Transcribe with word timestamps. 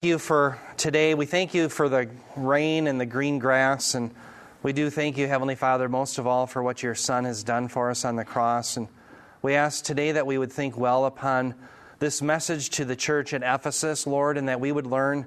you 0.00 0.16
for 0.16 0.60
today. 0.76 1.12
We 1.14 1.26
thank 1.26 1.54
you 1.54 1.68
for 1.68 1.88
the 1.88 2.08
rain 2.36 2.86
and 2.86 3.00
the 3.00 3.04
green 3.04 3.40
grass. 3.40 3.96
And 3.96 4.14
we 4.62 4.72
do 4.72 4.90
thank 4.90 5.18
you, 5.18 5.26
Heavenly 5.26 5.56
Father, 5.56 5.88
most 5.88 6.18
of 6.18 6.26
all 6.28 6.46
for 6.46 6.62
what 6.62 6.84
your 6.84 6.94
Son 6.94 7.24
has 7.24 7.42
done 7.42 7.66
for 7.66 7.90
us 7.90 8.04
on 8.04 8.14
the 8.14 8.24
cross. 8.24 8.76
And 8.76 8.86
we 9.42 9.54
ask 9.54 9.84
today 9.84 10.12
that 10.12 10.24
we 10.24 10.38
would 10.38 10.52
think 10.52 10.78
well 10.78 11.04
upon 11.04 11.56
this 11.98 12.22
message 12.22 12.70
to 12.70 12.84
the 12.84 12.94
church 12.94 13.34
at 13.34 13.42
Ephesus, 13.42 14.06
Lord, 14.06 14.38
and 14.38 14.48
that 14.48 14.60
we 14.60 14.70
would 14.70 14.86
learn 14.86 15.26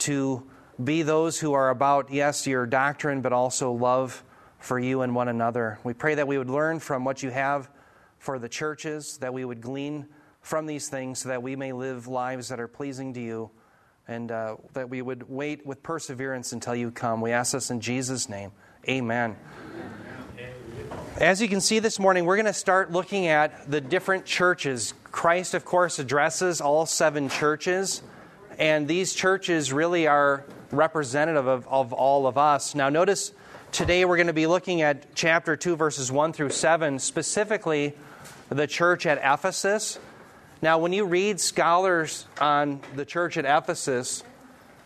to 0.00 0.50
be 0.84 1.00
those 1.00 1.40
who 1.40 1.54
are 1.54 1.70
about, 1.70 2.12
yes, 2.12 2.46
your 2.46 2.66
doctrine, 2.66 3.22
but 3.22 3.32
also 3.32 3.72
love 3.72 4.22
for 4.58 4.78
you 4.78 5.00
and 5.00 5.14
one 5.14 5.28
another. 5.28 5.78
We 5.82 5.94
pray 5.94 6.14
that 6.16 6.28
we 6.28 6.36
would 6.36 6.50
learn 6.50 6.78
from 6.78 7.06
what 7.06 7.22
you 7.22 7.30
have 7.30 7.70
for 8.18 8.38
the 8.38 8.50
churches, 8.50 9.16
that 9.22 9.32
we 9.32 9.46
would 9.46 9.62
glean 9.62 10.08
from 10.42 10.66
these 10.66 10.90
things 10.90 11.20
so 11.20 11.30
that 11.30 11.42
we 11.42 11.56
may 11.56 11.72
live 11.72 12.06
lives 12.06 12.48
that 12.48 12.60
are 12.60 12.68
pleasing 12.68 13.14
to 13.14 13.20
you 13.20 13.50
and 14.06 14.30
uh, 14.30 14.56
that 14.74 14.90
we 14.90 15.00
would 15.00 15.28
wait 15.28 15.64
with 15.64 15.82
perseverance 15.82 16.52
until 16.52 16.74
you 16.74 16.90
come. 16.90 17.20
We 17.20 17.32
ask 17.32 17.52
this 17.52 17.70
in 17.70 17.80
Jesus' 17.80 18.28
name. 18.28 18.52
Amen. 18.88 19.36
As 21.18 21.40
you 21.40 21.48
can 21.48 21.60
see 21.60 21.78
this 21.78 21.98
morning, 21.98 22.24
we're 22.24 22.36
going 22.36 22.46
to 22.46 22.52
start 22.52 22.90
looking 22.90 23.28
at 23.28 23.70
the 23.70 23.80
different 23.80 24.24
churches. 24.24 24.94
Christ, 25.12 25.54
of 25.54 25.64
course, 25.64 25.98
addresses 25.98 26.60
all 26.60 26.86
seven 26.86 27.28
churches, 27.28 28.02
and 28.58 28.88
these 28.88 29.14
churches 29.14 29.72
really 29.72 30.06
are 30.06 30.44
representative 30.70 31.46
of, 31.46 31.68
of 31.68 31.92
all 31.92 32.26
of 32.26 32.36
us. 32.36 32.74
Now, 32.74 32.88
notice 32.88 33.32
today 33.70 34.04
we're 34.04 34.16
going 34.16 34.26
to 34.26 34.32
be 34.32 34.46
looking 34.46 34.82
at 34.82 35.14
chapter 35.14 35.56
2, 35.56 35.76
verses 35.76 36.10
1 36.10 36.32
through 36.32 36.50
7, 36.50 36.98
specifically 36.98 37.94
the 38.48 38.66
church 38.66 39.06
at 39.06 39.18
Ephesus. 39.18 39.98
Now, 40.62 40.78
when 40.78 40.92
you 40.92 41.04
read 41.04 41.40
scholars 41.40 42.26
on 42.40 42.80
the 42.94 43.04
church 43.04 43.36
at 43.36 43.44
Ephesus, 43.44 44.22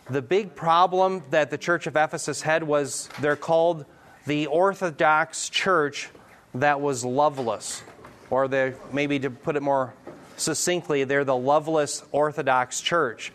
the 0.09 0.21
big 0.21 0.55
problem 0.55 1.23
that 1.29 1.51
the 1.51 1.57
church 1.57 1.87
of 1.87 1.95
Ephesus 1.95 2.41
had 2.41 2.63
was 2.63 3.09
they're 3.21 3.35
called 3.35 3.85
the 4.25 4.47
Orthodox 4.47 5.49
church 5.49 6.09
that 6.53 6.81
was 6.81 7.05
loveless. 7.05 7.83
Or 8.29 8.47
maybe 8.91 9.19
to 9.19 9.29
put 9.29 9.55
it 9.55 9.61
more 9.61 9.93
succinctly, 10.37 11.03
they're 11.03 11.23
the 11.23 11.35
loveless 11.35 12.03
Orthodox 12.11 12.81
church. 12.81 13.31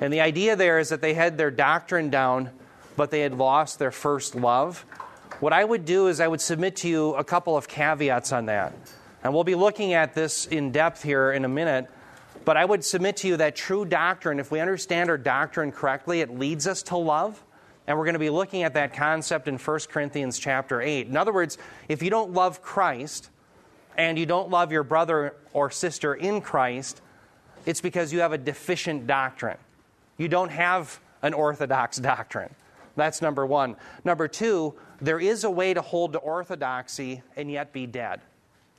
And 0.00 0.12
the 0.12 0.20
idea 0.20 0.56
there 0.56 0.78
is 0.78 0.88
that 0.90 1.00
they 1.00 1.14
had 1.14 1.36
their 1.38 1.50
doctrine 1.50 2.10
down, 2.10 2.50
but 2.96 3.10
they 3.10 3.20
had 3.20 3.34
lost 3.34 3.78
their 3.78 3.90
first 3.90 4.34
love. 4.34 4.84
What 5.40 5.52
I 5.52 5.64
would 5.64 5.84
do 5.84 6.08
is 6.08 6.20
I 6.20 6.28
would 6.28 6.40
submit 6.40 6.76
to 6.76 6.88
you 6.88 7.14
a 7.14 7.24
couple 7.24 7.56
of 7.56 7.68
caveats 7.68 8.32
on 8.32 8.46
that. 8.46 8.74
And 9.24 9.34
we'll 9.34 9.44
be 9.44 9.54
looking 9.54 9.94
at 9.94 10.14
this 10.14 10.46
in 10.46 10.70
depth 10.70 11.02
here 11.02 11.32
in 11.32 11.44
a 11.44 11.48
minute. 11.48 11.90
But 12.44 12.56
I 12.56 12.64
would 12.64 12.84
submit 12.84 13.16
to 13.18 13.28
you 13.28 13.36
that 13.38 13.56
true 13.56 13.84
doctrine, 13.84 14.38
if 14.38 14.50
we 14.50 14.60
understand 14.60 15.10
our 15.10 15.18
doctrine 15.18 15.72
correctly, 15.72 16.20
it 16.20 16.38
leads 16.38 16.66
us 16.66 16.82
to 16.84 16.96
love. 16.96 17.42
And 17.86 17.96
we're 17.96 18.04
going 18.04 18.14
to 18.14 18.20
be 18.20 18.30
looking 18.30 18.62
at 18.62 18.74
that 18.74 18.92
concept 18.92 19.48
in 19.48 19.56
1 19.56 19.80
Corinthians 19.88 20.38
chapter 20.38 20.80
8. 20.80 21.08
In 21.08 21.16
other 21.16 21.32
words, 21.32 21.58
if 21.88 22.02
you 22.02 22.10
don't 22.10 22.32
love 22.32 22.62
Christ 22.62 23.30
and 23.96 24.18
you 24.18 24.26
don't 24.26 24.50
love 24.50 24.70
your 24.70 24.82
brother 24.82 25.34
or 25.52 25.70
sister 25.70 26.14
in 26.14 26.40
Christ, 26.40 27.00
it's 27.66 27.80
because 27.80 28.12
you 28.12 28.20
have 28.20 28.32
a 28.32 28.38
deficient 28.38 29.06
doctrine. 29.06 29.56
You 30.16 30.28
don't 30.28 30.50
have 30.50 31.00
an 31.22 31.34
orthodox 31.34 31.96
doctrine. 31.98 32.54
That's 32.96 33.22
number 33.22 33.46
one. 33.46 33.76
Number 34.04 34.28
two, 34.28 34.74
there 35.00 35.20
is 35.20 35.44
a 35.44 35.50
way 35.50 35.72
to 35.72 35.80
hold 35.80 36.12
to 36.12 36.18
orthodoxy 36.18 37.22
and 37.36 37.50
yet 37.50 37.72
be 37.72 37.86
dead. 37.86 38.20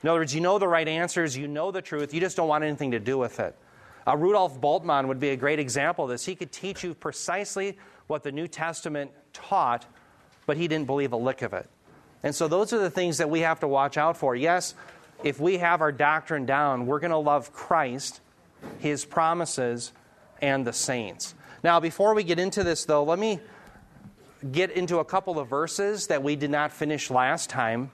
In 0.02 0.08
other 0.08 0.20
words, 0.20 0.34
you 0.34 0.40
know 0.40 0.58
the 0.58 0.68
right 0.68 0.88
answers, 0.88 1.36
you 1.36 1.46
know 1.46 1.70
the 1.70 1.82
truth, 1.82 2.14
you 2.14 2.20
just 2.20 2.36
don't 2.36 2.48
want 2.48 2.64
anything 2.64 2.92
to 2.92 2.98
do 2.98 3.18
with 3.18 3.38
it. 3.40 3.54
Uh, 4.06 4.16
Rudolf 4.16 4.60
Bultmann 4.60 5.08
would 5.08 5.20
be 5.20 5.30
a 5.30 5.36
great 5.36 5.58
example 5.58 6.04
of 6.04 6.10
this. 6.10 6.24
He 6.24 6.34
could 6.34 6.52
teach 6.52 6.82
you 6.82 6.94
precisely 6.94 7.76
what 8.06 8.22
the 8.22 8.32
New 8.32 8.48
Testament 8.48 9.10
taught, 9.32 9.84
but 10.46 10.56
he 10.56 10.68
didn't 10.68 10.86
believe 10.86 11.12
a 11.12 11.16
lick 11.16 11.42
of 11.42 11.52
it. 11.52 11.68
And 12.22 12.34
so 12.34 12.48
those 12.48 12.72
are 12.72 12.78
the 12.78 12.90
things 12.90 13.18
that 13.18 13.28
we 13.30 13.40
have 13.40 13.60
to 13.60 13.68
watch 13.68 13.96
out 13.98 14.16
for. 14.16 14.34
Yes, 14.34 14.74
if 15.22 15.38
we 15.38 15.58
have 15.58 15.80
our 15.80 15.92
doctrine 15.92 16.46
down, 16.46 16.86
we're 16.86 16.98
going 16.98 17.10
to 17.10 17.18
love 17.18 17.52
Christ, 17.52 18.20
his 18.78 19.04
promises, 19.04 19.92
and 20.40 20.66
the 20.66 20.72
saints. 20.72 21.34
Now, 21.62 21.78
before 21.78 22.14
we 22.14 22.24
get 22.24 22.38
into 22.38 22.64
this, 22.64 22.86
though, 22.86 23.04
let 23.04 23.18
me 23.18 23.38
get 24.50 24.70
into 24.70 24.98
a 24.98 25.04
couple 25.04 25.38
of 25.38 25.48
verses 25.48 26.06
that 26.06 26.22
we 26.22 26.36
did 26.36 26.50
not 26.50 26.72
finish 26.72 27.10
last 27.10 27.50
time. 27.50 27.90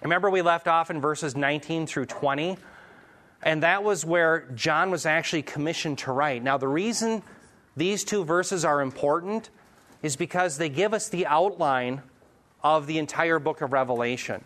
Remember, 0.00 0.30
we 0.30 0.42
left 0.42 0.66
off 0.66 0.90
in 0.90 1.00
verses 1.00 1.36
19 1.36 1.86
through 1.86 2.06
20, 2.06 2.56
and 3.42 3.62
that 3.62 3.84
was 3.84 4.04
where 4.04 4.48
John 4.54 4.90
was 4.90 5.04
actually 5.04 5.42
commissioned 5.42 5.98
to 5.98 6.12
write. 6.12 6.42
Now, 6.42 6.56
the 6.56 6.68
reason 6.68 7.22
these 7.76 8.04
two 8.04 8.24
verses 8.24 8.64
are 8.64 8.80
important 8.80 9.50
is 10.02 10.16
because 10.16 10.58
they 10.58 10.68
give 10.68 10.94
us 10.94 11.08
the 11.08 11.26
outline 11.26 12.02
of 12.62 12.86
the 12.86 12.98
entire 12.98 13.38
book 13.38 13.60
of 13.60 13.72
Revelation. 13.72 14.42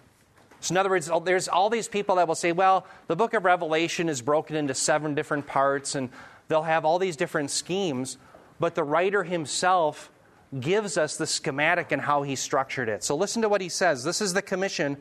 So, 0.61 0.73
in 0.73 0.79
other 0.79 0.91
words, 0.91 1.11
there's 1.25 1.49
all 1.49 1.71
these 1.71 1.89
people 1.89 2.17
that 2.17 2.27
will 2.27 2.35
say, 2.35 2.53
well, 2.53 2.87
the 3.07 3.17
book 3.17 3.35
of 3.35 3.45
Revelation 3.45 4.09
is 4.09 4.23
broken 4.23 4.57
into 4.57 4.75
seven 4.75 5.15
different 5.15 5.47
parts, 5.47 5.95
and 5.95 6.09
they'll 6.49 6.63
have 6.63 6.85
all 6.85 6.99
these 6.99 7.17
different 7.17 7.51
schemes, 7.51 8.19
but 8.59 8.75
the 8.75 8.85
writer 8.85 9.23
himself 9.23 10.11
gives 10.59 10.97
us 10.97 11.17
the 11.17 11.27
schematic 11.27 11.93
and 11.93 12.01
how 12.01 12.23
he 12.23 12.37
structured 12.37 12.89
it. 12.89 13.05
So, 13.05 13.17
listen 13.17 13.43
to 13.43 13.49
what 13.49 13.61
he 13.61 13.69
says. 13.69 14.03
This 14.03 14.21
is 14.21 14.33
the 14.33 14.43
commission 14.43 14.97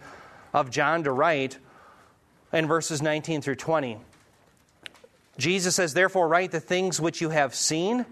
of 0.56 0.70
John 0.70 1.04
to 1.04 1.12
write 1.12 1.58
in 2.54 2.66
verses 2.66 3.02
19 3.02 3.42
through 3.42 3.56
20. 3.56 3.98
Jesus 5.38 5.76
says, 5.76 5.94
Therefore, 5.94 6.30
write 6.30 6.52
the 6.52 6.62
things 6.62 7.02
which 7.02 7.20
you 7.20 7.30
have 7.30 7.54
seen, 7.54 8.06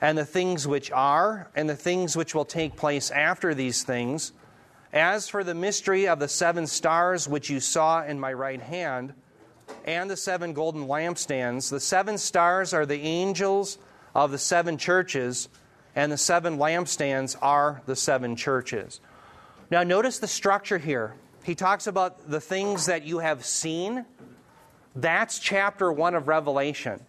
and 0.00 0.18
the 0.18 0.24
things 0.24 0.66
which 0.66 0.90
are, 0.90 1.48
and 1.54 1.70
the 1.70 1.76
things 1.76 2.16
which 2.16 2.34
will 2.34 2.44
take 2.44 2.74
place 2.74 3.12
after 3.12 3.54
these 3.54 3.84
things. 3.84 4.32
As 4.92 5.28
for 5.28 5.44
the 5.44 5.54
mystery 5.54 6.08
of 6.08 6.18
the 6.18 6.26
seven 6.26 6.66
stars 6.66 7.28
which 7.28 7.48
you 7.48 7.60
saw 7.60 8.04
in 8.04 8.18
my 8.18 8.32
right 8.32 8.60
hand, 8.60 9.14
and 9.84 10.10
the 10.10 10.16
seven 10.16 10.52
golden 10.52 10.88
lampstands, 10.88 11.70
the 11.70 11.78
seven 11.78 12.18
stars 12.18 12.74
are 12.74 12.86
the 12.86 13.02
angels 13.02 13.78
of 14.16 14.32
the 14.32 14.38
seven 14.38 14.78
churches, 14.78 15.48
and 15.94 16.10
the 16.10 16.18
seven 16.18 16.58
lampstands 16.58 17.36
are 17.40 17.82
the 17.86 17.94
seven 17.94 18.34
churches. 18.34 18.98
Now, 19.70 19.84
notice 19.84 20.18
the 20.18 20.26
structure 20.26 20.78
here 20.78 21.14
he 21.44 21.54
talks 21.54 21.86
about 21.86 22.30
the 22.30 22.40
things 22.40 22.86
that 22.86 23.04
you 23.04 23.18
have 23.18 23.44
seen. 23.44 24.06
That's 24.96 25.38
chapter 25.38 25.92
one 25.92 26.14
of 26.14 26.26
Revelation. 26.26 27.00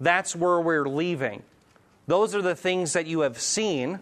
That's 0.00 0.34
where 0.34 0.60
we're 0.60 0.88
leaving. 0.88 1.42
Those 2.06 2.34
are 2.34 2.40
the 2.40 2.54
things 2.54 2.94
that 2.94 3.06
you 3.06 3.20
have 3.20 3.38
seen. 3.38 3.98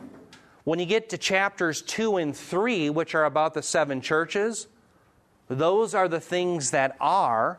When 0.63 0.79
you 0.79 0.87
get 0.87 1.09
to 1.11 1.19
chapters 1.19 1.83
two 1.83 2.17
and 2.17 2.37
three, 2.37 2.91
which 2.91 3.15
are 3.15 3.25
about 3.25 3.55
the 3.55 3.63
seven 3.63 4.01
churches, 4.01 4.69
those 5.49 5.95
are 5.95 6.09
the 6.09 6.21
things 6.21 6.71
that 6.71 6.97
are. 7.01 7.59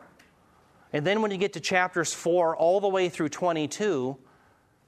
And 0.92 1.06
then 1.06 1.20
when 1.20 1.30
you 1.30 1.36
get 1.36 1.52
to 1.54 1.60
chapters 1.60 2.14
four 2.14 2.56
all 2.56 2.80
the 2.80 2.88
way 2.88 3.10
through 3.10 3.28
22, 3.28 4.16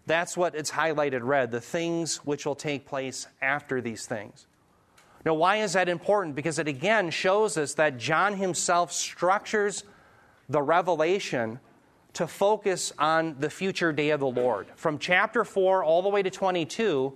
that's 0.07 0.37
what 0.37 0.55
it's 0.55 0.71
highlighted 0.71 1.21
red 1.23 1.51
the 1.51 1.61
things 1.61 2.17
which 2.25 2.47
will 2.47 2.55
take 2.55 2.87
place 2.87 3.27
after 3.43 3.81
these 3.81 4.07
things. 4.07 4.47
Now, 5.25 5.35
why 5.35 5.57
is 5.57 5.75
that 5.75 5.89
important? 5.89 6.35
Because 6.35 6.59
it 6.59 6.69
again 6.69 7.11
shows 7.11 7.59
us 7.59 7.75
that 7.75 7.99
John 7.99 8.37
himself 8.37 8.93
structures 8.93 9.85
the 10.49 10.63
revelation 10.63 11.61
to 12.15 12.27
focus 12.27 12.93
on 12.99 13.37
the 13.39 13.51
future 13.51 13.93
day 13.93 14.11
of 14.11 14.21
the 14.21 14.27
Lord. 14.27 14.67
From 14.77 14.99
chapter 14.99 15.45
4 15.45 15.85
all 15.85 16.03
the 16.03 16.09
way 16.09 16.23
to 16.23 16.31
22 16.31 17.13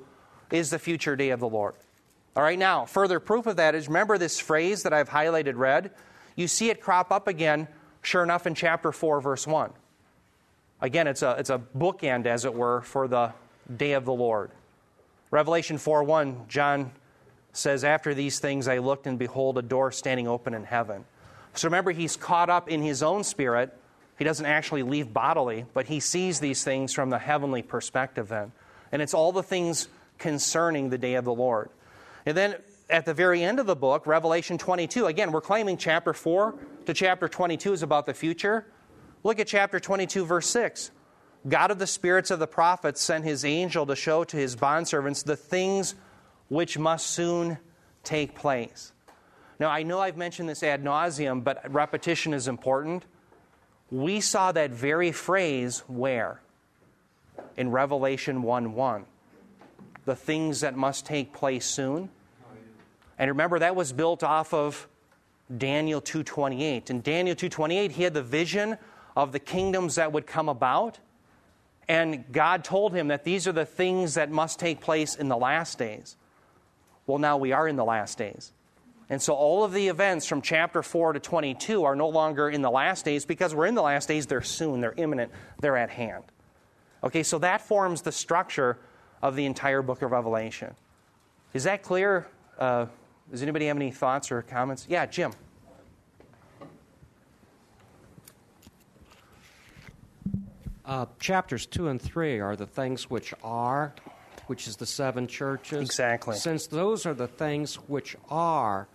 is 0.53 0.71
the 0.71 0.79
future 0.79 1.17
day 1.17 1.31
of 1.31 1.41
the 1.41 1.49
Lord. 1.49 1.75
All 2.37 2.43
right, 2.43 2.59
now, 2.59 2.85
further 2.85 3.21
proof 3.21 3.47
of 3.47 3.57
that 3.57 3.75
is 3.75 3.89
remember 3.89 4.19
this 4.19 4.39
phrase 4.39 4.83
that 4.83 4.93
I've 4.93 5.09
highlighted 5.09 5.57
red? 5.57 5.93
You 6.37 6.49
see 6.49 6.69
it 6.69 6.81
crop 6.81 7.13
up 7.13 7.29
again, 7.29 7.69
sure 8.03 8.23
enough, 8.23 8.47
in 8.47 8.55
chapter 8.55 8.93
4, 8.93 9.21
verse 9.21 9.47
1. 9.47 9.71
Again, 10.81 11.07
it's 11.07 11.23
a, 11.23 11.37
it's 11.39 11.51
a 11.51 11.61
bookend, 11.77 12.27
as 12.27 12.45
it 12.45 12.53
were, 12.53 12.83
for 12.83 13.09
the 13.09 13.33
day 13.77 13.93
of 13.93 14.05
the 14.05 14.13
Lord. 14.13 14.51
Revelation 15.31 15.79
4 15.79 16.05
1, 16.05 16.45
John 16.49 16.93
says, 17.57 17.85
After 17.85 18.15
these 18.15 18.39
things 18.39 18.69
I 18.69 18.79
looked, 18.79 19.07
and 19.07 19.19
behold, 19.19 19.59
a 19.59 19.63
door 19.63 19.93
standing 19.93 20.29
open 20.29 20.55
in 20.55 20.65
heaven. 20.65 21.05
So 21.55 21.69
remember, 21.69 21.93
he's 21.93 22.17
caught 22.17 22.51
up 22.51 22.69
in 22.69 22.83
his 22.83 23.03
own 23.03 23.25
spirit. 23.25 23.77
He 24.19 24.25
doesn't 24.25 24.47
actually 24.47 24.83
leave 24.83 25.13
bodily, 25.13 25.67
but 25.73 25.87
he 25.87 26.01
sees 26.01 26.41
these 26.41 26.65
things 26.65 26.93
from 26.93 27.11
the 27.11 27.19
heavenly 27.19 27.63
perspective 27.63 28.29
then. 28.29 28.53
And 28.93 29.03
it's 29.03 29.15
all 29.15 29.33
the 29.33 29.43
things 29.43 29.89
concerning 30.19 30.91
the 30.91 30.99
day 30.99 31.15
of 31.15 31.25
the 31.25 31.35
Lord. 31.35 31.71
And 32.27 32.37
then 32.37 32.57
at 32.89 33.07
the 33.07 33.15
very 33.15 33.43
end 33.43 33.59
of 33.59 33.67
the 33.67 33.77
book, 33.77 34.07
Revelation 34.07 34.59
22, 34.59 35.07
again, 35.07 35.33
we're 35.33 35.41
claiming 35.41 35.77
chapter 35.77 36.13
4 36.13 36.55
to 36.87 36.95
chapter 36.95 37.29
22 37.29 37.73
is 37.73 37.83
about 37.83 38.07
the 38.07 38.15
future. 38.15 38.67
Look 39.23 39.41
at 39.41 39.47
chapter 39.47 39.81
22, 39.81 40.25
verse 40.25 40.49
6. 40.49 40.91
God 41.47 41.71
of 41.71 41.79
the 41.79 41.87
spirits 41.87 42.31
of 42.31 42.39
the 42.39 42.47
prophets 42.47 43.01
sent 43.03 43.25
his 43.25 43.45
angel 43.45 43.87
to 43.87 43.97
show 43.97 44.25
to 44.25 44.37
his 44.37 44.57
bondservants 44.57 45.25
the 45.25 45.37
things 45.37 45.95
which 46.49 46.79
must 46.79 47.09
soon 47.09 47.59
take 48.03 48.35
place. 48.35 48.93
Now, 49.59 49.71
I 49.71 49.83
know 49.83 50.01
I've 50.01 50.17
mentioned 50.17 50.49
this 50.49 50.63
ad 50.63 50.83
nauseum, 50.83 51.43
but 51.45 51.73
repetition 51.73 52.35
is 52.35 52.49
important. 52.49 53.05
We 53.91 54.21
saw 54.21 54.53
that 54.53 54.71
very 54.71 55.13
phrase 55.13 55.81
where? 55.87 56.41
in 57.57 57.71
Revelation 57.71 58.43
1 58.43 58.75
1. 58.75 59.05
The 60.05 60.17
things 60.17 60.61
that 60.61 60.77
must 60.77 61.07
take 61.07 61.33
place 61.33 61.67
soon. 61.67 62.11
And 63.19 63.31
remember, 63.31 63.59
that 63.61 63.77
was 63.77 63.93
built 63.93 64.23
off 64.23 64.53
of 64.53 64.89
Daniel 65.57 66.01
2.28. 66.01 66.91
In 66.91 67.01
Daniel 67.01 67.37
2.28, 67.37 67.93
he 67.93 68.03
had 68.03 68.13
the 68.13 68.23
vision 68.23 68.77
of 69.17 69.33
the 69.33 69.39
kingdoms 69.39 69.95
that 69.95 70.13
would 70.13 70.27
come 70.27 70.49
about. 70.49 70.99
And 71.87 72.25
God 72.33 72.65
told 72.65 72.95
him 72.95 73.09
that 73.09 73.25
these 73.25 73.47
are 73.47 73.53
the 73.53 73.67
things 73.67 74.15
that 74.15 74.31
must 74.31 74.59
take 74.59 74.81
place 74.81 75.15
in 75.15 75.29
the 75.29 75.37
last 75.37 75.79
days. 75.79 76.17
Well, 77.07 77.19
now 77.19 77.37
we 77.37 77.53
are 77.53 77.69
in 77.69 77.77
the 77.77 77.85
last 77.85 78.19
days. 78.19 78.53
And 79.11 79.21
so 79.21 79.35
all 79.35 79.65
of 79.65 79.73
the 79.73 79.89
events 79.89 80.27
from 80.27 80.41
chapter 80.41 80.83
4 80.83 81.13
to 81.15 81.21
22 81.21 81.85
are 81.85 81.95
no 81.95 82.09
longer 82.09 82.49
in 82.49 82.63
the 82.63 82.71
last 82.71 83.05
days 83.05 83.27
because 83.27 83.55
we're 83.55 83.67
in 83.67 83.75
the 83.75 83.83
last 83.83 84.09
days. 84.09 84.27
They're 84.27 84.41
soon, 84.43 84.81
they're 84.81 84.95
imminent, 84.97 85.31
they're 85.61 85.77
at 85.77 85.91
hand. 85.91 86.25
Okay, 87.03 87.23
so 87.23 87.39
that 87.41 87.61
forms 87.61 88.01
the 88.01 88.13
structure 88.13 88.79
of 89.23 89.37
the 89.37 89.45
entire 89.45 89.83
book 89.83 90.01
of 90.01 90.11
Revelation. 90.11 90.75
Is 91.53 91.65
that 91.65 91.83
clear? 91.83 92.27
Uh, 92.59 92.87
does 93.31 93.43
anybody 93.43 93.67
have 93.67 93.77
any 93.77 93.91
thoughts 93.91 94.33
or 94.33 94.41
comments? 94.43 94.87
Yeah, 94.89 95.05
Jim. 95.05 95.33
Uh, 100.87 101.07
chapters 101.19 101.67
2 101.67 101.89
and 101.89 102.01
3 102.01 102.41
are 102.41 102.57
the 102.57 102.67
things 102.67 103.09
which 103.09 103.33
are, 103.43 103.95
which 104.47 104.69
is 104.69 104.77
the 104.77 104.87
seven 104.87 105.27
churches. 105.27 105.81
Exactly. 105.81 106.37
Since 106.37 106.67
those 106.67 107.07
are 107.07 107.15
the 107.15 107.29
things 107.29 107.77
which 107.77 108.17
are, 108.29 108.89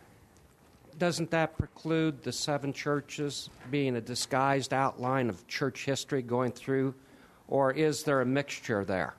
doesn't 0.98 1.32
that 1.32 1.58
preclude 1.58 2.24
the 2.24 2.32
seven 2.32 2.74
churches 2.74 3.50
being 3.72 3.96
a 3.96 4.02
disguised 4.02 4.74
outline 4.74 5.30
of 5.30 5.48
church 5.48 5.86
history 5.86 6.22
going 6.22 6.52
through? 6.52 6.94
Or 7.48 7.72
is 7.72 8.04
there 8.04 8.22
a 8.22 8.26
mixture 8.26 8.84
there? 8.84 9.16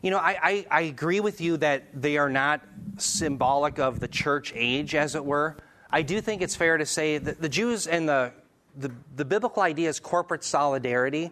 You 0.00 0.10
know, 0.10 0.18
I, 0.18 0.36
I, 0.42 0.66
I, 0.68 0.80
agree 0.82 1.20
with 1.20 1.40
you 1.40 1.56
that 1.58 1.84
they 1.94 2.16
are 2.16 2.28
not 2.28 2.60
symbolic 2.96 3.78
of 3.78 4.00
the 4.00 4.08
church 4.08 4.52
age, 4.56 4.96
as 4.96 5.14
it 5.14 5.24
were. 5.24 5.56
I 5.90 6.02
do 6.02 6.20
think 6.20 6.42
it's 6.42 6.56
fair 6.56 6.76
to 6.76 6.86
say 6.86 7.18
that 7.18 7.40
the 7.40 7.48
Jews 7.48 7.86
and 7.86 8.08
the, 8.08 8.32
the, 8.76 8.90
the 9.14 9.24
biblical 9.24 9.62
idea 9.62 9.88
is 9.88 10.00
corporate 10.00 10.42
solidarity. 10.42 11.30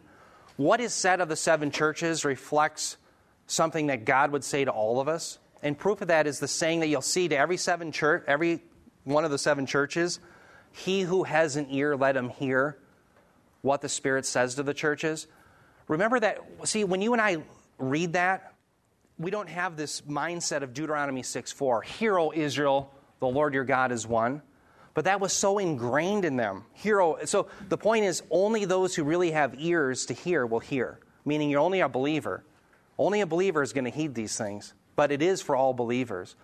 What 0.56 0.80
is 0.80 0.94
said 0.94 1.20
of 1.20 1.28
the 1.28 1.34
seven 1.34 1.72
churches 1.72 2.24
reflects 2.24 2.96
something 3.50 3.88
that 3.88 4.04
God 4.04 4.30
would 4.30 4.44
say 4.44 4.64
to 4.64 4.70
all 4.70 5.00
of 5.00 5.08
us. 5.08 5.38
And 5.62 5.76
proof 5.76 6.00
of 6.00 6.08
that 6.08 6.26
is 6.26 6.38
the 6.38 6.48
saying 6.48 6.80
that 6.80 6.88
you'll 6.88 7.02
see 7.02 7.28
to 7.28 7.36
every 7.36 7.56
seven 7.56 7.92
church, 7.92 8.24
every 8.26 8.62
one 9.04 9.24
of 9.24 9.30
the 9.30 9.38
seven 9.38 9.66
churches, 9.66 10.20
he 10.72 11.02
who 11.02 11.24
has 11.24 11.56
an 11.56 11.66
ear, 11.70 11.96
let 11.96 12.16
him 12.16 12.28
hear 12.28 12.78
what 13.62 13.80
the 13.82 13.88
Spirit 13.88 14.24
says 14.24 14.54
to 14.54 14.62
the 14.62 14.72
churches. 14.72 15.26
Remember 15.88 16.20
that, 16.20 16.38
see, 16.64 16.84
when 16.84 17.02
you 17.02 17.12
and 17.12 17.20
I 17.20 17.38
read 17.78 18.14
that, 18.14 18.54
we 19.18 19.30
don't 19.30 19.48
have 19.48 19.76
this 19.76 20.02
mindset 20.02 20.62
of 20.62 20.72
Deuteronomy 20.72 21.22
6 21.22 21.52
4. 21.52 21.82
Hear, 21.82 22.18
O 22.18 22.32
Israel, 22.32 22.94
the 23.18 23.26
Lord 23.26 23.52
your 23.52 23.64
God 23.64 23.92
is 23.92 24.06
one. 24.06 24.42
But 24.94 25.04
that 25.04 25.20
was 25.20 25.32
so 25.32 25.58
ingrained 25.58 26.24
in 26.24 26.36
them. 26.36 26.64
Hero. 26.72 27.18
So 27.24 27.48
the 27.68 27.76
point 27.76 28.04
is, 28.04 28.22
only 28.30 28.64
those 28.64 28.94
who 28.94 29.04
really 29.04 29.32
have 29.32 29.54
ears 29.58 30.06
to 30.06 30.14
hear 30.14 30.46
will 30.46 30.60
hear, 30.60 31.00
meaning 31.24 31.50
you're 31.50 31.60
only 31.60 31.80
a 31.80 31.88
believer. 31.88 32.44
Only 33.00 33.22
a 33.22 33.26
believer 33.26 33.62
is 33.62 33.72
going 33.72 33.86
to 33.86 33.90
heed 33.90 34.14
these 34.14 34.36
things, 34.36 34.74
but 34.94 35.10
it 35.10 35.22
is 35.22 35.40
for 35.40 35.56
all 35.56 35.72
believers. 35.72 36.36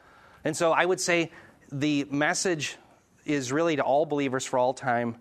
And 0.42 0.56
so 0.56 0.72
I 0.72 0.86
would 0.86 1.00
say 1.00 1.30
the 1.70 2.06
message 2.10 2.78
is 3.26 3.52
really 3.52 3.76
to 3.76 3.82
all 3.82 4.06
believers 4.06 4.46
for 4.46 4.58
all 4.58 4.72
time. 4.72 5.16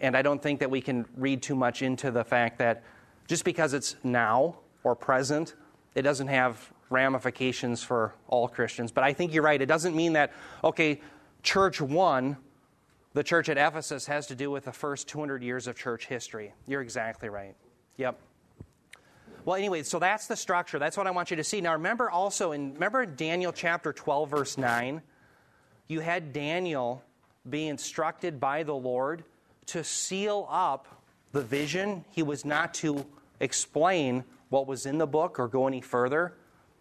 And 0.00 0.16
I 0.16 0.22
don't 0.22 0.40
think 0.40 0.60
that 0.60 0.70
we 0.70 0.80
can 0.80 1.04
read 1.16 1.42
too 1.42 1.56
much 1.56 1.82
into 1.82 2.12
the 2.12 2.22
fact 2.22 2.60
that 2.60 2.84
just 3.26 3.44
because 3.44 3.74
it's 3.74 3.96
now 4.04 4.60
or 4.84 4.94
present, 4.94 5.56
it 5.96 6.02
doesn't 6.02 6.28
have 6.28 6.72
ramifications 6.90 7.82
for 7.82 8.14
all 8.28 8.46
Christians. 8.46 8.92
But 8.92 9.02
I 9.02 9.14
think 9.14 9.34
you're 9.34 9.42
right. 9.42 9.60
It 9.60 9.66
doesn't 9.66 9.96
mean 9.96 10.12
that, 10.12 10.32
okay, 10.62 11.00
church 11.42 11.80
one, 11.80 12.36
the 13.14 13.24
church 13.24 13.48
at 13.48 13.58
Ephesus, 13.58 14.06
has 14.06 14.28
to 14.28 14.36
do 14.36 14.48
with 14.48 14.66
the 14.66 14.72
first 14.72 15.08
200 15.08 15.42
years 15.42 15.66
of 15.66 15.76
church 15.76 16.06
history. 16.06 16.54
You're 16.68 16.82
exactly 16.82 17.28
right. 17.28 17.56
Yep. 17.96 18.20
Well, 19.44 19.56
anyway, 19.56 19.82
so 19.82 19.98
that's 19.98 20.26
the 20.26 20.36
structure. 20.36 20.78
That's 20.78 20.96
what 20.96 21.06
I 21.06 21.10
want 21.10 21.30
you 21.30 21.36
to 21.36 21.44
see. 21.44 21.60
Now, 21.60 21.72
remember 21.72 22.10
also 22.10 22.52
in 22.52 22.74
remember 22.74 23.06
Daniel 23.06 23.52
chapter 23.52 23.92
12, 23.92 24.30
verse 24.30 24.58
9, 24.58 25.02
you 25.86 26.00
had 26.00 26.32
Daniel 26.32 27.02
be 27.48 27.68
instructed 27.68 28.38
by 28.40 28.62
the 28.62 28.74
Lord 28.74 29.24
to 29.66 29.84
seal 29.84 30.46
up 30.50 31.02
the 31.32 31.42
vision. 31.42 32.04
He 32.10 32.22
was 32.22 32.44
not 32.44 32.74
to 32.74 33.06
explain 33.40 34.24
what 34.50 34.66
was 34.66 34.86
in 34.86 34.98
the 34.98 35.06
book 35.06 35.38
or 35.38 35.48
go 35.48 35.66
any 35.66 35.80
further. 35.80 36.34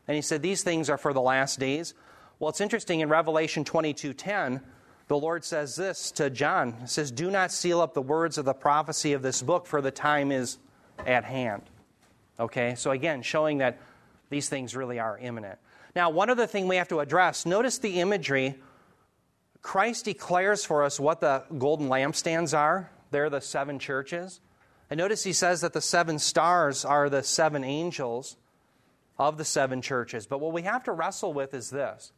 And 0.08 0.16
he 0.16 0.22
said, 0.22 0.42
These 0.42 0.64
things 0.64 0.90
are 0.90 0.98
for 0.98 1.14
the 1.14 1.22
last 1.22 1.60
days. 1.60 1.94
Well, 2.40 2.50
it's 2.50 2.62
interesting 2.62 3.00
in 3.00 3.10
Revelation 3.10 3.64
22:10, 3.64 4.62
the 5.08 5.18
Lord 5.18 5.44
says 5.46 5.76
this 5.76 6.12
to 6.12 6.30
John. 6.30 6.74
He 6.82 6.88
says, 6.88 7.12
Do 7.12 7.32
not 7.32 7.52
seal 7.52 7.82
up 7.82 7.94
the 7.94 8.02
words 8.02 8.38
of 8.38 8.46
the 8.46 8.54
prophecy 8.54 9.14
of 9.14 9.22
this 9.22 9.42
book, 9.42 9.66
for 9.66 9.82
the 9.82 9.92
time 9.92 10.32
is 10.32 10.58
at 11.06 11.24
hand. 11.24 11.64
Okay, 12.40 12.76
so 12.76 12.92
again, 12.92 13.22
showing 13.22 13.60
that 13.60 13.80
these 14.30 14.50
things 14.50 14.76
really 14.76 15.00
are 15.00 15.18
imminent. 15.18 15.58
Now, 15.96 16.10
one 16.10 16.30
other 16.30 16.46
thing 16.46 16.68
we 16.68 16.76
have 16.76 16.90
to 16.90 17.00
address 17.00 17.46
notice 17.46 17.80
the 17.80 18.00
imagery. 18.00 18.56
Christ 19.62 20.06
declares 20.06 20.64
for 20.64 20.84
us 20.84 21.00
what 21.00 21.20
the 21.20 21.44
golden 21.58 21.90
lampstands 21.90 22.58
are. 22.58 22.92
They're 23.12 23.30
the 23.30 23.42
seven 23.42 23.80
churches. 23.80 24.40
And 24.90 24.98
notice 24.98 25.24
he 25.24 25.34
says 25.34 25.62
that 25.62 25.74
the 25.74 25.82
seven 25.82 26.20
stars 26.20 26.86
are 26.86 27.10
the 27.10 27.24
seven 27.24 27.64
angels 27.64 28.38
of 29.18 29.38
the 29.38 29.46
seven 29.46 29.82
churches. 29.82 30.28
But 30.28 30.40
what 30.40 30.54
we 30.54 30.62
have 30.62 30.84
to 30.84 30.92
wrestle 30.92 31.34
with 31.34 31.54
is 31.54 31.70
this 31.70 32.12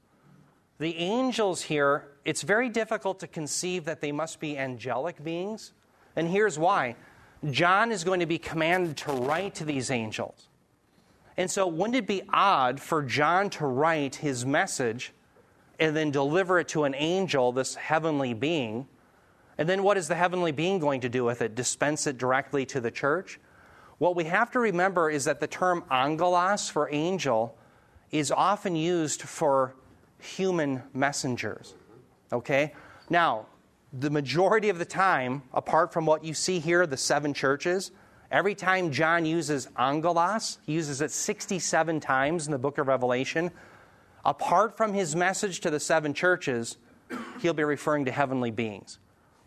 the 0.77 0.95
angels 0.95 1.61
here, 1.61 2.07
it's 2.23 2.41
very 2.41 2.69
difficult 2.69 3.19
to 3.19 3.27
conceive 3.27 3.85
that 3.85 4.01
they 4.01 4.11
must 4.11 4.39
be 4.39 4.57
angelic 4.57 5.23
beings. 5.23 5.73
And 6.15 6.27
here's 6.27 6.57
why 6.57 6.95
John 7.49 7.91
is 7.91 8.03
going 8.03 8.19
to 8.19 8.25
be 8.25 8.37
commanded 8.37 8.97
to 8.97 9.13
write 9.13 9.55
to 9.55 9.65
these 9.65 9.91
angels. 9.91 10.49
And 11.37 11.49
so, 11.49 11.67
wouldn't 11.67 11.95
it 11.95 12.07
be 12.07 12.23
odd 12.33 12.81
for 12.81 13.01
John 13.01 13.49
to 13.51 13.65
write 13.65 14.15
his 14.15 14.45
message 14.45 15.13
and 15.79 15.95
then 15.95 16.11
deliver 16.11 16.59
it 16.59 16.67
to 16.69 16.83
an 16.83 16.93
angel, 16.95 17.53
this 17.53 17.75
heavenly 17.75 18.33
being? 18.33 18.87
And 19.57 19.67
then 19.67 19.83
what 19.83 19.97
is 19.97 20.09
the 20.09 20.15
heavenly 20.15 20.51
being 20.51 20.79
going 20.79 21.01
to 21.01 21.09
do 21.09 21.23
with 21.23 21.41
it? 21.41 21.55
Dispense 21.55 22.07
it 22.07 22.17
directly 22.17 22.65
to 22.67 22.81
the 22.81 22.91
church? 22.91 23.39
What 23.99 24.15
we 24.15 24.25
have 24.25 24.51
to 24.51 24.59
remember 24.59 25.09
is 25.09 25.25
that 25.25 25.39
the 25.39 25.47
term 25.47 25.83
angelos 25.91 26.69
for 26.69 26.89
angel 26.91 27.57
is 28.11 28.31
often 28.31 28.75
used 28.75 29.21
for 29.21 29.75
human 30.19 30.83
messengers. 30.93 31.75
Okay? 32.31 32.73
Now, 33.09 33.45
the 33.91 34.09
majority 34.09 34.69
of 34.69 34.77
the 34.77 34.85
time, 34.85 35.43
apart 35.53 35.91
from 35.91 36.05
what 36.05 36.23
you 36.23 36.33
see 36.33 36.59
here, 36.59 36.85
the 36.85 36.97
seven 36.97 37.33
churches, 37.33 37.91
every 38.31 38.53
time 38.53 38.91
John 38.91 39.25
uses 39.25 39.67
angelos, 39.77 40.59
he 40.65 40.73
uses 40.73 41.01
it 41.01 41.11
67 41.11 41.99
times 41.99 42.45
in 42.45 42.51
the 42.51 42.59
book 42.59 42.77
of 42.77 42.87
Revelation. 42.87 43.51
Apart 44.23 44.77
from 44.77 44.93
his 44.93 45.15
message 45.15 45.61
to 45.61 45.71
the 45.71 45.79
seven 45.79 46.13
churches, 46.13 46.77
he'll 47.41 47.53
be 47.53 47.63
referring 47.63 48.05
to 48.05 48.11
heavenly 48.11 48.51
beings. 48.51 48.99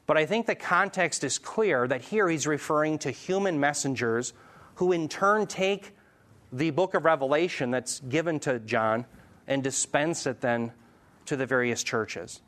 But 0.06 0.16
I 0.16 0.26
think 0.26 0.46
the 0.46 0.56
context 0.56 1.22
is 1.22 1.38
clear 1.38 1.86
that 1.86 2.02
here 2.02 2.28
he's 2.28 2.46
referring 2.46 2.98
to 2.98 3.10
human 3.10 3.60
messengers 3.60 4.32
who 4.76 4.90
in 4.90 5.08
turn 5.08 5.46
take 5.46 5.94
the 6.52 6.70
book 6.70 6.94
of 6.94 7.04
Revelation 7.04 7.70
that's 7.70 8.00
given 8.00 8.40
to 8.40 8.58
John 8.58 9.06
and 9.46 9.62
dispense 9.62 10.26
it 10.26 10.40
then 10.40 10.72
to 11.26 11.36
the 11.36 11.46
various 11.46 11.82
churches. 11.84 12.40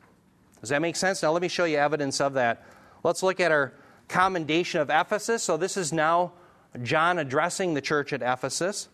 Does 0.61 0.69
that 0.69 0.81
make 0.81 0.95
sense? 0.95 1.21
Now, 1.21 1.31
let 1.31 1.41
me 1.41 1.47
show 1.47 1.65
you 1.65 1.77
evidence 1.77 2.19
of 2.21 2.33
that. 2.33 2.63
Let's 3.03 3.21
look 3.21 3.39
at 3.39 3.51
our 3.51 3.73
commendation 4.07 4.81
of 4.81 4.89
Ephesus. 4.89 5.43
So, 5.43 5.57
this 5.57 5.77
is 5.77 5.93
now 5.93 6.33
John 6.81 7.19
addressing 7.19 7.73
the 7.73 7.81
church 7.81 8.13
at 8.13 8.21
Ephesus. 8.21 8.89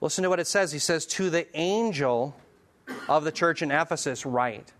Listen 0.00 0.22
to 0.24 0.28
what 0.28 0.40
it 0.40 0.46
says. 0.46 0.72
He 0.72 0.78
says, 0.78 1.06
To 1.06 1.30
the 1.30 1.46
angel 1.56 2.36
of 3.08 3.24
the 3.24 3.32
church 3.32 3.62
in 3.62 3.70
Ephesus, 3.70 4.26
write. 4.26 4.72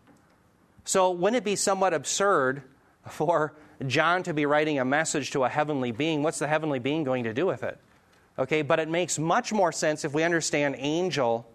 So, 0.84 1.10
wouldn't 1.10 1.36
it 1.36 1.44
be 1.44 1.56
somewhat 1.56 1.94
absurd 1.94 2.62
for 3.08 3.54
John 3.86 4.22
to 4.24 4.34
be 4.34 4.46
writing 4.46 4.78
a 4.78 4.84
message 4.84 5.30
to 5.32 5.44
a 5.44 5.48
heavenly 5.48 5.92
being? 5.92 6.22
What's 6.22 6.38
the 6.38 6.48
heavenly 6.48 6.78
being 6.78 7.04
going 7.04 7.24
to 7.24 7.32
do 7.32 7.46
with 7.46 7.62
it? 7.62 7.78
Okay, 8.38 8.62
but 8.62 8.80
it 8.80 8.88
makes 8.88 9.18
much 9.18 9.52
more 9.52 9.72
sense 9.72 10.04
if 10.04 10.12
we 10.12 10.24
understand 10.24 10.76
angel 10.78 11.46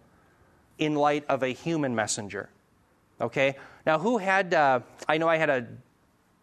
in 0.78 0.96
light 0.96 1.26
of 1.28 1.44
a 1.44 1.50
human 1.50 1.94
messenger. 1.94 2.50
Okay? 3.20 3.56
Now, 3.90 3.98
who 3.98 4.20
had, 4.20 4.54
uh, 4.54 4.82
I 5.08 5.18
know 5.18 5.28
I 5.28 5.38
had 5.38 5.50
a 5.50 5.66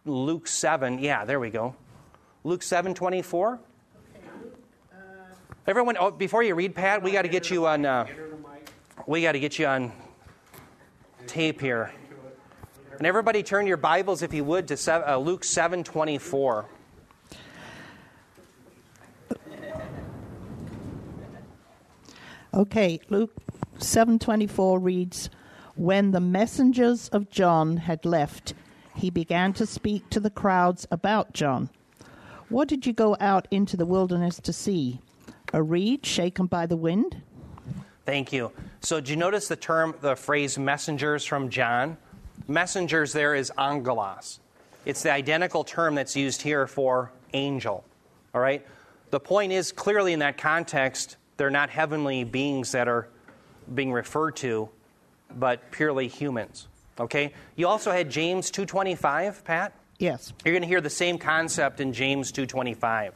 Luke 0.03 0.49
7. 0.49 0.99
Yeah, 0.99 1.23
there 1.23 1.39
we 1.39 1.49
go. 1.49 1.77
Luke 2.43 2.61
7 2.61 2.93
24. 2.93 3.57
Everyone, 5.65 5.95
oh, 5.97 6.11
before 6.11 6.43
you 6.43 6.55
read, 6.55 6.75
Pat, 6.75 7.01
we 7.01 7.13
got 7.13 7.21
to 7.21 7.29
get 7.29 7.49
you 7.49 7.65
on. 7.65 7.85
Uh, 7.85 8.05
we 9.05 9.21
got 9.21 9.31
to 9.31 9.39
get 9.39 9.57
you 9.57 9.65
on 9.65 9.93
tape 11.25 11.61
here. 11.61 11.93
And 12.97 13.07
everybody, 13.07 13.43
turn 13.43 13.65
your 13.65 13.77
Bibles, 13.77 14.23
if 14.23 14.33
you 14.33 14.43
would, 14.43 14.67
to 14.67 14.75
seven, 14.75 15.07
uh, 15.07 15.15
Luke 15.15 15.45
seven 15.45 15.85
twenty 15.85 16.17
four. 16.17 16.65
Okay, 22.53 22.99
Luke 23.07 23.31
7:24 23.79 24.83
reads, 24.83 25.29
"When 25.77 26.11
the 26.11 26.19
messengers 26.19 27.07
of 27.09 27.29
John 27.29 27.77
had 27.77 28.03
left, 28.03 28.53
he 28.95 29.09
began 29.09 29.53
to 29.53 29.65
speak 29.65 30.09
to 30.09 30.19
the 30.19 30.31
crowds 30.31 30.87
about 30.89 31.33
John. 31.33 31.69
What 32.49 32.67
did 32.67 32.85
you 32.85 32.93
go 32.93 33.15
out 33.19 33.47
into 33.51 33.77
the 33.77 33.85
wilderness 33.85 34.39
to 34.41 34.51
see? 34.51 35.01
A 35.53 35.61
reed 35.61 36.05
shaken 36.05 36.47
by 36.47 36.65
the 36.65 36.75
wind?" 36.75 37.21
Thank 38.05 38.33
you. 38.33 38.51
So, 38.79 38.99
did 38.99 39.09
you 39.09 39.17
notice 39.17 39.47
the 39.47 39.55
term, 39.55 39.93
the 40.01 40.15
phrase 40.15 40.57
messengers 40.57 41.25
from 41.25 41.49
John? 41.49 41.97
Messengers 42.47 43.13
there 43.13 43.35
is 43.35 43.51
angelos. 43.57 44.39
It's 44.85 45.03
the 45.03 45.11
identical 45.11 45.63
term 45.63 45.95
that's 45.95 46.15
used 46.15 46.41
here 46.41 46.65
for 46.65 47.11
angel. 47.33 47.83
All 48.33 48.41
right? 48.41 48.65
The 49.11 49.19
point 49.19 49.51
is 49.51 49.71
clearly 49.71 50.13
in 50.13 50.19
that 50.19 50.37
context, 50.37 51.17
they're 51.35 51.49
not 51.49 51.69
heavenly 51.69 52.23
beings 52.23 52.71
that 52.71 52.87
are 52.87 53.09
being 53.75 53.91
referred 53.91 54.37
to, 54.37 54.69
but 55.35 55.71
purely 55.71 56.07
humans. 56.07 56.67
Okay? 56.99 57.33
You 57.55 57.67
also 57.67 57.91
had 57.91 58.09
James 58.09 58.51
2:25, 58.51 59.43
Pat? 59.43 59.73
Yes. 59.99 60.33
You're 60.43 60.53
going 60.53 60.61
to 60.61 60.67
hear 60.67 60.81
the 60.81 60.89
same 60.89 61.17
concept 61.17 61.79
in 61.79 61.93
James 61.93 62.31
2:25. 62.31 63.13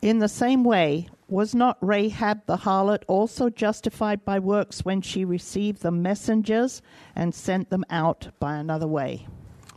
In 0.00 0.18
the 0.18 0.28
same 0.28 0.64
way, 0.64 1.08
was 1.28 1.54
not 1.54 1.76
Rahab 1.80 2.46
the 2.46 2.58
harlot 2.58 3.02
also 3.06 3.50
justified 3.50 4.24
by 4.24 4.38
works 4.38 4.84
when 4.84 5.02
she 5.02 5.24
received 5.24 5.82
the 5.82 5.90
messengers 5.90 6.80
and 7.14 7.34
sent 7.34 7.68
them 7.68 7.84
out 7.90 8.28
by 8.38 8.56
another 8.56 8.86
way? 8.86 9.26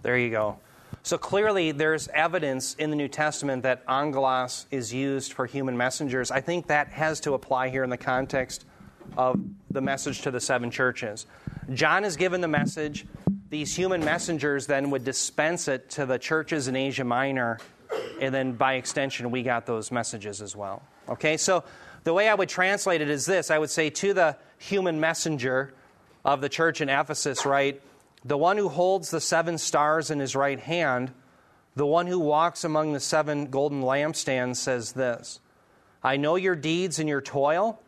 There 0.04 0.18
you 0.18 0.30
go. 0.30 0.60
So 1.04 1.18
clearly, 1.18 1.72
there's 1.72 2.08
evidence 2.10 2.76
in 2.76 2.92
the 2.92 2.96
New 2.96 3.08
Testament 3.08 3.64
that 3.64 3.84
angelos 3.88 4.68
is 4.70 4.94
used 4.94 5.34
for 5.34 5.48
human 5.48 5.76
messengers. 5.76 6.30
I 6.30 6.42
think 6.42 6.68
that 6.68 6.90
has 6.90 7.20
to 7.22 7.34
apply 7.34 7.70
here 7.70 7.84
in 7.84 7.90
the 7.90 7.98
context 7.98 8.66
of 9.18 9.40
the 9.70 9.82
message 9.82 10.22
to 10.22 10.32
the 10.32 10.40
seven 10.40 10.72
churches. 10.72 11.26
John 11.74 12.04
is 12.04 12.16
given 12.16 12.42
the 12.42 12.48
message. 12.48 13.06
These 13.50 13.76
human 13.76 14.04
messengers 14.04 14.68
then 14.68 14.92
would 14.92 15.04
dispense 15.04 15.68
it 15.68 15.90
to 15.92 16.06
the 16.06 16.18
churches 16.18 16.68
in 16.68 16.76
Asia 16.76 17.04
Minor, 17.04 17.60
and 18.22 18.34
then 18.34 18.54
by 18.54 18.76
extension, 18.76 19.32
we 19.32 19.44
got 19.44 19.66
those 19.66 19.92
messages 19.92 20.42
as 20.42 20.56
well. 20.56 20.82
Okay, 21.10 21.38
so 21.38 21.64
the 22.04 22.14
way 22.14 22.30
I 22.30 22.34
would 22.34 22.50
translate 22.50 23.02
it 23.02 23.10
is 23.10 23.26
this 23.26 23.52
I 23.52 23.58
would 23.58 23.70
say 23.70 23.90
to 23.90 24.14
the 24.14 24.38
human 24.58 25.00
messenger 25.00 25.74
of 26.24 26.42
the 26.42 26.50
church 26.50 26.82
in 26.82 26.90
Ephesus, 26.90 27.46
right? 27.46 27.82
The 28.24 28.38
one 28.38 28.58
who 28.58 28.70
holds 28.70 29.10
the 29.10 29.20
seven 29.20 29.58
stars 29.58 30.12
in 30.12 30.20
his 30.20 30.36
right 30.36 30.60
hand, 30.60 31.12
the 31.76 31.86
one 31.86 32.08
who 32.08 32.20
walks 32.20 32.64
among 32.64 32.94
the 32.94 33.00
seven 33.00 33.48
golden 33.48 33.82
lampstands, 33.82 34.58
says 34.58 34.94
this 34.94 35.40
I 36.04 36.18
know 36.18 36.36
your 36.36 36.56
deeds 36.56 37.00
and 37.00 37.10
your 37.10 37.22
toil 37.22 37.80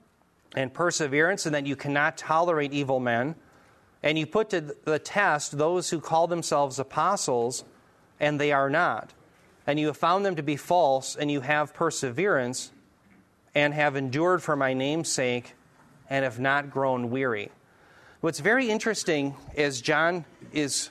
and 0.56 0.74
perseverance, 0.74 1.46
and 1.46 1.56
that 1.56 1.66
you 1.66 1.76
cannot 1.76 2.18
tolerate 2.18 2.74
evil 2.74 3.00
men. 3.00 3.36
And 4.02 4.18
you 4.18 4.26
put 4.26 4.50
to 4.50 4.62
the 4.62 5.00
test 5.00 5.58
those 5.58 5.90
who 5.90 6.00
call 6.00 6.28
themselves 6.28 6.78
apostles, 6.80 7.64
and 8.20 8.40
they 8.40 8.52
are 8.52 8.70
not. 8.70 9.14
And 9.66 9.80
you 9.80 9.88
have 9.88 9.98
found 9.98 10.26
them 10.26 10.36
to 10.36 10.44
be 10.44 10.58
false, 10.58 11.16
and 11.16 11.32
you 11.32 11.42
have 11.42 11.74
perseverance, 11.74 12.72
and 13.56 13.74
have 13.74 13.96
endured 13.96 14.44
for 14.44 14.56
my 14.56 14.74
name's 14.74 15.10
sake, 15.10 15.56
and 16.10 16.24
have 16.24 16.40
not 16.40 16.70
grown 16.70 17.10
weary. 17.10 17.50
What's 18.22 18.40
very 18.40 18.70
interesting 18.70 19.36
as 19.56 19.82
John 19.82 20.26
is 20.52 20.90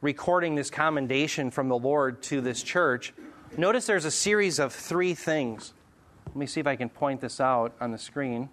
recording 0.00 0.56
this 0.56 0.70
commendation 0.70 1.50
from 1.50 1.68
the 1.68 1.78
Lord 1.78 2.22
to 2.24 2.40
this 2.40 2.62
church, 2.62 3.12
notice 3.56 3.86
there's 3.86 4.04
a 4.04 4.10
series 4.10 4.58
of 4.58 4.72
three 4.72 5.14
things. 5.14 5.74
Let 6.26 6.36
me 6.36 6.46
see 6.46 6.60
if 6.60 6.66
I 6.66 6.76
can 6.76 6.88
point 6.88 7.20
this 7.20 7.40
out 7.40 7.74
on 7.80 7.92
the 7.92 7.98
screen. 7.98 8.48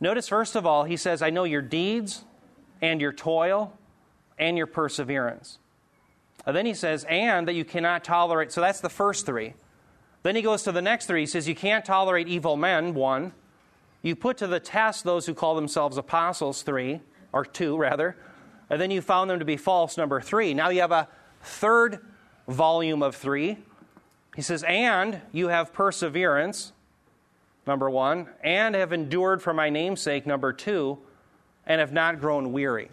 Notice, 0.00 0.28
first 0.28 0.56
of 0.56 0.64
all, 0.64 0.84
he 0.84 0.96
says, 0.96 1.22
I 1.22 1.30
know 1.30 1.44
your 1.44 1.62
deeds 1.62 2.24
and 2.80 3.00
your 3.00 3.12
toil 3.12 3.76
and 4.38 4.56
your 4.56 4.66
perseverance. 4.66 5.58
And 6.46 6.56
then 6.56 6.64
he 6.64 6.74
says, 6.74 7.04
and 7.04 7.46
that 7.48 7.54
you 7.54 7.64
cannot 7.64 8.02
tolerate. 8.02 8.50
So 8.50 8.60
that's 8.60 8.80
the 8.80 8.88
first 8.88 9.26
three. 9.26 9.54
Then 10.22 10.36
he 10.36 10.42
goes 10.42 10.62
to 10.64 10.72
the 10.72 10.82
next 10.82 11.06
three. 11.06 11.20
He 11.20 11.26
says, 11.26 11.48
You 11.48 11.54
can't 11.54 11.84
tolerate 11.84 12.28
evil 12.28 12.56
men, 12.56 12.94
one. 12.94 13.32
You 14.02 14.16
put 14.16 14.38
to 14.38 14.46
the 14.46 14.60
test 14.60 15.04
those 15.04 15.26
who 15.26 15.34
call 15.34 15.54
themselves 15.54 15.96
apostles, 15.96 16.62
three, 16.62 17.00
or 17.32 17.44
two, 17.44 17.76
rather. 17.76 18.16
And 18.68 18.80
then 18.80 18.90
you 18.90 19.00
found 19.00 19.30
them 19.30 19.38
to 19.38 19.44
be 19.44 19.56
false, 19.56 19.96
number 19.96 20.20
three. 20.20 20.54
Now 20.54 20.68
you 20.70 20.80
have 20.80 20.92
a 20.92 21.08
third 21.42 22.00
volume 22.48 23.02
of 23.02 23.16
three. 23.16 23.58
He 24.36 24.42
says, 24.42 24.62
And 24.62 25.20
you 25.32 25.48
have 25.48 25.72
perseverance, 25.72 26.72
number 27.70 27.88
one, 27.88 28.26
and 28.42 28.74
have 28.74 28.92
endured 28.92 29.40
for 29.40 29.54
my 29.54 29.70
namesake, 29.70 30.26
number 30.26 30.52
two, 30.52 30.98
and 31.64 31.78
have 31.78 31.92
not 31.92 32.18
grown 32.18 32.52
weary. 32.52 32.90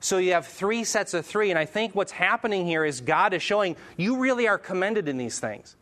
So 0.00 0.18
you 0.18 0.32
have 0.32 0.48
three 0.48 0.82
sets 0.82 1.14
of 1.14 1.24
three. 1.24 1.50
And 1.50 1.58
I 1.58 1.64
think 1.64 1.94
what's 1.94 2.10
happening 2.10 2.66
here 2.66 2.84
is 2.84 3.00
God 3.00 3.34
is 3.34 3.42
showing 3.42 3.76
you 3.96 4.18
really 4.18 4.48
are 4.48 4.58
commended 4.58 5.08
in 5.08 5.16
these 5.16 5.38
things. 5.38 5.76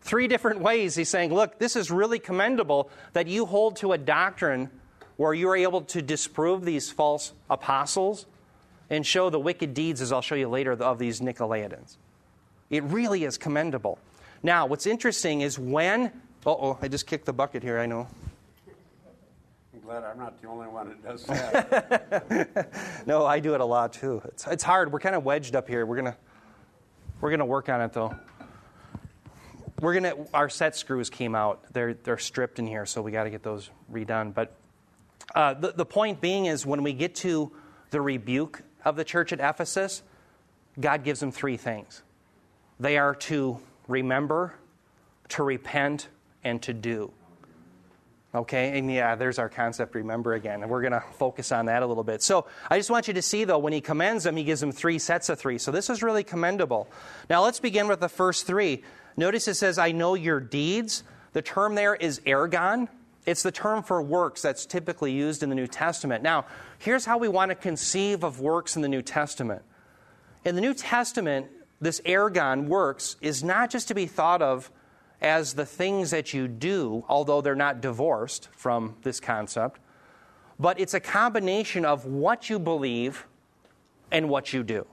Three 0.00 0.26
different 0.26 0.60
ways 0.60 0.94
he's 0.94 1.10
saying, 1.10 1.34
look, 1.34 1.58
this 1.58 1.76
is 1.76 1.90
really 1.90 2.18
commendable 2.18 2.88
that 3.12 3.26
you 3.26 3.44
hold 3.44 3.76
to 3.76 3.92
a 3.92 3.98
doctrine 3.98 4.70
where 5.18 5.34
you're 5.34 5.56
able 5.56 5.82
to 5.82 6.00
disprove 6.00 6.64
these 6.64 6.90
false 6.90 7.34
apostles 7.50 8.24
and 8.88 9.04
show 9.04 9.28
the 9.28 9.38
wicked 9.38 9.74
deeds, 9.74 10.00
as 10.00 10.12
I'll 10.12 10.22
show 10.22 10.34
you 10.34 10.48
later, 10.48 10.72
of 10.72 10.98
these 10.98 11.20
Nicolaitans. 11.20 11.98
It 12.70 12.84
really 12.84 13.24
is 13.24 13.36
commendable. 13.36 13.98
Now, 14.42 14.64
what's 14.64 14.86
interesting 14.86 15.42
is 15.42 15.58
when. 15.58 16.22
Oh, 16.46 16.78
I 16.80 16.88
just 16.88 17.06
kicked 17.06 17.26
the 17.26 17.32
bucket 17.32 17.62
here, 17.62 17.78
I 17.78 17.86
know. 17.86 18.06
I'm 19.74 19.80
glad 19.80 20.04
I'm 20.04 20.18
not 20.18 20.40
the 20.40 20.48
only 20.48 20.68
one 20.68 20.88
that 20.88 21.02
does 21.02 21.24
that. 21.26 23.04
no, 23.06 23.26
I 23.26 23.40
do 23.40 23.54
it 23.54 23.60
a 23.60 23.64
lot 23.64 23.92
too. 23.92 24.22
It's, 24.26 24.46
it's 24.46 24.64
hard. 24.64 24.92
We're 24.92 25.00
kind 25.00 25.14
of 25.14 25.24
wedged 25.24 25.54
up 25.56 25.68
here. 25.68 25.84
We're 25.84 25.96
going 25.96 26.12
to 26.12 26.16
we're 27.20 27.30
gonna 27.30 27.46
work 27.46 27.68
on 27.68 27.80
it 27.80 27.92
though 27.92 28.14
we're 29.80 29.94
gonna 29.94 30.14
our 30.32 30.48
set 30.48 30.76
screws 30.76 31.10
came 31.10 31.34
out. 31.34 31.72
They're 31.72 31.94
they're 31.94 32.18
stripped 32.18 32.58
in 32.58 32.66
here, 32.66 32.86
so 32.86 33.02
we 33.02 33.10
got 33.10 33.24
to 33.24 33.30
get 33.30 33.42
those 33.42 33.70
redone. 33.92 34.32
But 34.32 34.54
uh, 35.34 35.54
the 35.54 35.72
the 35.72 35.86
point 35.86 36.20
being 36.20 36.46
is 36.46 36.64
when 36.64 36.82
we 36.82 36.92
get 36.92 37.14
to 37.16 37.52
the 37.90 38.00
rebuke 38.00 38.62
of 38.84 38.96
the 38.96 39.04
church 39.04 39.32
at 39.32 39.40
Ephesus, 39.40 40.02
God 40.78 41.04
gives 41.04 41.20
them 41.20 41.30
three 41.30 41.56
things. 41.56 42.02
They 42.80 42.98
are 42.98 43.14
to 43.14 43.58
remember, 43.88 44.54
to 45.30 45.42
repent, 45.42 46.08
and 46.44 46.60
to 46.62 46.72
do. 46.72 47.12
Okay, 48.34 48.78
and 48.78 48.92
yeah, 48.92 49.14
there's 49.14 49.38
our 49.38 49.48
concept, 49.48 49.94
remember 49.94 50.34
again. 50.34 50.62
And 50.62 50.70
we're 50.70 50.82
going 50.82 50.92
to 50.92 51.02
focus 51.14 51.52
on 51.52 51.66
that 51.66 51.82
a 51.82 51.86
little 51.86 52.04
bit. 52.04 52.22
So 52.22 52.46
I 52.70 52.76
just 52.76 52.90
want 52.90 53.08
you 53.08 53.14
to 53.14 53.22
see, 53.22 53.44
though, 53.44 53.58
when 53.58 53.72
he 53.72 53.80
commends 53.80 54.24
them, 54.24 54.36
he 54.36 54.44
gives 54.44 54.60
them 54.60 54.72
three 54.72 54.98
sets 54.98 55.30
of 55.30 55.38
three. 55.38 55.56
So 55.56 55.70
this 55.70 55.88
is 55.88 56.02
really 56.02 56.22
commendable. 56.22 56.86
Now 57.30 57.42
let's 57.42 57.60
begin 57.60 57.88
with 57.88 58.00
the 58.00 58.10
first 58.10 58.46
three. 58.46 58.82
Notice 59.16 59.48
it 59.48 59.54
says, 59.54 59.78
I 59.78 59.92
know 59.92 60.14
your 60.14 60.38
deeds. 60.40 61.02
The 61.32 61.40
term 61.40 61.76
there 61.76 61.94
is 61.94 62.20
ergon. 62.20 62.88
It's 63.24 63.42
the 63.42 63.52
term 63.52 63.82
for 63.82 64.02
works 64.02 64.42
that's 64.42 64.66
typically 64.66 65.12
used 65.12 65.42
in 65.42 65.48
the 65.48 65.54
New 65.54 65.66
Testament. 65.66 66.22
Now, 66.22 66.44
here's 66.78 67.06
how 67.06 67.16
we 67.16 67.28
want 67.28 67.50
to 67.50 67.54
conceive 67.54 68.22
of 68.22 68.40
works 68.40 68.76
in 68.76 68.82
the 68.82 68.88
New 68.88 69.02
Testament. 69.02 69.62
In 70.44 70.54
the 70.54 70.60
New 70.60 70.74
Testament, 70.74 71.46
this 71.80 72.00
ergon 72.02 72.66
works 72.66 73.16
is 73.22 73.42
not 73.42 73.70
just 73.70 73.88
to 73.88 73.94
be 73.94 74.06
thought 74.06 74.42
of 74.42 74.70
as 75.26 75.54
the 75.54 75.66
things 75.66 76.12
that 76.12 76.32
you 76.32 76.46
do, 76.46 77.04
although 77.08 77.40
they're 77.40 77.56
not 77.56 77.80
divorced 77.80 78.48
from 78.52 78.94
this 79.02 79.18
concept, 79.18 79.80
but 80.56 80.78
it's 80.78 80.94
a 80.94 81.00
combination 81.00 81.84
of 81.84 82.04
what 82.04 82.48
you 82.48 82.60
believe 82.60 83.26
and 84.12 84.28
what 84.28 84.52
you 84.52 84.62
do. 84.62 84.86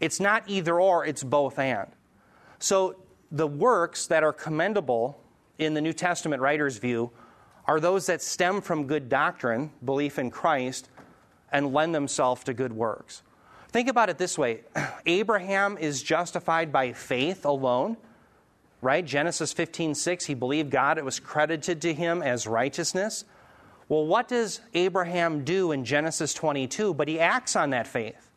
It's 0.00 0.20
not 0.20 0.44
either 0.46 0.78
or, 0.78 1.06
it's 1.06 1.24
both 1.24 1.58
and. 1.58 1.88
So 2.58 2.96
the 3.30 3.46
works 3.46 4.06
that 4.08 4.22
are 4.22 4.34
commendable 4.34 5.18
in 5.58 5.72
the 5.72 5.80
New 5.80 5.94
Testament 5.94 6.42
writer's 6.42 6.76
view 6.76 7.10
are 7.64 7.80
those 7.80 8.04
that 8.06 8.20
stem 8.20 8.60
from 8.60 8.86
good 8.86 9.08
doctrine, 9.08 9.70
belief 9.82 10.18
in 10.18 10.30
Christ, 10.30 10.90
and 11.50 11.72
lend 11.72 11.94
themselves 11.94 12.44
to 12.44 12.52
good 12.52 12.72
works. 12.72 13.22
Think 13.68 13.88
about 13.88 14.10
it 14.10 14.18
this 14.18 14.36
way 14.36 14.60
Abraham 15.06 15.78
is 15.78 16.02
justified 16.02 16.70
by 16.70 16.92
faith 16.92 17.46
alone, 17.46 17.96
right? 18.82 19.06
Genesis 19.06 19.52
15 19.52 19.94
6, 19.94 20.26
he 20.26 20.34
believed 20.34 20.70
God, 20.70 20.98
it 20.98 21.04
was 21.04 21.18
credited 21.18 21.80
to 21.82 21.94
him 21.94 22.20
as 22.20 22.46
righteousness. 22.46 23.24
Well, 23.88 24.06
what 24.06 24.28
does 24.28 24.60
Abraham 24.74 25.44
do 25.44 25.72
in 25.72 25.84
Genesis 25.84 26.34
22? 26.34 26.92
But 26.94 27.08
he 27.08 27.18
acts 27.18 27.56
on 27.56 27.70
that 27.70 27.86
faith. 27.86 28.30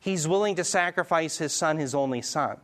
He's 0.00 0.26
willing 0.26 0.56
to 0.56 0.64
sacrifice 0.64 1.38
his 1.38 1.52
son, 1.52 1.76
his 1.76 1.94
only 1.94 2.22
son. 2.22 2.56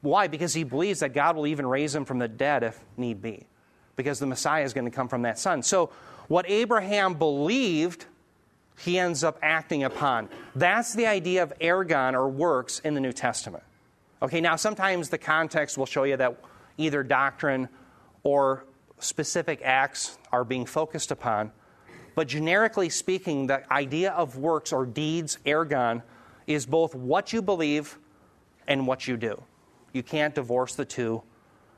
Why? 0.00 0.28
Because 0.28 0.54
he 0.54 0.64
believes 0.64 1.00
that 1.00 1.14
God 1.14 1.34
will 1.34 1.46
even 1.46 1.66
raise 1.66 1.94
him 1.94 2.04
from 2.04 2.18
the 2.18 2.28
dead 2.28 2.62
if 2.62 2.78
need 2.96 3.20
be, 3.22 3.46
because 3.96 4.18
the 4.18 4.26
Messiah 4.26 4.64
is 4.64 4.72
going 4.72 4.84
to 4.84 4.90
come 4.90 5.08
from 5.08 5.22
that 5.22 5.38
son. 5.38 5.62
So, 5.62 5.90
what 6.28 6.48
Abraham 6.48 7.14
believed, 7.14 8.04
he 8.76 8.98
ends 8.98 9.24
up 9.24 9.38
acting 9.42 9.82
upon. 9.82 10.28
That's 10.54 10.94
the 10.94 11.06
idea 11.06 11.42
of 11.42 11.58
ergon 11.58 12.12
or 12.12 12.28
works 12.28 12.80
in 12.80 12.94
the 12.94 13.00
New 13.00 13.12
Testament. 13.12 13.64
Okay, 14.20 14.40
now 14.40 14.56
sometimes 14.56 15.08
the 15.08 15.18
context 15.18 15.78
will 15.78 15.86
show 15.86 16.04
you 16.04 16.16
that 16.18 16.36
either 16.78 17.02
doctrine 17.02 17.68
or 18.22 18.64
specific 18.98 19.60
acts 19.62 20.18
are 20.32 20.44
being 20.44 20.64
focused 20.64 21.10
upon. 21.10 21.52
But 22.14 22.28
generically 22.28 22.88
speaking, 22.88 23.46
the 23.46 23.70
idea 23.72 24.12
of 24.12 24.36
works 24.36 24.72
or 24.72 24.86
deeds, 24.86 25.38
ergon, 25.46 26.02
is 26.46 26.66
both 26.66 26.94
what 26.94 27.32
you 27.32 27.42
believe 27.42 27.98
and 28.66 28.86
what 28.86 29.06
you 29.06 29.16
do. 29.16 29.42
You 29.92 30.02
can't 30.02 30.34
divorce 30.34 30.74
the 30.74 30.84
two 30.84 31.22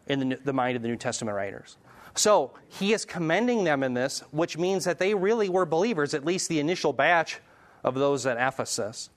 in 0.07 0.29
the, 0.29 0.39
the 0.45 0.53
mind 0.53 0.77
of 0.77 0.83
the 0.83 0.89
New 0.89 0.97
Testament 0.97 1.37
writers. 1.37 1.77
So 2.15 2.53
he 2.69 2.93
is 2.93 3.05
commending 3.05 3.65
them 3.65 3.83
in 3.83 3.95
this, 3.95 4.23
which 4.31 4.59
means 4.59 4.85
that 4.85 4.99
they 4.99 5.15
really 5.15 5.49
were 5.49 5.67
believers, 5.67 6.15
at 6.15 6.25
least 6.25 6.49
the 6.49 6.59
initial 6.59 6.93
batch 6.93 7.39
of 7.85 7.95
those 7.95 8.27
at 8.27 8.37
Ephesus. 8.37 9.11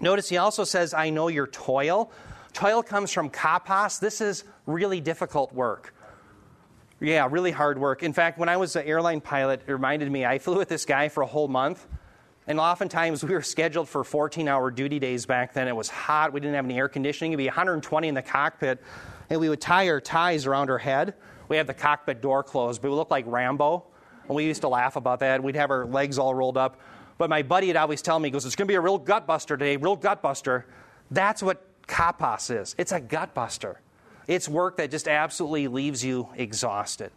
Notice 0.00 0.28
he 0.28 0.36
also 0.36 0.64
says, 0.64 0.92
I 0.92 1.10
know 1.10 1.28
your 1.28 1.46
toil. 1.46 2.12
Toil 2.56 2.82
comes 2.82 3.12
from 3.12 3.28
kopos. 3.28 4.00
This 4.00 4.22
is 4.22 4.44
really 4.64 4.98
difficult 4.98 5.52
work. 5.52 5.94
Yeah, 7.00 7.28
really 7.30 7.50
hard 7.50 7.78
work. 7.78 8.02
In 8.02 8.14
fact, 8.14 8.38
when 8.38 8.48
I 8.48 8.56
was 8.56 8.76
an 8.76 8.86
airline 8.86 9.20
pilot, 9.20 9.60
it 9.66 9.72
reminded 9.72 10.10
me, 10.10 10.24
I 10.24 10.38
flew 10.38 10.56
with 10.56 10.70
this 10.70 10.86
guy 10.86 11.10
for 11.10 11.22
a 11.22 11.26
whole 11.26 11.48
month. 11.48 11.86
And 12.46 12.58
oftentimes 12.58 13.22
we 13.22 13.34
were 13.34 13.42
scheduled 13.42 13.90
for 13.90 14.02
14 14.02 14.48
hour 14.48 14.70
duty 14.70 14.98
days 14.98 15.26
back 15.26 15.52
then. 15.52 15.68
It 15.68 15.76
was 15.76 15.90
hot. 15.90 16.32
We 16.32 16.40
didn't 16.40 16.54
have 16.54 16.64
any 16.64 16.78
air 16.78 16.88
conditioning. 16.88 17.32
It'd 17.32 17.36
be 17.36 17.44
120 17.44 18.08
in 18.08 18.14
the 18.14 18.22
cockpit. 18.22 18.82
And 19.28 19.38
we 19.38 19.50
would 19.50 19.60
tie 19.60 19.90
our 19.90 20.00
ties 20.00 20.46
around 20.46 20.70
our 20.70 20.78
head. 20.78 21.12
We 21.48 21.58
had 21.58 21.66
the 21.66 21.74
cockpit 21.74 22.22
door 22.22 22.42
closed, 22.42 22.80
but 22.80 22.88
we 22.88 22.96
looked 22.96 23.10
like 23.10 23.26
Rambo. 23.26 23.84
And 24.28 24.34
we 24.34 24.46
used 24.46 24.62
to 24.62 24.68
laugh 24.68 24.96
about 24.96 25.20
that. 25.20 25.42
We'd 25.42 25.56
have 25.56 25.70
our 25.70 25.84
legs 25.84 26.18
all 26.18 26.34
rolled 26.34 26.56
up. 26.56 26.80
But 27.18 27.28
my 27.28 27.42
buddy 27.42 27.66
would 27.66 27.76
always 27.76 28.00
tell 28.00 28.18
me, 28.18 28.28
he 28.28 28.30
goes, 28.30 28.46
It's 28.46 28.56
going 28.56 28.66
to 28.66 28.72
be 28.72 28.76
a 28.76 28.80
real 28.80 28.96
gut 28.96 29.26
buster 29.26 29.58
today, 29.58 29.76
real 29.76 29.96
gut 29.96 30.22
buster. 30.22 30.64
That's 31.10 31.42
what 31.42 31.65
kopos 31.86 32.50
is. 32.50 32.74
It's 32.78 32.92
a 32.92 33.00
gut 33.00 33.34
buster. 33.34 33.80
It's 34.26 34.48
work 34.48 34.76
that 34.78 34.90
just 34.90 35.06
absolutely 35.06 35.68
leaves 35.68 36.04
you 36.04 36.28
exhausted. 36.34 37.10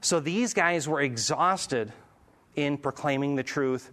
So 0.00 0.20
these 0.20 0.54
guys 0.54 0.86
were 0.88 1.00
exhausted 1.00 1.92
in 2.54 2.76
proclaiming 2.78 3.34
the 3.34 3.42
truth 3.42 3.90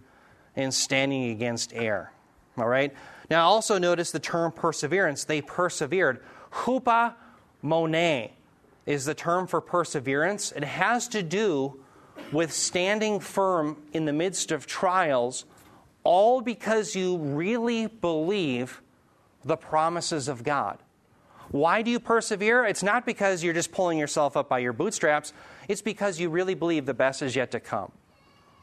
and 0.54 0.72
standing 0.72 1.30
against 1.30 1.72
error. 1.74 2.12
All 2.56 2.68
right? 2.68 2.94
Now, 3.30 3.46
also 3.48 3.78
notice 3.78 4.10
the 4.10 4.20
term 4.20 4.52
perseverance. 4.52 5.24
They 5.24 5.40
persevered. 5.40 6.22
Hupa 6.52 7.14
mone 7.62 8.30
is 8.84 9.04
the 9.06 9.14
term 9.14 9.46
for 9.46 9.60
perseverance. 9.60 10.52
It 10.52 10.64
has 10.64 11.08
to 11.08 11.22
do 11.22 11.80
with 12.30 12.52
standing 12.52 13.20
firm 13.20 13.78
in 13.92 14.04
the 14.04 14.12
midst 14.12 14.52
of 14.52 14.66
trials, 14.66 15.46
all 16.04 16.42
because 16.42 16.94
you 16.94 17.16
really 17.16 17.86
believe 17.86 18.81
the 19.44 19.56
promises 19.56 20.28
of 20.28 20.42
God. 20.44 20.78
Why 21.50 21.82
do 21.82 21.90
you 21.90 22.00
persevere? 22.00 22.64
It's 22.64 22.82
not 22.82 23.04
because 23.04 23.44
you're 23.44 23.54
just 23.54 23.72
pulling 23.72 23.98
yourself 23.98 24.36
up 24.36 24.48
by 24.48 24.60
your 24.60 24.72
bootstraps, 24.72 25.32
it's 25.68 25.82
because 25.82 26.18
you 26.18 26.30
really 26.30 26.54
believe 26.54 26.86
the 26.86 26.94
best 26.94 27.22
is 27.22 27.36
yet 27.36 27.50
to 27.52 27.60
come. 27.60 27.92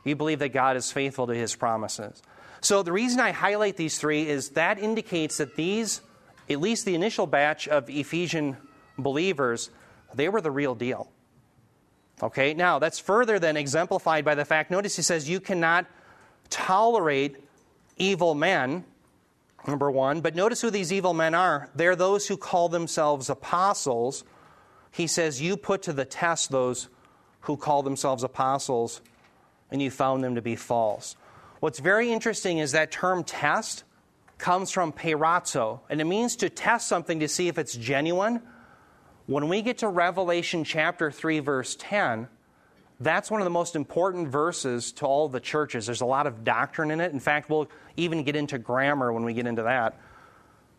You 0.04 0.16
believe 0.16 0.40
that 0.40 0.50
God 0.50 0.76
is 0.76 0.92
faithful 0.92 1.28
to 1.28 1.36
his 1.36 1.56
promises. 1.56 2.22
So, 2.62 2.84
the 2.84 2.92
reason 2.92 3.20
I 3.20 3.32
highlight 3.32 3.78
these 3.78 3.98
three 3.98 4.28
is 4.28 4.50
that 4.50 4.80
indicates 4.80 5.38
that 5.38 5.56
these, 5.56 6.02
at 6.50 6.60
least 6.60 6.86
the 6.86 6.96
initial 6.96 7.28
batch 7.28 7.68
of 7.68 7.90
Ephesian 7.90 8.58
believers, 8.98 9.70
they 10.14 10.28
were 10.28 10.42
the 10.42 10.52
real 10.52 10.76
deal. 10.76 11.10
Okay, 12.22 12.54
now 12.54 12.80
that's 12.80 13.00
further 13.00 13.40
than 13.40 13.56
exemplified 13.56 14.26
by 14.26 14.36
the 14.36 14.44
fact, 14.44 14.72
notice 14.72 14.96
he 14.96 15.02
says, 15.02 15.30
you 15.30 15.40
cannot 15.40 15.86
tolerate 16.50 17.38
evil 17.98 18.36
men 18.36 18.84
number 19.70 19.90
one. 19.92 20.22
But 20.22 20.36
notice 20.36 20.62
who 20.62 20.70
these 20.70 20.92
evil 20.92 21.14
men 21.14 21.34
are. 21.34 21.70
They're 21.76 21.96
those 21.96 22.28
who 22.28 22.38
call 22.38 22.70
themselves 22.70 23.30
apostles. 23.30 24.24
He 24.92 25.08
says, 25.08 25.42
You 25.42 25.58
put 25.58 25.84
to 25.84 25.94
the 25.94 26.06
test 26.06 26.52
those 26.52 26.90
who 27.42 27.58
call 27.58 27.84
themselves 27.84 28.24
apostles, 28.24 29.02
and 29.72 29.82
you 29.82 29.92
found 29.92 30.24
them 30.24 30.36
to 30.36 30.42
be 30.42 30.56
false. 30.56 31.16
What's 31.60 31.80
very 31.80 32.12
interesting 32.12 32.58
is 32.58 32.72
that 32.72 32.92
term 32.92 33.24
test 33.24 33.84
comes 34.38 34.72
from 34.72 34.94
peirazo, 34.94 35.82
and 35.90 36.02
it 36.02 36.06
means 36.06 36.36
to 36.38 36.50
test 36.50 36.88
something 36.88 37.20
to 37.20 37.28
see 37.28 37.48
if 37.48 37.58
it's 37.58 37.76
genuine. 37.76 38.42
When 39.28 39.48
we 39.48 39.62
get 39.62 39.80
to 39.80 39.88
Revelation 39.88 40.64
chapter 40.64 41.12
3, 41.12 41.40
verse 41.40 41.76
10, 41.78 42.28
that's 43.00 43.32
one 43.32 43.40
of 43.40 43.46
the 43.46 43.52
most 43.52 43.76
important 43.76 44.28
verses 44.28 44.92
to 44.94 45.06
all 45.06 45.30
the 45.30 45.40
churches. 45.40 45.86
There's 45.86 46.02
a 46.02 46.06
lot 46.06 46.28
of 46.28 46.44
doctrine 46.44 46.92
in 46.92 47.00
it. 47.00 47.14
In 47.14 47.20
fact, 47.20 47.50
we'll 47.50 47.70
even 47.96 48.24
get 48.24 48.36
into 48.36 48.58
grammar 48.58 49.14
when 49.14 49.24
we 49.24 49.34
get 49.34 49.48
into 49.48 49.64
that. 49.64 49.98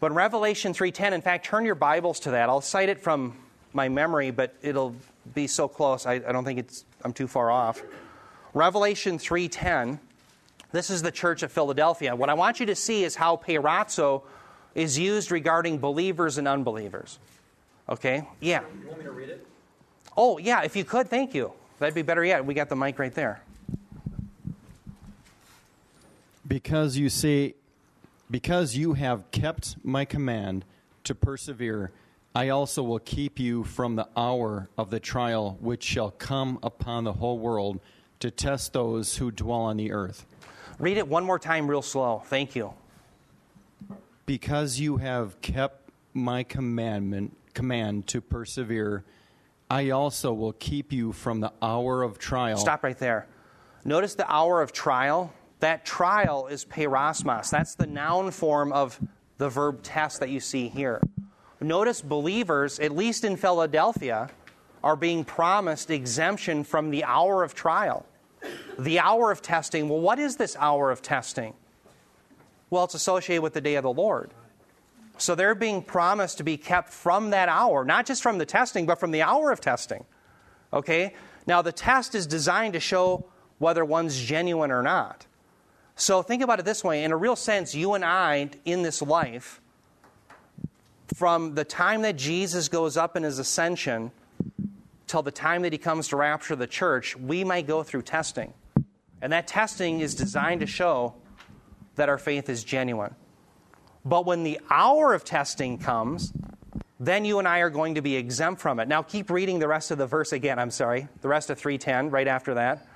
But 0.01 0.13
Revelation 0.13 0.73
3:10, 0.73 1.13
in 1.13 1.23
fact, 1.23 1.47
turn 1.47 1.65
your 1.65 1.75
Bibles 1.75 2.21
to 2.21 2.33
that. 2.33 2.49
I'll 2.49 2.61
cite 2.61 2.89
it 2.89 3.01
from 3.01 3.37
my 3.73 3.89
memory, 3.89 4.31
but 4.31 4.55
it'll 4.63 4.95
be 5.35 5.47
so 5.47 5.69
close. 5.69 6.07
I, 6.07 6.15
I 6.15 6.33
don't 6.33 6.45
think 6.45 6.59
it's 6.59 6.85
I'm 7.05 7.13
too 7.13 7.27
far 7.27 7.51
off. 7.51 7.83
Revelation 8.55 9.19
3:10. 9.19 9.99
This 10.73 10.91
is 10.91 11.03
the 11.03 11.11
church 11.11 11.43
of 11.43 11.51
Philadelphia. 11.51 12.15
What 12.15 12.31
I 12.31 12.35
want 12.35 12.61
you 12.61 12.67
to 12.67 12.77
see 12.77 13.03
is 13.03 13.17
how 13.17 13.37
peirazo 13.37 14.23
is 14.75 14.99
used 14.99 15.33
regarding 15.33 15.79
believers 15.79 16.39
and 16.39 16.47
unbelievers. 16.47 17.19
Okay? 17.89 18.27
Yeah. 18.41 18.61
You 18.81 18.89
want 18.89 18.99
me 18.99 19.05
to 19.05 19.11
read 19.11 19.31
it? 19.31 19.47
Oh, 20.17 20.39
yeah, 20.39 20.63
if 20.63 20.77
you 20.77 20.85
could, 20.85 21.09
thank 21.09 21.35
you. 21.35 21.53
That'd 21.81 21.95
be 21.95 22.03
better 22.03 22.25
yet. 22.25 22.45
We 22.45 22.53
got 22.53 22.69
the 22.69 22.77
mic 22.77 22.99
right 22.99 23.13
there. 23.15 23.41
Because 26.47 26.97
you 26.97 27.09
see, 27.09 27.55
because 28.31 28.77
you 28.77 28.93
have 28.93 29.31
kept 29.31 29.77
my 29.83 30.05
command 30.05 30.67
to 31.05 31.15
persevere, 31.15 31.91
I 32.35 32.51
also 32.51 32.83
will 32.83 32.99
keep 32.99 33.41
you 33.41 33.65
from 33.65 33.97
the 33.97 34.09
hour 34.15 34.69
of 34.77 34.91
the 34.91 35.01
trial 35.01 35.57
which 35.61 35.83
shall 35.83 36.11
come 36.11 36.59
upon 36.63 37.05
the 37.05 37.15
whole 37.15 37.39
world 37.39 37.81
to 38.21 38.31
test 38.31 38.75
those 38.75 39.17
who 39.17 39.31
dwell 39.31 39.63
on 39.63 39.79
the 39.79 39.91
earth. 39.91 40.27
Read 40.79 40.99
it 40.99 41.09
one 41.09 41.25
more 41.25 41.39
time, 41.39 41.67
real 41.67 41.83
slow. 41.83 42.23
Thank 42.27 42.55
you. 42.55 42.75
Because 44.27 44.79
you 44.79 44.99
have 44.99 45.41
kept 45.41 45.91
my 46.13 46.43
commandment 46.43 47.37
command 47.55 48.07
to 48.09 48.21
persevere, 48.21 49.03
I 49.71 49.91
also 49.91 50.33
will 50.33 50.53
keep 50.55 50.93
you 50.93 51.13
from 51.13 51.39
the 51.39 51.53
hour 51.63 52.03
of 52.03 52.19
trial. 52.19 52.57
Stop 52.57 52.83
right 52.83 52.99
there. 52.99 53.29
Notice 53.85 54.17
the 54.17 54.31
hour 54.31 54.61
of 54.61 54.73
trial. 54.73 55.33
That 55.61 55.85
trial 55.85 56.49
is 56.49 56.65
peirasmos. 56.65 57.51
That's 57.51 57.77
the 57.77 57.87
noun 57.87 58.33
form 58.33 58.73
of 58.73 58.99
the 59.39 59.49
verb 59.49 59.83
test 59.83 60.19
that 60.21 60.29
you 60.29 60.41
see 60.41 60.69
here. 60.69 61.01
Notice 61.61 62.03
believers, 62.03 62.81
at 62.81 62.91
least 62.91 63.23
in 63.23 63.37
Philadelphia, 63.37 64.29
are 64.83 64.97
being 64.97 65.25
promised 65.25 65.91
exemption 65.91 66.65
from 66.65 66.91
the 66.91 67.05
hour 67.05 67.45
of 67.45 67.55
trial. 67.55 68.07
The 68.79 68.99
hour 68.99 69.31
of 69.31 69.41
testing. 69.41 69.89
Well, 69.89 70.01
what 70.01 70.19
is 70.19 70.37
this 70.37 70.57
hour 70.59 70.91
of 70.91 71.01
testing? 71.01 71.55
Well, 72.71 72.85
it's 72.85 72.95
associated 72.95 73.43
with 73.43 73.53
the 73.53 73.61
day 73.61 73.77
of 73.77 73.85
the 73.85 73.93
Lord. 73.93 74.33
So 75.21 75.35
they're 75.35 75.55
being 75.55 75.83
promised 75.83 76.39
to 76.39 76.45
be 76.45 76.57
kept 76.57 76.93
from 76.93 77.31
that 77.31 77.49
hour, 77.49 77.85
not 77.85 78.07
just 78.07 78.23
from 78.23 78.39
the 78.39 78.47
testing, 78.47 78.87
but 78.87 78.99
from 78.99 79.11
the 79.11 79.23
hour 79.23 79.51
of 79.51 79.61
testing. 79.61 80.05
Okay? 80.73 81.15
Now, 81.47 81.63
the 81.63 81.73
test 81.73 82.15
is 82.15 82.27
designed 82.27 82.73
to 82.73 82.81
show 82.81 83.27
whether 83.59 83.85
one's 83.85 84.19
genuine 84.19 84.71
or 84.71 84.83
not. 84.83 85.27
So 85.95 86.23
think 86.23 86.43
about 86.43 86.59
it 86.59 86.65
this 86.65 86.83
way 86.83 87.05
in 87.05 87.13
a 87.13 87.17
real 87.17 87.37
sense, 87.37 87.75
you 87.75 87.93
and 87.93 88.05
I 88.05 88.51
in 88.65 88.83
this 88.83 89.03
life, 89.03 89.61
from 91.15 91.55
the 91.55 91.65
time 91.65 92.03
that 92.03 92.17
Jesus 92.17 92.69
goes 92.69 92.97
up 92.97 93.17
in 93.17 93.23
his 93.23 93.39
ascension 93.39 94.13
till 95.07 95.23
the 95.23 95.31
time 95.31 95.63
that 95.63 95.73
he 95.73 95.79
comes 95.79 96.09
to 96.09 96.17
rapture 96.17 96.57
the 96.57 96.67
church, 96.67 97.17
we 97.17 97.45
might 97.45 97.67
go 97.67 97.83
through 97.83 98.03
testing. 98.03 98.55
And 99.21 99.33
that 99.33 99.47
testing 99.47 100.01
is 100.01 100.15
designed 100.15 100.61
to 100.61 100.67
show 100.67 101.15
that 101.97 102.09
our 102.09 102.17
faith 102.17 102.49
is 102.49 102.65
genuine. 102.65 103.15
But 104.05 104.27
when 104.27 104.45
the 104.45 104.61
hour 104.71 105.13
of 105.13 105.25
testing 105.25 105.79
comes, 105.79 106.33
then 106.99 107.25
you 107.25 107.39
and 107.39 107.49
I 107.49 107.61
are 107.61 107.71
going 107.71 107.95
to 107.95 108.03
be 108.03 108.17
exempt 108.17 108.61
from 108.61 108.79
it. 108.81 108.89
Now 108.89 109.03
keep 109.03 109.31
reading 109.31 109.59
the 109.59 109.69
rest 109.69 109.91
of 109.91 109.99
the 109.99 110.07
verse 110.07 110.33
again, 110.33 110.59
I'm 110.59 110.71
sorry. 110.71 111.09
The 111.23 111.29
rest 111.29 111.51
of 111.51 111.59
310 111.59 112.11
right 112.11 112.29
after 112.29 112.55
that. 112.55 112.87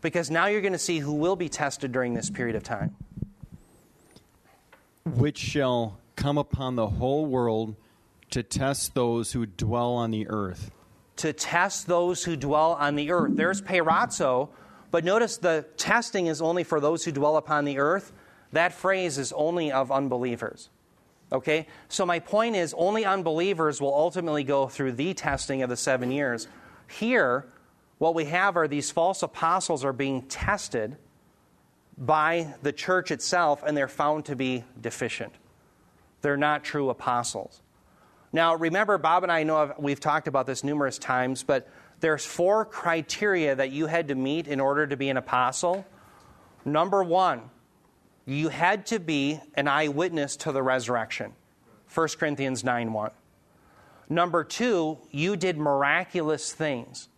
Because 0.00 0.30
now 0.30 0.46
you're 0.46 0.60
going 0.60 0.72
to 0.72 0.78
see 0.78 0.98
who 0.98 1.12
will 1.12 1.36
be 1.36 1.48
tested 1.48 1.92
during 1.92 2.14
this 2.14 2.30
period 2.30 2.56
of 2.56 2.62
time. 2.62 2.94
Which 5.04 5.38
shall 5.38 5.98
come 6.16 6.38
upon 6.38 6.76
the 6.76 6.86
whole 6.86 7.26
world 7.26 7.76
to 8.30 8.42
test 8.42 8.94
those 8.94 9.32
who 9.32 9.46
dwell 9.46 9.92
on 9.94 10.10
the 10.10 10.28
earth. 10.28 10.70
To 11.16 11.32
test 11.32 11.86
those 11.86 12.24
who 12.24 12.36
dwell 12.36 12.74
on 12.74 12.94
the 12.94 13.10
earth. 13.10 13.32
There's 13.34 13.60
peirazo, 13.60 14.50
but 14.90 15.04
notice 15.04 15.36
the 15.38 15.66
testing 15.76 16.26
is 16.26 16.40
only 16.40 16.64
for 16.64 16.80
those 16.80 17.04
who 17.04 17.12
dwell 17.12 17.36
upon 17.36 17.64
the 17.64 17.78
earth. 17.78 18.12
That 18.52 18.72
phrase 18.72 19.18
is 19.18 19.32
only 19.32 19.70
of 19.70 19.92
unbelievers. 19.92 20.70
Okay? 21.30 21.66
So 21.88 22.06
my 22.06 22.18
point 22.18 22.56
is 22.56 22.74
only 22.76 23.04
unbelievers 23.04 23.80
will 23.80 23.94
ultimately 23.94 24.44
go 24.44 24.68
through 24.68 24.92
the 24.92 25.14
testing 25.14 25.62
of 25.62 25.68
the 25.68 25.76
seven 25.76 26.10
years. 26.10 26.48
Here, 26.88 27.46
what 27.98 28.14
we 28.14 28.26
have 28.26 28.56
are 28.56 28.68
these 28.68 28.90
false 28.90 29.22
apostles 29.22 29.84
are 29.84 29.92
being 29.92 30.22
tested 30.22 30.96
by 31.98 32.54
the 32.62 32.72
church 32.72 33.10
itself, 33.10 33.62
and 33.66 33.76
they're 33.76 33.88
found 33.88 34.26
to 34.26 34.36
be 34.36 34.64
deficient. 34.80 35.32
They're 36.22 36.36
not 36.36 36.64
true 36.64 36.90
apostles. 36.90 37.60
Now, 38.32 38.54
remember, 38.54 38.98
Bob 38.98 39.24
and 39.24 39.32
I 39.32 39.42
know 39.42 39.74
we've 39.78 40.00
talked 40.00 40.28
about 40.28 40.46
this 40.46 40.62
numerous 40.62 40.98
times, 40.98 41.42
but 41.42 41.68
there's 42.00 42.24
four 42.24 42.64
criteria 42.64 43.56
that 43.56 43.72
you 43.72 43.86
had 43.86 44.08
to 44.08 44.14
meet 44.14 44.46
in 44.46 44.60
order 44.60 44.86
to 44.86 44.96
be 44.96 45.08
an 45.08 45.16
apostle. 45.16 45.84
Number 46.64 47.02
one, 47.02 47.50
you 48.28 48.50
had 48.50 48.84
to 48.84 49.00
be 49.00 49.40
an 49.54 49.66
eyewitness 49.66 50.36
to 50.36 50.52
the 50.52 50.62
resurrection. 50.62 51.32
1 51.94 52.08
Corinthians 52.18 52.62
9 52.62 52.92
1. 52.92 53.10
Number 54.10 54.44
two, 54.44 54.98
you 55.10 55.34
did 55.34 55.56
miraculous 55.56 56.52
things. 56.52 57.08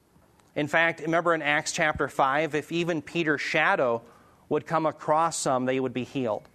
In 0.55 0.69
fact, 0.69 1.01
remember 1.01 1.35
in 1.35 1.43
Acts 1.43 1.73
chapter 1.73 2.07
5, 2.07 2.55
if 2.55 2.71
even 2.71 3.03
Peter's 3.03 3.41
shadow 3.41 4.03
would 4.49 4.67
come 4.67 4.87
across 4.87 5.37
some, 5.37 5.65
they 5.65 5.81
would 5.81 5.93
be 5.93 6.05
healed. 6.05 6.49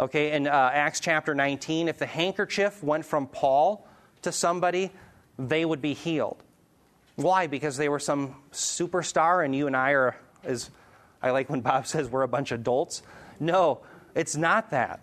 Okay, 0.00 0.32
in 0.32 0.46
uh, 0.46 0.70
Acts 0.72 1.00
chapter 1.00 1.34
19, 1.34 1.88
if 1.88 1.98
the 1.98 2.06
handkerchief 2.06 2.82
went 2.82 3.04
from 3.04 3.26
Paul 3.26 3.86
to 4.22 4.32
somebody, 4.32 4.90
they 5.38 5.66
would 5.66 5.82
be 5.82 5.92
healed. 5.92 6.42
Why? 7.16 7.46
Because 7.46 7.76
they 7.76 7.90
were 7.90 7.98
some 7.98 8.36
superstar, 8.52 9.44
and 9.44 9.54
you 9.54 9.66
and 9.66 9.76
I 9.76 9.90
are, 9.90 10.16
as 10.44 10.70
I 11.22 11.30
like 11.30 11.50
when 11.50 11.60
Bob 11.60 11.86
says, 11.86 12.08
we're 12.08 12.22
a 12.22 12.28
bunch 12.28 12.52
of 12.52 12.60
adults. 12.60 13.02
No, 13.42 13.80
it's 14.14 14.36
not 14.36 14.70
that. 14.70 15.00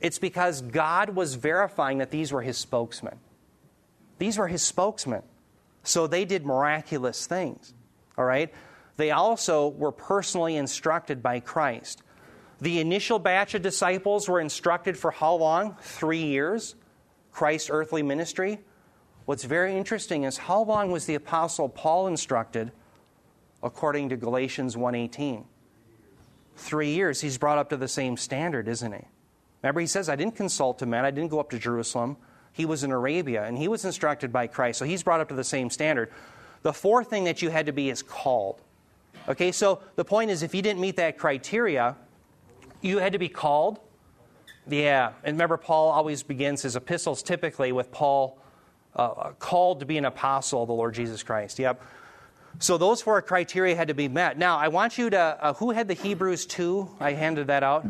It's 0.00 0.18
because 0.18 0.62
God 0.62 1.10
was 1.10 1.36
verifying 1.36 1.98
that 1.98 2.10
these 2.10 2.32
were 2.32 2.42
his 2.42 2.58
spokesmen. 2.58 3.18
These 4.18 4.36
were 4.36 4.48
his 4.48 4.62
spokesmen. 4.62 5.22
So 5.84 6.08
they 6.08 6.24
did 6.24 6.44
miraculous 6.44 7.26
things. 7.26 7.72
All 8.16 8.24
right? 8.24 8.52
They 8.96 9.12
also 9.12 9.68
were 9.68 9.92
personally 9.92 10.56
instructed 10.56 11.22
by 11.22 11.38
Christ. 11.38 12.02
The 12.60 12.80
initial 12.80 13.20
batch 13.20 13.54
of 13.54 13.62
disciples 13.62 14.28
were 14.28 14.40
instructed 14.40 14.98
for 14.98 15.12
how 15.12 15.34
long? 15.34 15.76
Three 15.80 16.24
years. 16.24 16.74
Christ's 17.30 17.70
earthly 17.70 18.02
ministry. 18.02 18.58
What's 19.24 19.44
very 19.44 19.76
interesting 19.76 20.24
is 20.24 20.36
how 20.36 20.64
long 20.64 20.90
was 20.90 21.06
the 21.06 21.14
apostle 21.14 21.68
Paul 21.68 22.08
instructed 22.08 22.72
according 23.62 24.08
to 24.08 24.16
Galatians 24.16 24.76
1:18? 24.76 25.44
3 26.58 26.90
years. 26.90 27.20
He's 27.20 27.38
brought 27.38 27.58
up 27.58 27.70
to 27.70 27.76
the 27.76 27.88
same 27.88 28.16
standard, 28.16 28.68
isn't 28.68 28.92
he? 28.92 29.04
Remember 29.62 29.80
he 29.80 29.86
says 29.86 30.08
I 30.08 30.16
didn't 30.16 30.36
consult 30.36 30.82
a 30.82 30.86
man, 30.86 31.04
I 31.04 31.10
didn't 31.10 31.30
go 31.30 31.40
up 31.40 31.50
to 31.50 31.58
Jerusalem. 31.58 32.16
He 32.52 32.64
was 32.64 32.84
in 32.84 32.90
Arabia 32.90 33.44
and 33.44 33.56
he 33.56 33.68
was 33.68 33.84
instructed 33.84 34.32
by 34.32 34.46
Christ. 34.46 34.78
So 34.78 34.84
he's 34.84 35.02
brought 35.02 35.20
up 35.20 35.28
to 35.28 35.34
the 35.34 35.44
same 35.44 35.70
standard. 35.70 36.10
The 36.62 36.72
fourth 36.72 37.08
thing 37.08 37.24
that 37.24 37.40
you 37.42 37.50
had 37.50 37.66
to 37.66 37.72
be 37.72 37.88
is 37.88 38.02
called. 38.02 38.60
Okay, 39.28 39.52
so 39.52 39.80
the 39.96 40.04
point 40.04 40.30
is 40.30 40.42
if 40.42 40.54
you 40.54 40.62
didn't 40.62 40.80
meet 40.80 40.96
that 40.96 41.18
criteria, 41.18 41.96
you 42.80 42.98
had 42.98 43.12
to 43.12 43.18
be 43.18 43.28
called. 43.28 43.78
Yeah, 44.68 45.12
and 45.24 45.34
remember, 45.34 45.56
Paul 45.56 45.90
always 45.90 46.22
begins 46.22 46.62
his 46.62 46.76
epistles 46.76 47.22
typically 47.22 47.72
with 47.72 47.90
Paul 47.90 48.38
uh, 48.96 49.30
called 49.38 49.80
to 49.80 49.86
be 49.86 49.96
an 49.98 50.04
apostle 50.04 50.62
of 50.62 50.68
the 50.68 50.74
Lord 50.74 50.94
Jesus 50.94 51.22
Christ. 51.22 51.58
Yep. 51.58 51.80
So 52.60 52.76
those 52.76 53.00
four 53.02 53.22
criteria 53.22 53.76
had 53.76 53.88
to 53.88 53.94
be 53.94 54.08
met. 54.08 54.36
Now, 54.36 54.58
I 54.58 54.68
want 54.68 54.98
you 54.98 55.10
to, 55.10 55.18
uh, 55.18 55.52
who 55.54 55.70
had 55.70 55.86
the 55.86 55.94
Hebrews 55.94 56.44
2? 56.46 56.96
I 56.98 57.12
handed 57.12 57.46
that 57.46 57.62
out. 57.62 57.86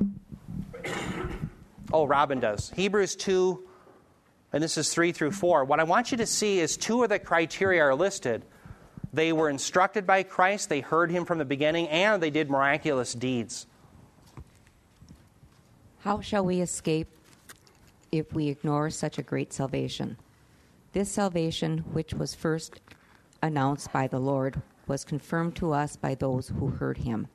Oh, 1.91 2.07
Robin 2.07 2.39
does. 2.39 2.71
Hebrews 2.77 3.17
2, 3.17 3.67
and 4.53 4.63
this 4.63 4.77
is 4.77 4.93
3 4.93 5.13
through 5.13 5.31
4. 5.31 5.65
What 5.65 5.81
I 5.81 5.85
want 5.85 6.11
you 6.11 6.19
to 6.19 6.27
see 6.27 6.61
is 6.61 6.77
two 6.77 7.03
of 7.03 7.09
the 7.09 7.19
criteria 7.19 7.83
are 7.83 7.95
listed. 7.95 8.45
They 9.11 9.33
were 9.33 9.49
instructed 9.49 10.07
by 10.07 10.23
Christ, 10.23 10.69
they 10.69 10.81
heard 10.81 11.11
him 11.11 11.25
from 11.25 11.39
the 11.39 11.47
beginning, 11.47 11.89
and 11.89 12.23
they 12.23 12.29
did 12.29 12.51
miraculous 12.51 13.15
deeds. 13.15 13.67
How 16.01 16.21
shall 16.21 16.45
we 16.45 16.61
escape 16.61 17.09
if 18.13 18.35
we 18.35 18.49
ignore 18.49 18.91
such 18.91 19.17
a 19.17 19.23
great 19.23 19.55
salvation? 19.55 20.19
This 20.93 21.11
salvation, 21.11 21.79
which 21.93 22.13
was 22.13 22.35
first 22.35 22.81
announced 23.43 23.93
by 23.93 24.07
the 24.07 24.19
Lord, 24.19 24.61
was 24.87 25.05
confirmed 25.05 25.57
to 25.57 25.73
us 25.73 25.97
by 25.97 26.15
those 26.15 26.49
who 26.49 26.69
heard 26.69 26.99
him. 26.99 27.29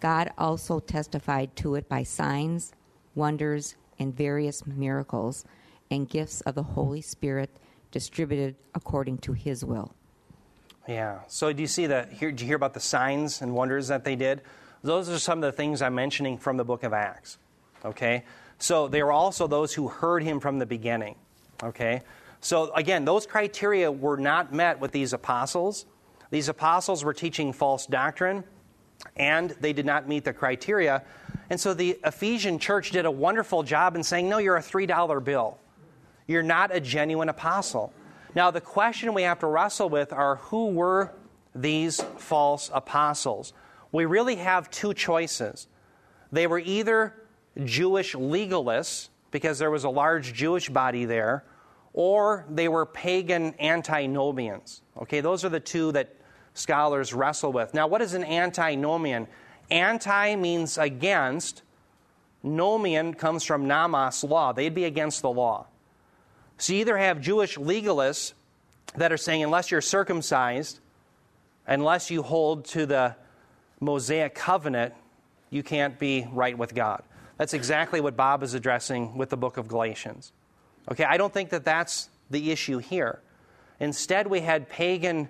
God 0.00 0.32
also 0.38 0.80
testified 0.80 1.56
to 1.56 1.74
it 1.74 1.88
by 1.88 2.02
signs, 2.02 2.72
wonders, 3.14 3.76
and 3.98 4.16
various 4.16 4.66
miracles 4.66 5.44
and 5.90 6.08
gifts 6.08 6.40
of 6.42 6.54
the 6.54 6.62
Holy 6.62 7.00
Spirit 7.00 7.50
distributed 7.90 8.54
according 8.74 9.18
to 9.18 9.32
his 9.32 9.64
will. 9.64 9.94
Yeah. 10.86 11.20
So 11.26 11.52
do 11.52 11.60
you 11.60 11.66
see 11.66 11.86
that? 11.86 12.12
Here, 12.12 12.30
did 12.30 12.40
you 12.40 12.46
hear 12.46 12.56
about 12.56 12.74
the 12.74 12.80
signs 12.80 13.42
and 13.42 13.54
wonders 13.54 13.88
that 13.88 14.04
they 14.04 14.16
did? 14.16 14.42
Those 14.82 15.08
are 15.08 15.18
some 15.18 15.38
of 15.38 15.42
the 15.42 15.52
things 15.52 15.82
I'm 15.82 15.94
mentioning 15.94 16.38
from 16.38 16.56
the 16.56 16.64
book 16.64 16.82
of 16.82 16.92
Acts. 16.92 17.38
Okay? 17.84 18.24
So 18.58 18.88
there 18.88 19.06
were 19.06 19.12
also 19.12 19.46
those 19.46 19.74
who 19.74 19.88
heard 19.88 20.22
him 20.22 20.40
from 20.40 20.58
the 20.58 20.66
beginning. 20.66 21.16
Okay? 21.62 22.02
So, 22.40 22.72
again, 22.74 23.04
those 23.04 23.26
criteria 23.26 23.90
were 23.90 24.16
not 24.16 24.52
met 24.52 24.80
with 24.80 24.92
these 24.92 25.12
apostles. 25.12 25.86
These 26.30 26.48
apostles 26.48 27.04
were 27.04 27.14
teaching 27.14 27.52
false 27.52 27.86
doctrine, 27.86 28.44
and 29.16 29.50
they 29.60 29.72
did 29.72 29.86
not 29.86 30.08
meet 30.08 30.24
the 30.24 30.32
criteria. 30.32 31.02
And 31.50 31.58
so 31.58 31.74
the 31.74 31.98
Ephesian 32.04 32.58
church 32.58 32.90
did 32.90 33.06
a 33.06 33.10
wonderful 33.10 33.62
job 33.62 33.96
in 33.96 34.02
saying, 34.02 34.28
No, 34.28 34.38
you're 34.38 34.56
a 34.56 34.62
$3 34.62 35.24
bill. 35.24 35.58
You're 36.26 36.42
not 36.42 36.74
a 36.74 36.80
genuine 36.80 37.30
apostle. 37.30 37.92
Now, 38.34 38.50
the 38.50 38.60
question 38.60 39.14
we 39.14 39.22
have 39.22 39.38
to 39.40 39.46
wrestle 39.46 39.88
with 39.88 40.12
are 40.12 40.36
who 40.36 40.66
were 40.66 41.12
these 41.54 42.00
false 42.18 42.70
apostles? 42.72 43.54
We 43.90 44.04
really 44.04 44.36
have 44.36 44.70
two 44.70 44.92
choices. 44.92 45.66
They 46.30 46.46
were 46.46 46.58
either 46.58 47.14
Jewish 47.64 48.14
legalists, 48.14 49.08
because 49.30 49.58
there 49.58 49.70
was 49.70 49.84
a 49.84 49.90
large 49.90 50.34
Jewish 50.34 50.68
body 50.68 51.04
there, 51.04 51.44
or 51.92 52.46
they 52.50 52.68
were 52.68 52.86
pagan 52.86 53.54
antinomians. 53.60 54.82
Okay, 54.96 55.20
those 55.20 55.44
are 55.44 55.48
the 55.48 55.60
two 55.60 55.92
that 55.92 56.14
scholars 56.54 57.14
wrestle 57.14 57.52
with. 57.52 57.74
Now, 57.74 57.86
what 57.86 58.02
is 58.02 58.14
an 58.14 58.24
antinomian? 58.24 59.26
Anti 59.70 60.36
means 60.36 60.78
against. 60.78 61.62
Nomian 62.44 63.18
comes 63.18 63.44
from 63.44 63.66
nomos, 63.66 64.22
law. 64.22 64.52
They'd 64.52 64.74
be 64.74 64.84
against 64.84 65.22
the 65.22 65.30
law. 65.30 65.66
So 66.56 66.72
you 66.72 66.80
either 66.80 66.96
have 66.96 67.20
Jewish 67.20 67.56
legalists 67.56 68.32
that 68.96 69.12
are 69.12 69.16
saying, 69.16 69.42
unless 69.42 69.70
you're 69.70 69.80
circumcised, 69.80 70.80
unless 71.66 72.10
you 72.10 72.22
hold 72.22 72.64
to 72.66 72.86
the 72.86 73.16
Mosaic 73.80 74.34
covenant, 74.34 74.94
you 75.50 75.62
can't 75.62 75.98
be 75.98 76.26
right 76.32 76.56
with 76.56 76.74
God. 76.74 77.02
That's 77.36 77.54
exactly 77.54 78.00
what 78.00 78.16
Bob 78.16 78.42
is 78.42 78.54
addressing 78.54 79.16
with 79.16 79.30
the 79.30 79.36
book 79.36 79.56
of 79.56 79.68
Galatians. 79.68 80.32
Okay, 80.90 81.04
I 81.04 81.16
don't 81.16 81.32
think 81.32 81.50
that 81.50 81.64
that's 81.64 82.08
the 82.30 82.50
issue 82.50 82.78
here. 82.78 83.20
Instead, 83.80 84.26
we 84.26 84.40
had 84.40 84.68
pagan 84.68 85.28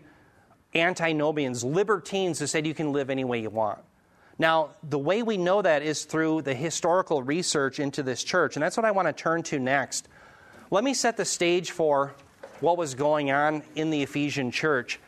antinomians, 0.75 1.65
libertines 1.65 2.39
who 2.39 2.47
said 2.47 2.67
you 2.67 2.75
can 2.75 2.93
live 2.93 3.11
any 3.11 3.25
way 3.25 3.41
you 3.41 3.51
want. 3.51 3.79
Now, 4.39 4.71
the 4.89 4.99
way 4.99 5.23
we 5.23 5.37
know 5.37 5.63
that 5.63 5.83
is 5.83 6.05
through 6.05 6.43
the 6.43 6.55
historical 6.55 7.23
research 7.23 7.81
into 7.81 8.03
this 8.03 8.23
church, 8.23 8.57
and 8.57 8.63
that's 8.63 8.77
what 8.77 8.87
I 8.87 8.93
want 8.93 9.09
to 9.09 9.13
turn 9.13 9.43
to 9.45 9.59
next. 9.59 10.09
Let 10.71 10.85
me 10.85 10.95
set 10.95 11.17
the 11.17 11.25
stage 11.25 11.73
for 11.73 12.15
what 12.61 12.77
was 12.77 12.95
going 12.95 13.31
on 13.31 13.63
in 13.75 13.91
the 13.91 14.03
Ephesian 14.03 14.51
church. 14.51 15.01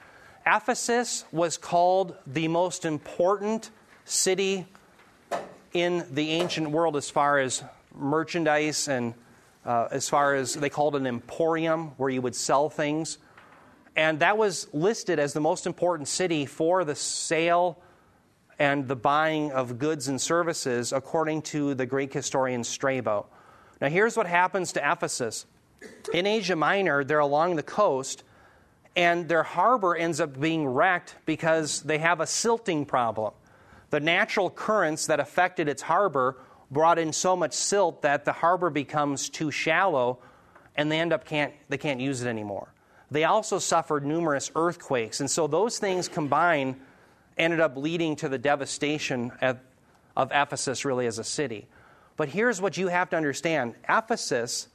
Ephesus 0.46 1.24
was 1.30 1.56
called 1.58 2.16
the 2.26 2.48
most 2.48 2.84
important 2.84 3.70
city 4.04 4.66
in 5.72 6.04
the 6.10 6.30
ancient 6.30 6.70
world 6.70 6.96
as 6.96 7.08
far 7.08 7.38
as 7.38 7.62
merchandise 7.94 8.88
and 8.88 9.14
uh, 9.64 9.88
as 9.90 10.08
far 10.08 10.34
as 10.34 10.54
they 10.54 10.68
called 10.68 10.96
an 10.96 11.06
emporium 11.06 11.88
where 11.96 12.10
you 12.10 12.22
would 12.22 12.34
sell 12.34 12.70
things. 12.70 13.18
And 13.96 14.20
that 14.20 14.38
was 14.38 14.68
listed 14.72 15.18
as 15.18 15.32
the 15.32 15.40
most 15.40 15.66
important 15.66 16.08
city 16.08 16.46
for 16.46 16.84
the 16.84 16.94
sale 16.94 17.82
and 18.58 18.86
the 18.86 18.96
buying 18.96 19.52
of 19.52 19.78
goods 19.78 20.08
and 20.08 20.20
services, 20.20 20.92
according 20.92 21.42
to 21.42 21.74
the 21.74 21.86
Greek 21.86 22.12
historian 22.12 22.62
Strabo. 22.62 23.26
Now, 23.80 23.88
here's 23.88 24.16
what 24.16 24.26
happens 24.26 24.72
to 24.72 24.92
Ephesus. 24.92 25.46
In 26.12 26.26
Asia 26.26 26.56
Minor, 26.56 27.02
they're 27.02 27.18
along 27.18 27.56
the 27.56 27.62
coast, 27.62 28.22
and 28.94 29.28
their 29.28 29.42
harbor 29.42 29.96
ends 29.96 30.20
up 30.20 30.38
being 30.38 30.66
wrecked 30.66 31.16
because 31.24 31.80
they 31.82 31.98
have 31.98 32.20
a 32.20 32.26
silting 32.26 32.84
problem. 32.84 33.32
The 33.88 34.00
natural 34.00 34.50
currents 34.50 35.06
that 35.06 35.20
affected 35.20 35.66
its 35.66 35.82
harbor 35.82 36.36
brought 36.70 36.98
in 36.98 37.12
so 37.12 37.37
much 37.37 37.52
silt 37.52 38.02
that 38.02 38.24
the 38.24 38.33
harbor 38.33 38.70
becomes 38.70 39.28
too 39.28 39.50
shallow 39.50 40.18
and 40.76 40.90
they 40.90 41.00
end 41.00 41.12
up 41.12 41.24
can't 41.24 41.52
they 41.68 41.78
can't 41.78 42.00
use 42.00 42.22
it 42.22 42.28
anymore. 42.28 42.72
They 43.11 43.24
also 43.24 43.59
suffered 43.59 44.06
numerous 44.06 44.52
earthquakes, 44.54 45.20
and 45.20 45.30
so 45.30 45.46
those 45.46 45.78
things 45.78 46.09
combined 46.09 46.80
ended 47.37 47.59
up 47.61 47.76
leading 47.76 48.16
to 48.16 48.28
the 48.28 48.38
devastation 48.38 49.33
of, 49.40 49.59
of 50.16 50.30
Ephesus 50.33 50.85
really 50.85 51.06
as 51.06 51.18
a 51.18 51.24
city. 51.24 51.66
But 52.16 52.28
here's 52.28 52.61
what 52.61 52.76
you 52.76 52.88
have 52.88 53.11
to 53.11 53.16
understand 53.16 53.74
Ephesus 53.88 54.68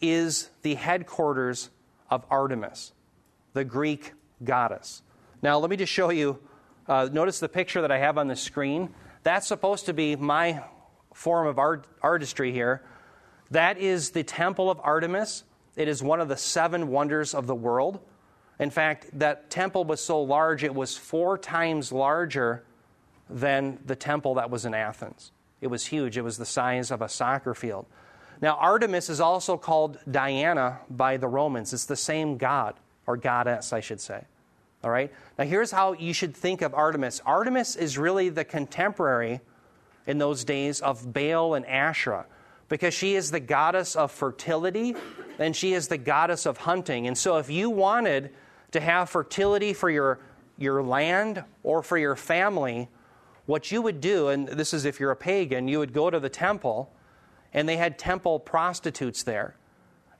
is 0.00 0.50
the 0.62 0.74
headquarters 0.74 1.70
of 2.10 2.24
Artemis, 2.30 2.92
the 3.52 3.64
Greek 3.64 4.12
goddess. 4.42 5.02
Now, 5.42 5.58
let 5.58 5.70
me 5.70 5.76
just 5.76 5.92
show 5.92 6.10
you. 6.10 6.38
Uh, 6.88 7.08
notice 7.12 7.40
the 7.40 7.48
picture 7.48 7.82
that 7.82 7.90
I 7.90 7.98
have 7.98 8.16
on 8.16 8.28
the 8.28 8.36
screen. 8.36 8.94
That's 9.24 9.46
supposed 9.46 9.86
to 9.86 9.92
be 9.92 10.14
my 10.16 10.62
form 11.16 11.46
of 11.46 11.58
art, 11.58 11.86
artistry 12.02 12.52
here. 12.52 12.82
That 13.50 13.78
is 13.78 14.10
the 14.10 14.22
temple 14.22 14.70
of 14.70 14.78
Artemis. 14.82 15.44
It 15.74 15.88
is 15.88 16.02
one 16.02 16.20
of 16.20 16.28
the 16.28 16.36
seven 16.36 16.88
wonders 16.88 17.34
of 17.34 17.46
the 17.46 17.54
world. 17.54 18.00
In 18.60 18.68
fact, 18.68 19.06
that 19.18 19.48
temple 19.48 19.84
was 19.84 20.02
so 20.02 20.20
large, 20.20 20.62
it 20.62 20.74
was 20.74 20.96
four 20.96 21.38
times 21.38 21.90
larger 21.90 22.64
than 23.30 23.78
the 23.86 23.96
temple 23.96 24.34
that 24.34 24.50
was 24.50 24.66
in 24.66 24.74
Athens. 24.74 25.32
It 25.62 25.68
was 25.68 25.86
huge, 25.86 26.18
it 26.18 26.22
was 26.22 26.36
the 26.36 26.44
size 26.44 26.90
of 26.90 27.00
a 27.00 27.08
soccer 27.08 27.54
field. 27.54 27.86
Now, 28.42 28.56
Artemis 28.56 29.08
is 29.08 29.18
also 29.18 29.56
called 29.56 29.98
Diana 30.10 30.80
by 30.90 31.16
the 31.16 31.28
Romans. 31.28 31.72
It's 31.72 31.86
the 31.86 31.96
same 31.96 32.36
god, 32.36 32.74
or 33.06 33.16
goddess, 33.16 33.72
I 33.72 33.80
should 33.80 34.02
say. 34.02 34.22
All 34.84 34.90
right? 34.90 35.10
Now, 35.38 35.44
here's 35.44 35.70
how 35.70 35.94
you 35.94 36.12
should 36.12 36.36
think 36.36 36.60
of 36.60 36.74
Artemis 36.74 37.22
Artemis 37.24 37.74
is 37.74 37.96
really 37.96 38.28
the 38.28 38.44
contemporary 38.44 39.40
in 40.06 40.18
those 40.18 40.44
days 40.44 40.80
of 40.80 41.12
Baal 41.12 41.54
and 41.54 41.66
Asherah 41.66 42.26
because 42.68 42.94
she 42.94 43.14
is 43.14 43.30
the 43.30 43.40
goddess 43.40 43.96
of 43.96 44.10
fertility 44.10 44.96
and 45.38 45.54
she 45.54 45.72
is 45.74 45.88
the 45.88 45.98
goddess 45.98 46.46
of 46.46 46.58
hunting. 46.58 47.06
And 47.06 47.16
so, 47.16 47.36
if 47.36 47.50
you 47.50 47.70
wanted 47.70 48.30
to 48.72 48.80
have 48.80 49.10
fertility 49.10 49.72
for 49.72 49.90
your, 49.90 50.18
your 50.58 50.82
land 50.82 51.44
or 51.62 51.82
for 51.82 51.98
your 51.98 52.16
family, 52.16 52.88
what 53.46 53.70
you 53.70 53.82
would 53.82 54.00
do, 54.00 54.28
and 54.28 54.48
this 54.48 54.74
is 54.74 54.84
if 54.84 54.98
you're 54.98 55.10
a 55.10 55.16
pagan, 55.16 55.68
you 55.68 55.78
would 55.78 55.92
go 55.92 56.10
to 56.10 56.18
the 56.18 56.28
temple 56.28 56.92
and 57.52 57.68
they 57.68 57.76
had 57.76 57.98
temple 57.98 58.40
prostitutes 58.40 59.22
there. 59.22 59.56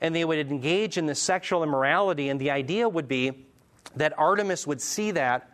And 0.01 0.14
they 0.14 0.25
would 0.25 0.38
engage 0.38 0.99
in 0.99 1.07
this 1.07 1.20
sexual 1.20 1.62
immorality, 1.62 2.29
and 2.29 2.38
the 2.38 2.51
idea 2.51 2.87
would 2.87 3.09
be 3.09 3.46
that 3.94 4.18
Artemis 4.18 4.66
would 4.66 4.81
see 4.81 5.11
that 5.12 5.51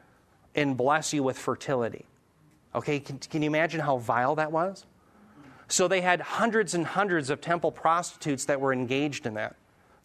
and 0.54 0.76
bless 0.76 1.12
you 1.12 1.22
with 1.22 1.38
fertility. 1.38 2.06
Okay, 2.74 3.00
can, 3.00 3.18
can 3.18 3.42
you 3.42 3.48
imagine 3.48 3.80
how 3.80 3.98
vile 3.98 4.34
that 4.36 4.50
was? 4.50 4.86
So 5.68 5.88
they 5.88 6.00
had 6.00 6.20
hundreds 6.20 6.74
and 6.74 6.86
hundreds 6.86 7.30
of 7.30 7.40
temple 7.40 7.72
prostitutes 7.72 8.46
that 8.46 8.60
were 8.60 8.72
engaged 8.72 9.26
in 9.26 9.34
that, 9.34 9.56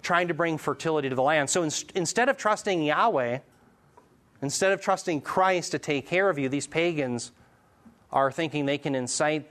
trying 0.01 0.27
to 0.29 0.33
bring 0.33 0.57
fertility 0.57 1.09
to 1.09 1.15
the 1.15 1.23
land. 1.23 1.49
So 1.49 1.63
in, 1.63 1.71
instead 1.95 2.29
of 2.29 2.37
trusting 2.37 2.83
Yahweh, 2.83 3.39
instead 4.41 4.71
of 4.71 4.81
trusting 4.81 5.21
Christ 5.21 5.71
to 5.71 5.79
take 5.79 6.07
care 6.07 6.29
of 6.29 6.37
you, 6.37 6.49
these 6.49 6.67
pagans 6.67 7.31
are 8.11 8.31
thinking 8.31 8.65
they 8.65 8.77
can 8.77 8.95
incite 8.95 9.49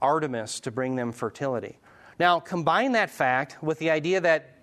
Artemis 0.00 0.60
to 0.60 0.70
bring 0.70 0.96
them 0.96 1.12
fertility. 1.12 1.78
Now, 2.18 2.38
combine 2.38 2.92
that 2.92 3.10
fact 3.10 3.62
with 3.62 3.78
the 3.78 3.90
idea 3.90 4.20
that, 4.20 4.58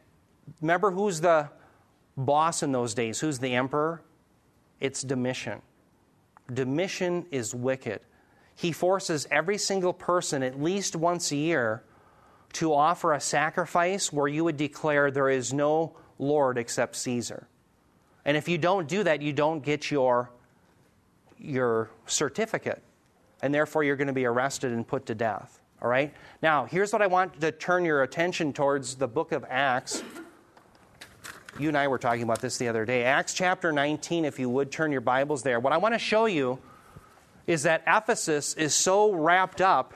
remember 0.61 0.91
who's 0.91 1.19
the 1.19 1.49
boss 2.15 2.63
in 2.63 2.71
those 2.71 2.93
days? 2.93 3.19
Who's 3.19 3.39
the 3.39 3.55
emperor? 3.55 4.01
It's 4.79 5.01
Domitian. 5.01 5.61
Domitian 6.53 7.25
is 7.31 7.53
wicked. 7.55 8.01
He 8.55 8.71
forces 8.71 9.27
every 9.31 9.57
single 9.57 9.93
person 9.93 10.43
at 10.43 10.61
least 10.61 10.95
once 10.95 11.31
a 11.31 11.35
year 11.35 11.83
to 12.53 12.73
offer 12.73 13.13
a 13.13 13.19
sacrifice 13.21 14.11
where 14.11 14.27
you 14.27 14.43
would 14.43 14.57
declare 14.57 15.09
there 15.09 15.29
is 15.29 15.53
no 15.53 15.95
Lord 16.19 16.57
except 16.57 16.95
Caesar. 16.97 17.47
And 18.25 18.37
if 18.37 18.47
you 18.47 18.57
don't 18.57 18.87
do 18.87 19.03
that, 19.03 19.21
you 19.21 19.33
don't 19.33 19.61
get 19.63 19.89
your, 19.89 20.29
your 21.37 21.89
certificate 22.05 22.83
and 23.41 23.53
therefore 23.53 23.83
you're 23.83 23.95
going 23.95 24.07
to 24.07 24.13
be 24.13 24.25
arrested 24.25 24.71
and 24.71 24.87
put 24.87 25.05
to 25.07 25.15
death. 25.15 25.59
All 25.81 25.89
right? 25.89 26.13
Now, 26.41 26.65
here's 26.65 26.93
what 26.93 27.01
I 27.01 27.07
want 27.07 27.41
to 27.41 27.51
turn 27.51 27.85
your 27.85 28.03
attention 28.03 28.53
towards 28.53 28.95
the 28.95 29.07
book 29.07 29.31
of 29.31 29.43
Acts. 29.49 30.03
You 31.59 31.67
and 31.67 31.77
I 31.77 31.87
were 31.87 31.97
talking 31.97 32.23
about 32.23 32.41
this 32.41 32.57
the 32.57 32.69
other 32.69 32.85
day. 32.85 33.03
Acts 33.03 33.33
chapter 33.33 33.71
19, 33.71 34.25
if 34.25 34.39
you 34.39 34.49
would 34.49 34.71
turn 34.71 34.91
your 34.91 35.01
Bibles 35.01 35.43
there. 35.43 35.59
What 35.59 35.73
I 35.73 35.77
want 35.77 35.93
to 35.93 35.99
show 35.99 36.25
you 36.25 36.59
is 37.45 37.63
that 37.63 37.83
Ephesus 37.85 38.53
is 38.53 38.73
so 38.73 39.11
wrapped 39.11 39.61
up 39.61 39.93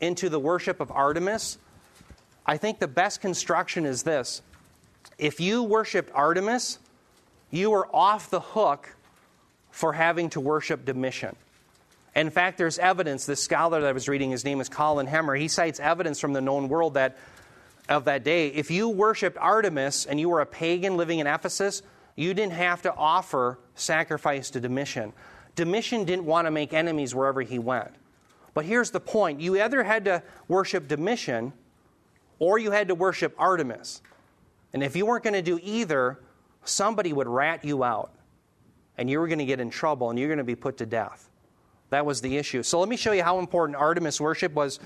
into 0.00 0.28
the 0.28 0.40
worship 0.40 0.80
of 0.80 0.90
Artemis. 0.90 1.58
I 2.44 2.56
think 2.56 2.80
the 2.80 2.88
best 2.88 3.20
construction 3.20 3.86
is 3.86 4.02
this 4.02 4.42
if 5.18 5.40
you 5.40 5.62
worshiped 5.62 6.10
Artemis, 6.14 6.78
you 7.50 7.70
were 7.70 7.86
off 7.94 8.30
the 8.30 8.40
hook 8.40 8.96
for 9.70 9.92
having 9.92 10.30
to 10.30 10.40
worship 10.40 10.84
Domitian. 10.84 11.36
In 12.14 12.30
fact, 12.30 12.58
there's 12.58 12.78
evidence. 12.78 13.24
This 13.24 13.42
scholar 13.42 13.80
that 13.80 13.88
I 13.88 13.92
was 13.92 14.08
reading, 14.08 14.30
his 14.30 14.44
name 14.44 14.60
is 14.60 14.68
Colin 14.68 15.06
Hemer, 15.06 15.38
he 15.38 15.48
cites 15.48 15.80
evidence 15.80 16.20
from 16.20 16.32
the 16.32 16.40
known 16.40 16.68
world 16.68 16.94
that 16.94 17.16
of 17.88 18.04
that 18.04 18.24
day. 18.24 18.48
If 18.48 18.70
you 18.70 18.88
worshiped 18.88 19.36
Artemis 19.38 20.06
and 20.06 20.18
you 20.20 20.28
were 20.28 20.40
a 20.40 20.46
pagan 20.46 20.96
living 20.96 21.18
in 21.18 21.26
Ephesus, 21.26 21.82
you 22.16 22.34
didn't 22.34 22.52
have 22.52 22.82
to 22.82 22.94
offer 22.94 23.58
sacrifice 23.74 24.50
to 24.50 24.60
Domitian. 24.60 25.12
Domitian 25.56 26.04
didn't 26.04 26.24
want 26.24 26.46
to 26.46 26.50
make 26.50 26.72
enemies 26.72 27.14
wherever 27.14 27.42
he 27.42 27.58
went. 27.58 27.94
But 28.54 28.64
here's 28.64 28.90
the 28.90 29.00
point 29.00 29.40
you 29.40 29.60
either 29.60 29.82
had 29.82 30.04
to 30.04 30.22
worship 30.48 30.88
Domitian 30.88 31.52
or 32.38 32.58
you 32.58 32.70
had 32.70 32.88
to 32.88 32.94
worship 32.94 33.34
Artemis. 33.38 34.02
And 34.72 34.82
if 34.82 34.96
you 34.96 35.06
weren't 35.06 35.24
going 35.24 35.34
to 35.34 35.42
do 35.42 35.58
either, 35.62 36.20
somebody 36.64 37.12
would 37.12 37.28
rat 37.28 37.64
you 37.64 37.84
out. 37.84 38.12
And 38.98 39.08
you 39.08 39.20
were 39.20 39.26
going 39.26 39.38
to 39.38 39.46
get 39.46 39.60
in 39.60 39.70
trouble 39.70 40.10
and 40.10 40.18
you're 40.18 40.28
going 40.28 40.38
to 40.38 40.44
be 40.44 40.54
put 40.54 40.78
to 40.78 40.86
death. 40.86 41.28
That 41.90 42.06
was 42.06 42.20
the 42.20 42.36
issue. 42.36 42.62
So 42.62 42.78
let 42.80 42.88
me 42.88 42.96
show 42.96 43.12
you 43.12 43.22
how 43.22 43.38
important 43.38 43.76
Artemis 43.76 44.20
worship 44.20 44.52
was. 44.54 44.80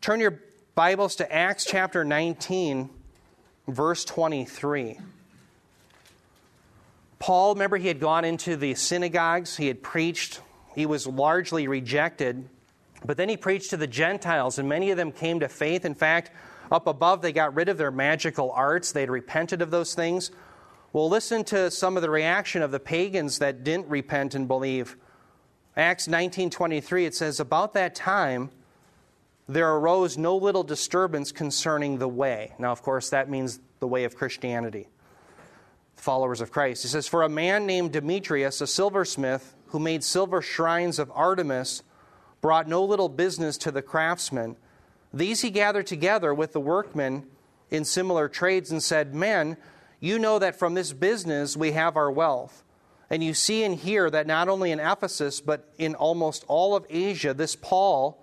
Turn 0.00 0.20
your 0.20 0.40
Bibles 0.76 1.16
to 1.16 1.32
Acts 1.34 1.64
chapter 1.64 2.04
19, 2.04 2.90
verse 3.66 4.04
23. 4.04 4.98
Paul, 7.18 7.54
remember, 7.54 7.78
he 7.78 7.88
had 7.88 7.98
gone 7.98 8.26
into 8.26 8.56
the 8.56 8.74
synagogues, 8.74 9.56
he 9.56 9.68
had 9.68 9.82
preached, 9.82 10.42
he 10.74 10.84
was 10.84 11.06
largely 11.06 11.66
rejected, 11.66 12.46
but 13.06 13.16
then 13.16 13.30
he 13.30 13.38
preached 13.38 13.70
to 13.70 13.78
the 13.78 13.86
Gentiles, 13.86 14.58
and 14.58 14.68
many 14.68 14.90
of 14.90 14.98
them 14.98 15.12
came 15.12 15.40
to 15.40 15.48
faith. 15.48 15.86
In 15.86 15.94
fact, 15.94 16.30
up 16.70 16.86
above, 16.86 17.22
they 17.22 17.32
got 17.32 17.54
rid 17.54 17.70
of 17.70 17.78
their 17.78 17.90
magical 17.90 18.50
arts, 18.50 18.92
they 18.92 19.00
had 19.00 19.10
repented 19.10 19.62
of 19.62 19.70
those 19.70 19.94
things. 19.94 20.30
Well, 20.92 21.08
listen 21.08 21.42
to 21.44 21.70
some 21.70 21.96
of 21.96 22.02
the 22.02 22.10
reaction 22.10 22.60
of 22.60 22.70
the 22.70 22.80
pagans 22.80 23.38
that 23.38 23.64
didn't 23.64 23.88
repent 23.88 24.34
and 24.34 24.46
believe. 24.46 24.98
Acts 25.74 26.06
19:23 26.06 27.06
it 27.06 27.14
says 27.14 27.40
about 27.40 27.72
that 27.72 27.94
time 27.94 28.50
there 29.48 29.74
arose 29.74 30.18
no 30.18 30.36
little 30.36 30.64
disturbance 30.64 31.32
concerning 31.32 31.98
the 31.98 32.08
way. 32.08 32.52
Now 32.58 32.72
of 32.72 32.82
course 32.82 33.10
that 33.10 33.28
means 33.28 33.60
the 33.80 33.86
way 33.86 34.04
of 34.04 34.16
Christianity. 34.16 34.88
Followers 35.96 36.40
of 36.40 36.50
Christ. 36.50 36.82
He 36.82 36.88
says 36.88 37.06
for 37.06 37.22
a 37.22 37.28
man 37.28 37.66
named 37.66 37.92
Demetrius, 37.92 38.60
a 38.60 38.66
silversmith 38.66 39.54
who 39.68 39.78
made 39.78 40.04
silver 40.04 40.42
shrines 40.42 40.98
of 40.98 41.10
Artemis 41.14 41.82
brought 42.40 42.68
no 42.68 42.84
little 42.84 43.08
business 43.08 43.56
to 43.58 43.70
the 43.70 43.82
craftsmen. 43.82 44.56
These 45.12 45.42
he 45.42 45.50
gathered 45.50 45.86
together 45.86 46.32
with 46.34 46.52
the 46.52 46.60
workmen 46.60 47.26
in 47.70 47.84
similar 47.84 48.28
trades 48.28 48.70
and 48.70 48.82
said, 48.82 49.14
Men, 49.14 49.56
you 50.00 50.18
know 50.18 50.38
that 50.38 50.56
from 50.56 50.74
this 50.74 50.92
business 50.92 51.56
we 51.56 51.72
have 51.72 51.96
our 51.96 52.10
wealth. 52.10 52.62
And 53.08 53.22
you 53.22 53.34
see 53.34 53.62
and 53.62 53.74
hear 53.74 54.10
that 54.10 54.26
not 54.26 54.48
only 54.48 54.72
in 54.72 54.80
Ephesus, 54.80 55.40
but 55.40 55.72
in 55.78 55.94
almost 55.94 56.44
all 56.48 56.74
of 56.74 56.86
Asia, 56.90 57.32
this 57.32 57.56
Paul 57.56 58.22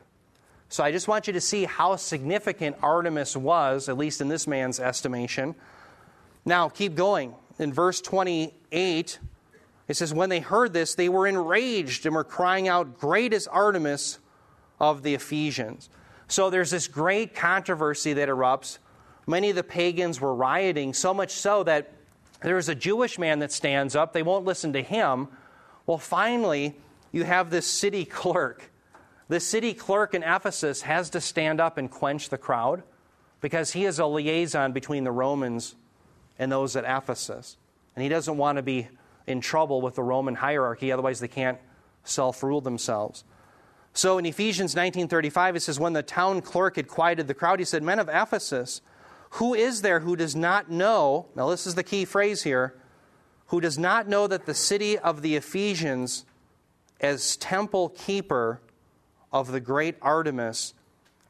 So 0.71 0.85
I 0.85 0.93
just 0.93 1.09
want 1.09 1.27
you 1.27 1.33
to 1.33 1.41
see 1.41 1.65
how 1.65 1.97
significant 1.97 2.77
Artemis 2.81 3.35
was, 3.35 3.89
at 3.89 3.97
least 3.97 4.21
in 4.21 4.29
this 4.29 4.47
man's 4.47 4.79
estimation. 4.79 5.53
Now, 6.45 6.69
keep 6.69 6.95
going. 6.95 7.35
In 7.59 7.73
verse 7.73 7.99
28, 7.99 9.19
it 9.89 9.93
says, 9.97 10.13
When 10.13 10.29
they 10.29 10.39
heard 10.39 10.71
this, 10.71 10.95
they 10.95 11.09
were 11.09 11.27
enraged 11.27 12.05
and 12.05 12.15
were 12.15 12.23
crying 12.23 12.69
out, 12.69 12.97
Great 12.97 13.33
is 13.33 13.47
Artemis 13.47 14.19
of 14.79 15.03
the 15.03 15.13
Ephesians. 15.13 15.89
So 16.29 16.49
there's 16.49 16.71
this 16.71 16.87
great 16.87 17.35
controversy 17.35 18.13
that 18.13 18.29
erupts. 18.29 18.77
Many 19.27 19.49
of 19.49 19.57
the 19.57 19.63
pagans 19.63 20.21
were 20.21 20.33
rioting, 20.33 20.93
so 20.93 21.13
much 21.13 21.31
so 21.31 21.63
that 21.63 21.91
there's 22.43 22.69
a 22.69 22.75
Jewish 22.75 23.19
man 23.19 23.39
that 23.39 23.51
stands 23.51 23.93
up. 23.93 24.13
They 24.13 24.23
won't 24.23 24.45
listen 24.45 24.71
to 24.71 24.81
him. 24.81 25.27
Well, 25.85 25.97
finally, 25.97 26.77
you 27.11 27.25
have 27.25 27.49
this 27.49 27.67
city 27.67 28.05
clerk 28.05 28.70
the 29.31 29.39
city 29.39 29.73
clerk 29.73 30.13
in 30.13 30.23
Ephesus 30.23 30.81
has 30.81 31.09
to 31.11 31.21
stand 31.21 31.61
up 31.61 31.77
and 31.77 31.89
quench 31.89 32.27
the 32.27 32.37
crowd 32.37 32.83
because 33.39 33.71
he 33.71 33.85
is 33.85 33.97
a 33.97 34.05
liaison 34.05 34.73
between 34.73 35.05
the 35.05 35.11
Romans 35.11 35.75
and 36.37 36.51
those 36.51 36.75
at 36.75 36.83
Ephesus. 36.83 37.55
And 37.95 38.03
he 38.03 38.09
doesn't 38.09 38.35
want 38.35 38.57
to 38.57 38.61
be 38.61 38.89
in 39.25 39.39
trouble 39.39 39.79
with 39.79 39.95
the 39.95 40.03
Roman 40.03 40.35
hierarchy, 40.35 40.91
otherwise, 40.91 41.21
they 41.21 41.29
can't 41.29 41.57
self 42.03 42.43
rule 42.43 42.59
themselves. 42.59 43.23
So 43.93 44.17
in 44.17 44.25
Ephesians 44.25 44.75
19:35 44.75 45.55
it 45.55 45.61
says 45.61 45.79
when 45.79 45.93
the 45.93 46.03
town 46.03 46.41
clerk 46.41 46.75
had 46.75 46.89
quieted 46.89 47.29
the 47.29 47.33
crowd 47.33 47.59
he 47.59 47.65
said 47.65 47.83
men 47.83 47.99
of 47.99 48.09
Ephesus 48.09 48.81
who 49.35 49.53
is 49.53 49.81
there 49.81 50.01
who 50.01 50.17
does 50.17 50.35
not 50.35 50.69
know 50.69 51.27
now 51.35 51.49
this 51.49 51.65
is 51.65 51.75
the 51.75 51.83
key 51.83 52.03
phrase 52.03 52.43
here 52.43 52.75
who 53.47 53.61
does 53.61 53.77
not 53.77 54.09
know 54.09 54.27
that 54.27 54.45
the 54.45 54.53
city 54.53 54.97
of 54.99 55.21
the 55.21 55.37
Ephesians 55.37 56.25
as 56.99 57.37
temple 57.37 57.89
keeper 57.89 58.59
of 59.31 59.51
the 59.51 59.59
great 59.59 59.95
Artemis 60.01 60.73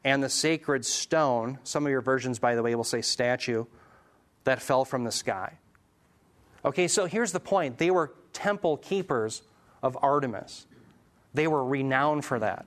and 0.04 0.22
the 0.22 0.28
sacred 0.28 0.84
stone. 0.84 1.58
Some 1.64 1.86
of 1.86 1.90
your 1.90 2.00
versions, 2.00 2.38
by 2.38 2.54
the 2.54 2.62
way, 2.62 2.74
will 2.74 2.84
say 2.84 3.02
statue 3.02 3.64
that 4.44 4.60
fell 4.60 4.84
from 4.84 5.04
the 5.04 5.12
sky. 5.12 5.58
Okay, 6.64 6.88
so 6.88 7.06
here's 7.06 7.32
the 7.32 7.40
point 7.40 7.78
they 7.78 7.90
were 7.90 8.12
temple 8.32 8.76
keepers 8.76 9.42
of 9.82 9.98
Artemis, 10.00 10.66
they 11.34 11.46
were 11.46 11.64
renowned 11.64 12.24
for 12.24 12.38
that. 12.38 12.66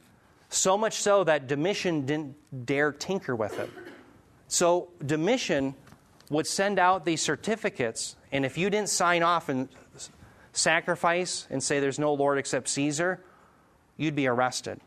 So 0.50 0.78
much 0.78 0.94
so 0.94 1.24
that 1.24 1.48
Domitian 1.48 2.06
didn't 2.06 2.66
dare 2.66 2.92
tinker 2.92 3.36
with 3.36 3.60
it. 3.60 3.70
So 4.48 4.90
Domitian 5.06 5.76
would 6.30 6.48
send 6.48 6.80
out 6.80 7.04
these 7.04 7.22
certificates, 7.22 8.16
and 8.32 8.46
if 8.46 8.58
you 8.58 8.70
didn't 8.70 8.90
sign 8.90 9.24
off 9.24 9.50
and 9.50 9.70
sacrifice 10.54 11.48
and 11.50 11.62
say 11.62 11.80
there's 11.80 12.00
no 12.00 12.14
Lord 12.14 12.38
except 12.38 12.70
Caesar, 12.70 13.22
you'd 13.98 14.16
be 14.16 14.28
arrested. 14.28 14.80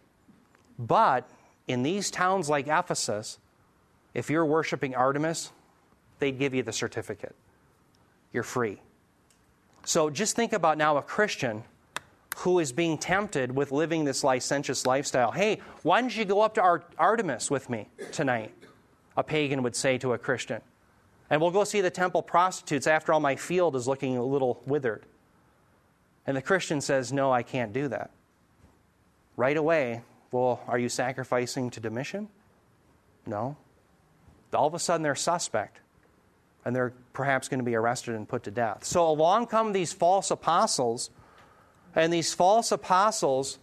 But 0.79 1.29
in 1.67 1.83
these 1.83 2.11
towns 2.11 2.49
like 2.49 2.69
Ephesus, 2.69 3.39
if 4.15 4.31
you're 4.31 4.47
worshiping 4.47 4.95
Artemis, 4.95 5.53
they'd 6.19 6.39
give 6.39 6.55
you 6.55 6.63
the 6.63 6.73
certificate. 6.73 7.35
You're 8.33 8.43
free. 8.43 8.81
So 9.85 10.11
just 10.11 10.37
think 10.37 10.53
about 10.53 10.79
now 10.79 10.97
a 10.97 11.03
Christian 11.03 11.65
who 12.39 12.61
is 12.61 12.73
being 12.73 12.99
tempted 12.99 13.55
with 13.55 13.73
living 13.73 14.05
this 14.05 14.23
licentious 14.23 14.87
lifestyle. 14.87 15.33
Hey, 15.33 15.61
why 15.83 16.01
don't 16.01 16.17
you 16.17 16.25
go 16.25 16.41
up 16.41 16.55
to 16.55 16.83
Artemis 16.97 17.51
with 17.51 17.69
me 17.69 17.89
tonight? 18.13 18.55
A 19.17 19.25
pagan 19.25 19.63
would 19.63 19.75
say 19.75 19.99
to 19.99 20.13
a 20.13 20.19
Christian. 20.19 20.61
And 21.31 21.41
we'll 21.41 21.51
go 21.51 21.65
see 21.65 21.81
the 21.81 21.91
temple 21.91 22.23
prostitutes. 22.23 22.87
After 22.87 23.13
all, 23.13 23.21
my 23.21 23.35
field 23.35 23.75
is 23.77 23.89
looking 23.89 24.17
a 24.17 24.23
little 24.23 24.63
withered. 24.67 25.05
And 26.27 26.37
the 26.37 26.43
Christian 26.43 26.81
says, 26.81 27.13
No, 27.13 27.33
I 27.33 27.43
can't 27.43 27.73
do 27.73 27.89
that. 27.89 28.11
Right 29.37 29.57
away, 29.57 30.03
well, 30.31 30.61
are 30.67 30.79
you 30.79 30.89
sacrificing 30.89 31.71
to 31.71 31.81
Domitian? 31.81 32.29
No. 33.27 33.57
All 34.53 34.67
of 34.67 34.75
a 34.75 34.79
sudden, 34.79 35.03
they're 35.03 35.15
suspect, 35.15 35.81
and 36.65 36.75
they're 36.75 36.93
perhaps 37.13 37.49
going 37.49 37.61
to 37.61 37.65
be 37.65 37.75
arrested 37.75 38.15
and 38.15 38.29
put 38.29 38.45
to 38.45 38.51
death. 38.51 38.85
So 38.85 39.09
along 39.09 39.47
come 39.47 39.73
these 39.73 39.93
false 39.93 40.31
apostles, 40.31 41.11
and 41.95 42.13
these 42.13 42.33
false 42.35 42.73
apostles 42.73 43.59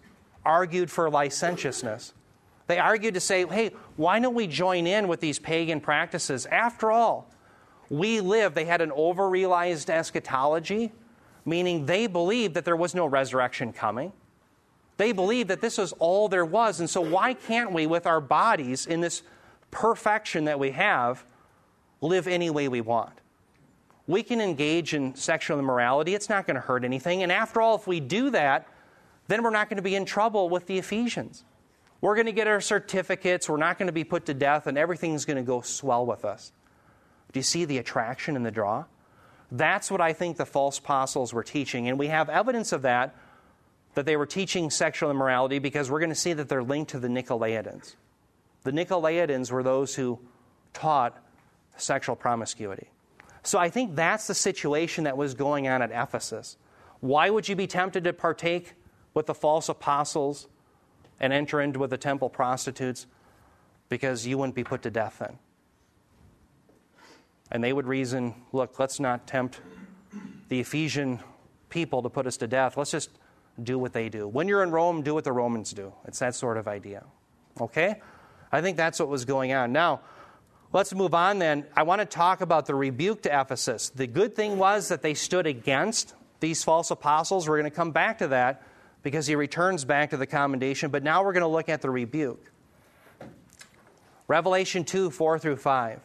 argued 0.45 0.91
for 0.91 1.09
licentiousness. 1.09 2.13
They 2.67 2.79
argued 2.79 3.13
to 3.13 3.19
say, 3.19 3.45
hey, 3.45 3.71
why 3.95 4.19
don't 4.19 4.33
we 4.33 4.47
join 4.47 4.87
in 4.87 5.07
with 5.07 5.19
these 5.19 5.39
pagan 5.39 5.79
practices? 5.79 6.45
After 6.47 6.91
all, 6.91 7.29
we 7.89 8.21
live, 8.21 8.55
they 8.55 8.65
had 8.65 8.81
an 8.81 8.91
over 8.91 9.29
realized 9.29 9.89
eschatology, 9.89 10.91
meaning 11.45 11.85
they 11.85 12.07
believed 12.07 12.55
that 12.55 12.65
there 12.65 12.75
was 12.75 12.95
no 12.95 13.05
resurrection 13.05 13.71
coming. 13.71 14.11
They 14.97 15.11
believed 15.11 15.49
that 15.49 15.61
this 15.61 15.77
was 15.77 15.93
all 15.93 16.29
there 16.29 16.45
was. 16.45 16.79
And 16.79 16.89
so, 16.89 17.01
why 17.01 17.33
can't 17.33 17.71
we, 17.71 17.85
with 17.85 18.07
our 18.07 18.21
bodies 18.21 18.85
in 18.85 19.01
this 19.01 19.23
perfection 19.71 20.45
that 20.45 20.59
we 20.59 20.71
have, 20.71 21.25
live 22.01 22.27
any 22.27 22.49
way 22.49 22.67
we 22.67 22.81
want? 22.81 23.13
We 24.07 24.23
can 24.23 24.39
engage 24.39 24.93
in 24.93 25.15
sexual 25.15 25.59
immorality, 25.59 26.13
it's 26.13 26.29
not 26.29 26.45
going 26.45 26.55
to 26.55 26.61
hurt 26.61 26.85
anything. 26.85 27.23
And 27.23 27.31
after 27.31 27.61
all, 27.61 27.75
if 27.75 27.87
we 27.87 27.99
do 27.99 28.29
that, 28.29 28.67
then 29.27 29.43
we're 29.43 29.49
not 29.49 29.69
going 29.69 29.77
to 29.77 29.83
be 29.83 29.95
in 29.95 30.05
trouble 30.05 30.49
with 30.49 30.67
the 30.67 30.77
Ephesians. 30.77 31.43
We're 32.01 32.15
going 32.15 32.27
to 32.27 32.31
get 32.31 32.47
our 32.47 32.61
certificates, 32.61 33.49
we're 33.49 33.57
not 33.57 33.79
going 33.79 33.87
to 33.87 33.93
be 33.93 34.03
put 34.03 34.27
to 34.27 34.33
death, 34.33 34.67
and 34.67 34.77
everything's 34.77 35.25
going 35.25 35.37
to 35.37 35.43
go 35.43 35.61
swell 35.61 36.05
with 36.05 36.23
us. 36.23 36.51
Do 37.31 37.39
you 37.39 37.43
see 37.43 37.65
the 37.65 37.79
attraction 37.79 38.35
and 38.35 38.45
the 38.45 38.51
draw? 38.51 38.85
That's 39.51 39.89
what 39.89 40.01
I 40.01 40.13
think 40.13 40.37
the 40.37 40.45
false 40.45 40.77
apostles 40.77 41.33
were 41.33 41.43
teaching. 41.43 41.87
And 41.87 41.97
we 41.97 42.07
have 42.07 42.29
evidence 42.29 42.71
of 42.71 42.83
that, 42.83 43.15
that 43.95 44.05
they 44.05 44.15
were 44.15 44.25
teaching 44.25 44.69
sexual 44.69 45.09
immorality, 45.09 45.59
because 45.59 45.89
we're 45.89 45.99
going 45.99 46.09
to 46.09 46.15
see 46.15 46.33
that 46.33 46.47
they're 46.47 46.63
linked 46.63 46.91
to 46.91 46.99
the 46.99 47.07
Nicolaitans. 47.07 47.95
The 48.63 48.71
Nicolaitans 48.71 49.51
were 49.51 49.63
those 49.63 49.95
who 49.95 50.19
taught 50.73 51.17
sexual 51.77 52.15
promiscuity. 52.15 52.89
So 53.43 53.59
I 53.59 53.69
think 53.69 53.95
that's 53.95 54.27
the 54.27 54.33
situation 54.33 55.03
that 55.03 55.17
was 55.17 55.33
going 55.33 55.67
on 55.67 55.81
at 55.81 55.91
Ephesus. 55.91 56.57
Why 56.99 57.29
would 57.29 57.47
you 57.47 57.55
be 57.55 57.67
tempted 57.67 58.03
to 58.05 58.13
partake 58.13 58.73
with 59.13 59.27
the 59.27 59.33
false 59.33 59.69
apostles 59.69 60.47
and 61.19 61.31
enter 61.31 61.61
into 61.61 61.79
with 61.79 61.91
the 61.91 61.97
temple 61.97 62.29
prostitutes? 62.29 63.05
Because 63.87 64.25
you 64.25 64.37
wouldn't 64.37 64.55
be 64.55 64.63
put 64.63 64.81
to 64.81 64.89
death 64.89 65.17
then. 65.19 65.37
And 67.51 67.63
they 67.63 67.71
would 67.71 67.85
reason 67.85 68.33
look, 68.51 68.79
let's 68.79 68.99
not 68.99 69.27
tempt 69.27 69.61
the 70.49 70.59
Ephesian 70.59 71.19
people 71.69 72.01
to 72.01 72.09
put 72.09 72.25
us 72.25 72.37
to 72.37 72.47
death. 72.47 72.77
Let's 72.77 72.91
just 72.91 73.11
do 73.61 73.79
what 73.79 73.93
they 73.93 74.09
do. 74.09 74.27
When 74.27 74.47
you're 74.47 74.63
in 74.63 74.71
Rome, 74.71 75.01
do 75.01 75.13
what 75.13 75.23
the 75.23 75.31
Romans 75.31 75.71
do. 75.71 75.93
It's 76.05 76.19
that 76.19 76.35
sort 76.35 76.57
of 76.57 76.67
idea. 76.67 77.03
Okay? 77.59 78.01
I 78.51 78.61
think 78.61 78.77
that's 78.77 78.99
what 78.99 79.07
was 79.07 79.25
going 79.25 79.53
on. 79.53 79.71
Now, 79.71 80.01
let's 80.73 80.93
move 80.93 81.13
on 81.13 81.39
then. 81.39 81.65
I 81.75 81.83
want 81.83 82.01
to 82.01 82.05
talk 82.05 82.41
about 82.41 82.65
the 82.65 82.75
rebuke 82.75 83.23
to 83.23 83.39
Ephesus. 83.41 83.89
The 83.89 84.07
good 84.07 84.35
thing 84.35 84.57
was 84.57 84.89
that 84.89 85.01
they 85.01 85.13
stood 85.13 85.47
against 85.47 86.13
these 86.39 86.63
false 86.63 86.91
apostles. 86.91 87.47
We're 87.47 87.59
going 87.59 87.71
to 87.71 87.75
come 87.75 87.91
back 87.91 88.19
to 88.19 88.29
that 88.29 88.63
because 89.03 89.27
he 89.27 89.35
returns 89.35 89.85
back 89.85 90.09
to 90.09 90.17
the 90.17 90.27
commendation. 90.27 90.91
But 90.91 91.03
now 91.03 91.23
we're 91.23 91.33
going 91.33 91.41
to 91.41 91.47
look 91.47 91.69
at 91.69 91.81
the 91.81 91.89
rebuke. 91.89 92.51
Revelation 94.27 94.83
2 94.83 95.11
4 95.11 95.39
through 95.39 95.57
5. 95.57 96.01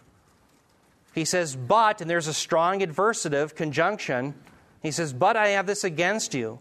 He 1.14 1.24
says, 1.24 1.56
But, 1.56 2.00
and 2.00 2.08
there's 2.08 2.28
a 2.28 2.34
strong 2.34 2.80
adversative 2.80 3.54
conjunction. 3.54 4.34
He 4.82 4.90
says, 4.90 5.12
But 5.12 5.36
I 5.36 5.48
have 5.48 5.66
this 5.66 5.84
against 5.84 6.34
you, 6.34 6.60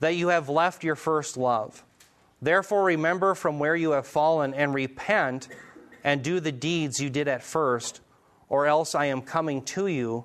that 0.00 0.16
you 0.16 0.28
have 0.28 0.48
left 0.48 0.84
your 0.84 0.96
first 0.96 1.36
love. 1.36 1.84
Therefore, 2.42 2.84
remember 2.84 3.34
from 3.34 3.58
where 3.58 3.76
you 3.76 3.92
have 3.92 4.06
fallen 4.06 4.54
and 4.54 4.74
repent 4.74 5.48
and 6.02 6.22
do 6.22 6.40
the 6.40 6.52
deeds 6.52 7.00
you 7.00 7.08
did 7.08 7.28
at 7.28 7.42
first, 7.42 8.00
or 8.48 8.66
else 8.66 8.94
I 8.94 9.06
am 9.06 9.22
coming 9.22 9.62
to 9.66 9.86
you 9.86 10.24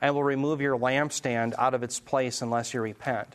and 0.00 0.14
will 0.14 0.24
remove 0.24 0.60
your 0.60 0.78
lampstand 0.78 1.54
out 1.58 1.74
of 1.74 1.82
its 1.82 2.00
place 2.00 2.42
unless 2.42 2.74
you 2.74 2.80
repent. 2.80 3.28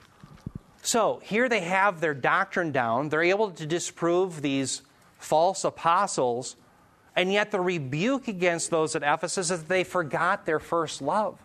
So, 0.84 1.21
here 1.24 1.47
they 1.47 1.62
have 1.62 2.02
their 2.02 2.13
doctrine 2.13 2.71
down. 2.71 3.10
They're 3.10 3.24
able 3.24 3.52
to 3.52 3.65
disprove 3.65 4.41
these 4.41 4.82
false 5.19 5.63
apostles 5.63 6.56
and 7.15 7.32
yet, 7.32 7.52
the 7.52 7.60
rebuke 7.60 8.28
against 8.28 8.69
those 8.69 8.95
at 8.95 9.04
Ephesus 9.04 9.52
is 9.52 9.60
that 9.62 9.67
they 9.67 9.84
forgot 9.84 10.45
their 10.45 10.60
first 10.60 11.02
love. 11.02 11.39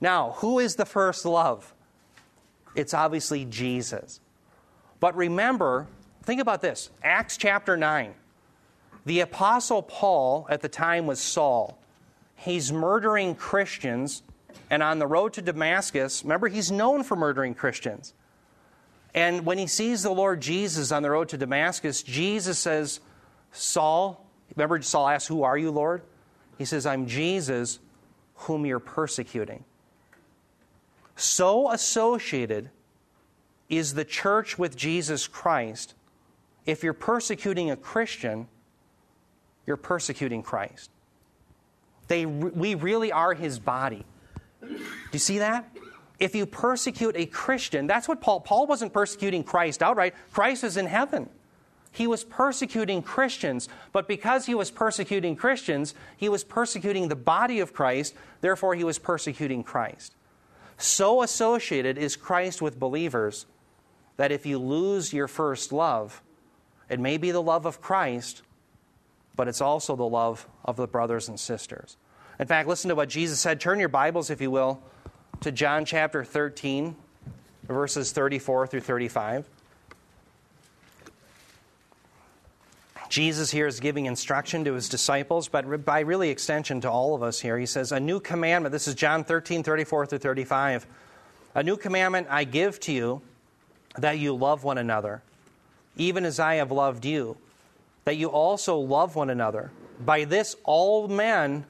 Now, 0.00 0.32
who 0.38 0.58
is 0.58 0.76
the 0.76 0.86
first 0.86 1.24
love? 1.24 1.73
It's 2.74 2.94
obviously 2.94 3.44
Jesus. 3.44 4.20
But 5.00 5.16
remember, 5.16 5.86
think 6.22 6.40
about 6.40 6.62
this 6.62 6.90
Acts 7.02 7.36
chapter 7.36 7.76
9. 7.76 8.14
The 9.06 9.20
Apostle 9.20 9.82
Paul 9.82 10.46
at 10.48 10.62
the 10.62 10.68
time 10.68 11.06
was 11.06 11.20
Saul. 11.20 11.78
He's 12.36 12.72
murdering 12.72 13.34
Christians, 13.34 14.22
and 14.70 14.82
on 14.82 14.98
the 14.98 15.06
road 15.06 15.34
to 15.34 15.42
Damascus, 15.42 16.24
remember, 16.24 16.48
he's 16.48 16.70
known 16.70 17.04
for 17.04 17.16
murdering 17.16 17.54
Christians. 17.54 18.14
And 19.14 19.46
when 19.46 19.58
he 19.58 19.66
sees 19.66 20.02
the 20.02 20.10
Lord 20.10 20.40
Jesus 20.40 20.90
on 20.90 21.02
the 21.02 21.10
road 21.10 21.28
to 21.28 21.36
Damascus, 21.36 22.02
Jesus 22.02 22.58
says, 22.58 23.00
Saul, 23.52 24.24
Remember, 24.56 24.80
Saul 24.82 25.08
asked, 25.08 25.28
Who 25.28 25.42
are 25.42 25.56
you, 25.56 25.70
Lord? 25.70 26.02
He 26.58 26.64
says, 26.64 26.86
I'm 26.86 27.06
Jesus, 27.06 27.78
whom 28.34 28.66
you're 28.66 28.78
persecuting. 28.78 29.64
So 31.16 31.70
associated 31.70 32.70
is 33.68 33.94
the 33.94 34.04
church 34.04 34.58
with 34.58 34.76
Jesus 34.76 35.26
Christ. 35.26 35.94
If 36.66 36.82
you're 36.82 36.92
persecuting 36.92 37.70
a 37.70 37.76
Christian, 37.76 38.48
you're 39.66 39.76
persecuting 39.76 40.42
Christ. 40.42 40.90
They, 42.08 42.26
we 42.26 42.74
really 42.74 43.12
are 43.12 43.34
his 43.34 43.58
body. 43.58 44.04
Do 44.60 44.76
you 45.12 45.18
see 45.18 45.38
that? 45.38 45.68
If 46.18 46.34
you 46.34 46.46
persecute 46.46 47.16
a 47.16 47.26
Christian, 47.26 47.86
that's 47.86 48.06
what 48.06 48.20
Paul, 48.20 48.40
Paul 48.40 48.66
wasn't 48.66 48.92
persecuting 48.92 49.42
Christ 49.42 49.82
outright. 49.82 50.14
Christ 50.32 50.64
is 50.64 50.76
in 50.76 50.86
heaven. 50.86 51.28
He 51.90 52.06
was 52.06 52.24
persecuting 52.24 53.02
Christians, 53.02 53.68
but 53.92 54.08
because 54.08 54.46
he 54.46 54.54
was 54.54 54.70
persecuting 54.70 55.36
Christians, 55.36 55.94
he 56.16 56.28
was 56.28 56.42
persecuting 56.42 57.08
the 57.08 57.16
body 57.16 57.60
of 57.60 57.72
Christ, 57.72 58.14
therefore, 58.40 58.74
he 58.74 58.84
was 58.84 58.98
persecuting 58.98 59.62
Christ. 59.62 60.14
So 60.84 61.22
associated 61.22 61.96
is 61.96 62.14
Christ 62.14 62.60
with 62.60 62.78
believers 62.78 63.46
that 64.18 64.30
if 64.30 64.44
you 64.44 64.58
lose 64.58 65.14
your 65.14 65.26
first 65.26 65.72
love, 65.72 66.20
it 66.90 67.00
may 67.00 67.16
be 67.16 67.30
the 67.30 67.40
love 67.40 67.64
of 67.64 67.80
Christ, 67.80 68.42
but 69.34 69.48
it's 69.48 69.62
also 69.62 69.96
the 69.96 70.06
love 70.06 70.46
of 70.62 70.76
the 70.76 70.86
brothers 70.86 71.26
and 71.26 71.40
sisters. 71.40 71.96
In 72.38 72.46
fact, 72.46 72.68
listen 72.68 72.90
to 72.90 72.94
what 72.94 73.08
Jesus 73.08 73.40
said. 73.40 73.60
Turn 73.60 73.80
your 73.80 73.88
Bibles, 73.88 74.28
if 74.28 74.42
you 74.42 74.50
will, 74.50 74.82
to 75.40 75.50
John 75.50 75.86
chapter 75.86 76.22
13, 76.22 76.94
verses 77.66 78.12
34 78.12 78.66
through 78.66 78.80
35. 78.80 79.48
Jesus 83.14 83.48
here 83.48 83.68
is 83.68 83.78
giving 83.78 84.06
instruction 84.06 84.64
to 84.64 84.74
his 84.74 84.88
disciples, 84.88 85.46
but 85.46 85.84
by 85.84 86.00
really 86.00 86.30
extension 86.30 86.80
to 86.80 86.90
all 86.90 87.14
of 87.14 87.22
us 87.22 87.38
here. 87.38 87.56
He 87.56 87.64
says, 87.64 87.92
A 87.92 88.00
new 88.00 88.18
commandment, 88.18 88.72
this 88.72 88.88
is 88.88 88.96
John 88.96 89.22
13, 89.22 89.62
34 89.62 90.06
through 90.06 90.18
35. 90.18 90.84
A 91.54 91.62
new 91.62 91.76
commandment 91.76 92.26
I 92.28 92.42
give 92.42 92.80
to 92.80 92.92
you, 92.92 93.22
that 93.98 94.18
you 94.18 94.34
love 94.34 94.64
one 94.64 94.78
another, 94.78 95.22
even 95.96 96.24
as 96.24 96.40
I 96.40 96.56
have 96.56 96.72
loved 96.72 97.04
you, 97.04 97.36
that 98.04 98.16
you 98.16 98.30
also 98.30 98.78
love 98.78 99.14
one 99.14 99.30
another. 99.30 99.70
By 100.04 100.24
this, 100.24 100.56
all 100.64 101.06
men 101.06 101.66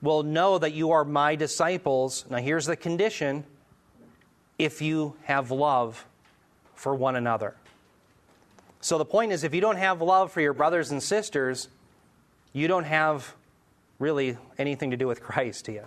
will 0.00 0.22
know 0.22 0.56
that 0.56 0.72
you 0.72 0.92
are 0.92 1.04
my 1.04 1.34
disciples. 1.34 2.24
Now, 2.30 2.36
here's 2.36 2.66
the 2.66 2.76
condition 2.76 3.42
if 4.56 4.80
you 4.80 5.16
have 5.24 5.50
love 5.50 6.06
for 6.76 6.94
one 6.94 7.16
another. 7.16 7.56
So, 8.86 8.98
the 8.98 9.04
point 9.04 9.32
is 9.32 9.42
if 9.42 9.52
you 9.52 9.60
don't 9.60 9.78
have 9.78 10.00
love 10.00 10.30
for 10.30 10.40
your 10.40 10.52
brothers 10.52 10.92
and 10.92 11.02
sisters, 11.02 11.66
you 12.52 12.68
don't 12.68 12.84
have 12.84 13.34
really 13.98 14.38
anything 14.58 14.92
to 14.92 14.96
do 14.96 15.08
with 15.08 15.20
Christ, 15.24 15.66
you? 15.66 15.82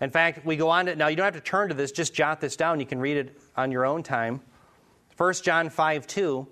In 0.00 0.08
fact, 0.08 0.46
we 0.46 0.56
go 0.56 0.70
on 0.70 0.86
to, 0.86 0.96
now 0.96 1.08
you 1.08 1.16
don't 1.16 1.26
have 1.26 1.34
to 1.34 1.40
turn 1.42 1.68
to 1.68 1.74
this, 1.74 1.92
just 1.92 2.14
jot 2.14 2.40
this 2.40 2.56
down. 2.56 2.80
You 2.80 2.86
can 2.86 2.98
read 2.98 3.18
it 3.18 3.38
on 3.58 3.70
your 3.70 3.84
own 3.84 4.02
time. 4.02 4.40
1 5.18 5.34
John 5.42 5.68
5 5.68 6.06
2. 6.06 6.48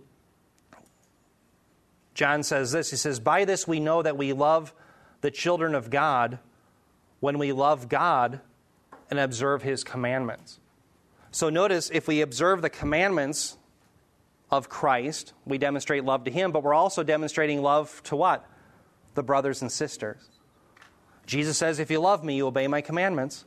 John 2.13 2.43
says 2.43 2.73
this 2.73 2.91
He 2.91 2.99
says, 2.99 3.19
By 3.19 3.47
this 3.47 3.67
we 3.67 3.81
know 3.81 4.03
that 4.03 4.19
we 4.19 4.35
love 4.35 4.75
the 5.23 5.31
children 5.31 5.75
of 5.75 5.89
God 5.89 6.39
when 7.21 7.39
we 7.39 7.53
love 7.53 7.89
God 7.89 8.41
and 9.09 9.19
observe 9.19 9.63
his 9.63 9.85
commandments. 9.85 10.61
So 11.31 11.49
notice 11.49 11.91
if 11.95 12.07
we 12.07 12.21
observe 12.21 12.61
the 12.61 12.69
commandments 12.69 13.57
of 14.51 14.69
Christ, 14.69 15.33
we 15.47 15.59
demonstrate 15.59 16.05
love 16.05 16.25
to 16.25 16.31
him, 16.31 16.53
but 16.53 16.63
we're 16.63 16.75
also 16.75 17.03
demonstrating 17.03 17.63
love 17.63 18.03
to 18.05 18.17
what? 18.17 18.47
The 19.15 19.23
brothers 19.23 19.63
and 19.63 19.71
sisters. 19.71 20.29
Jesus 21.27 21.57
says, 21.57 21.79
If 21.79 21.91
you 21.91 22.01
love 22.01 22.25
me, 22.25 22.37
you 22.37 22.47
obey 22.47 22.67
my 22.67 22.81
commandments. 22.81 23.45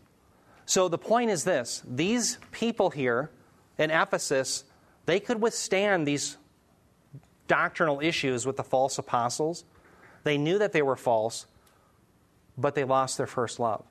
So 0.65 0.87
the 0.87 0.97
point 0.97 1.29
is 1.29 1.43
this 1.43 1.83
these 1.85 2.37
people 2.51 2.89
here 2.89 3.29
in 3.77 3.91
Ephesus, 3.91 4.63
they 5.05 5.19
could 5.19 5.41
withstand 5.41 6.07
these 6.07 6.37
doctrinal 7.47 7.99
issues 7.99 8.45
with 8.45 8.55
the 8.55 8.63
false 8.63 8.97
apostles. 8.97 9.65
They 10.23 10.37
knew 10.37 10.57
that 10.59 10.71
they 10.71 10.81
were 10.81 10.95
false, 10.95 11.45
but 12.57 12.75
they 12.75 12.85
lost 12.85 13.17
their 13.17 13.27
first 13.27 13.59
love. 13.59 13.83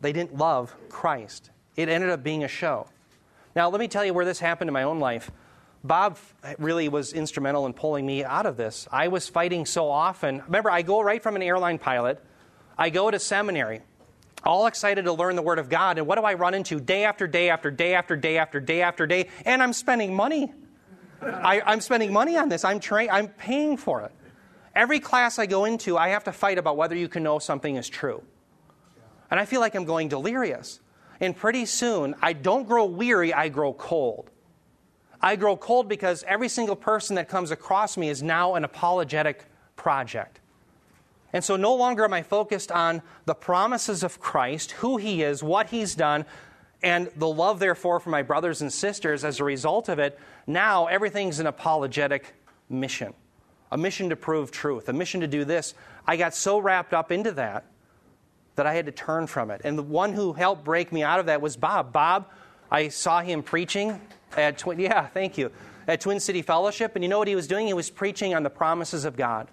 They 0.00 0.12
didn't 0.12 0.36
love 0.36 0.74
Christ. 0.88 1.50
It 1.76 1.88
ended 1.88 2.10
up 2.10 2.22
being 2.22 2.44
a 2.44 2.48
show. 2.48 2.86
Now, 3.54 3.68
let 3.68 3.80
me 3.80 3.88
tell 3.88 4.04
you 4.04 4.14
where 4.14 4.24
this 4.24 4.38
happened 4.38 4.68
in 4.68 4.72
my 4.72 4.84
own 4.84 5.00
life. 5.00 5.30
Bob 5.84 6.16
really 6.58 6.88
was 6.88 7.12
instrumental 7.12 7.66
in 7.66 7.72
pulling 7.72 8.06
me 8.06 8.24
out 8.24 8.46
of 8.46 8.56
this. 8.56 8.86
I 8.92 9.08
was 9.08 9.28
fighting 9.28 9.66
so 9.66 9.88
often. 9.88 10.42
Remember, 10.46 10.70
I 10.70 10.82
go 10.82 11.02
right 11.02 11.22
from 11.22 11.36
an 11.36 11.42
airline 11.42 11.78
pilot, 11.78 12.22
I 12.78 12.90
go 12.90 13.10
to 13.10 13.18
seminary, 13.18 13.82
all 14.44 14.66
excited 14.66 15.04
to 15.04 15.12
learn 15.12 15.36
the 15.36 15.42
Word 15.42 15.58
of 15.58 15.68
God. 15.68 15.98
And 15.98 16.06
what 16.06 16.18
do 16.18 16.24
I 16.24 16.34
run 16.34 16.54
into 16.54 16.80
day 16.80 17.04
after 17.04 17.26
day 17.26 17.50
after 17.50 17.70
day 17.70 17.94
after 17.94 18.16
day 18.16 18.38
after 18.38 18.60
day 18.60 18.82
after 18.82 19.06
day? 19.06 19.28
And 19.44 19.62
I'm 19.62 19.72
spending 19.72 20.14
money. 20.14 20.52
I, 21.20 21.72
am 21.72 21.80
spending 21.80 22.12
money 22.12 22.36
on 22.36 22.48
this. 22.48 22.64
I'm, 22.64 22.80
tra- 22.80 23.12
I'm 23.12 23.28
paying 23.28 23.76
for 23.76 24.02
it. 24.02 24.12
Every 24.74 25.00
class 25.00 25.38
I 25.38 25.46
go 25.46 25.64
into, 25.64 25.98
I 25.98 26.08
have 26.08 26.24
to 26.24 26.32
fight 26.32 26.58
about 26.58 26.76
whether 26.76 26.96
you 26.96 27.08
can 27.08 27.22
know 27.22 27.38
something 27.38 27.76
is 27.76 27.88
true. 27.88 28.22
And 29.30 29.38
I 29.38 29.44
feel 29.44 29.60
like 29.60 29.74
I'm 29.74 29.84
going 29.84 30.08
delirious. 30.08 30.80
And 31.20 31.36
pretty 31.36 31.66
soon, 31.66 32.14
I 32.20 32.32
don't 32.32 32.66
grow 32.66 32.84
weary, 32.84 33.32
I 33.32 33.48
grow 33.48 33.72
cold. 33.72 34.30
I 35.22 35.36
grow 35.36 35.56
cold 35.56 35.88
because 35.88 36.24
every 36.26 36.48
single 36.48 36.74
person 36.74 37.16
that 37.16 37.28
comes 37.28 37.50
across 37.50 37.96
me 37.96 38.08
is 38.08 38.22
now 38.22 38.54
an 38.54 38.64
apologetic 38.64 39.44
project. 39.76 40.40
And 41.32 41.42
so 41.42 41.56
no 41.56 41.74
longer 41.74 42.04
am 42.04 42.12
I 42.12 42.22
focused 42.22 42.72
on 42.72 43.02
the 43.24 43.34
promises 43.34 44.02
of 44.02 44.20
Christ, 44.20 44.72
who 44.72 44.96
he 44.96 45.22
is, 45.22 45.42
what 45.42 45.68
he's 45.68 45.94
done, 45.94 46.26
and 46.82 47.10
the 47.16 47.28
love, 47.28 47.60
therefore, 47.60 48.00
for 48.00 48.10
my 48.10 48.22
brothers 48.22 48.60
and 48.60 48.72
sisters 48.72 49.24
as 49.24 49.38
a 49.38 49.44
result 49.44 49.88
of 49.88 49.98
it. 49.98 50.18
Now 50.46 50.86
everything's 50.86 51.38
an 51.38 51.46
apologetic 51.46 52.34
mission 52.68 53.14
a 53.72 53.78
mission 53.78 54.10
to 54.10 54.16
prove 54.16 54.50
truth, 54.50 54.90
a 54.90 54.92
mission 54.92 55.22
to 55.22 55.26
do 55.26 55.46
this. 55.46 55.72
I 56.06 56.18
got 56.18 56.34
so 56.34 56.58
wrapped 56.58 56.92
up 56.92 57.10
into 57.10 57.32
that 57.32 57.64
that 58.54 58.66
I 58.66 58.74
had 58.74 58.84
to 58.84 58.92
turn 58.92 59.26
from 59.26 59.50
it. 59.50 59.62
And 59.64 59.78
the 59.78 59.82
one 59.82 60.12
who 60.12 60.34
helped 60.34 60.62
break 60.62 60.92
me 60.92 61.02
out 61.02 61.18
of 61.18 61.26
that 61.26 61.40
was 61.40 61.56
Bob. 61.56 61.90
Bob, 61.90 62.28
I 62.70 62.88
saw 62.88 63.22
him 63.22 63.42
preaching 63.42 63.98
at 64.36 64.58
Twin, 64.58 64.78
yeah, 64.78 65.06
thank 65.06 65.38
you, 65.38 65.50
at 65.88 66.00
Twin 66.00 66.20
City 66.20 66.42
Fellowship, 66.42 66.94
and 66.94 67.04
you 67.04 67.08
know 67.08 67.18
what 67.18 67.28
he 67.28 67.34
was 67.34 67.46
doing? 67.46 67.66
He 67.66 67.74
was 67.74 67.90
preaching 67.90 68.34
on 68.34 68.42
the 68.42 68.50
promises 68.50 69.04
of 69.04 69.16
God, 69.16 69.48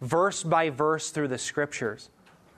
verse 0.00 0.42
by 0.42 0.70
verse 0.70 1.10
through 1.10 1.28
the 1.28 1.38
scriptures. 1.38 2.10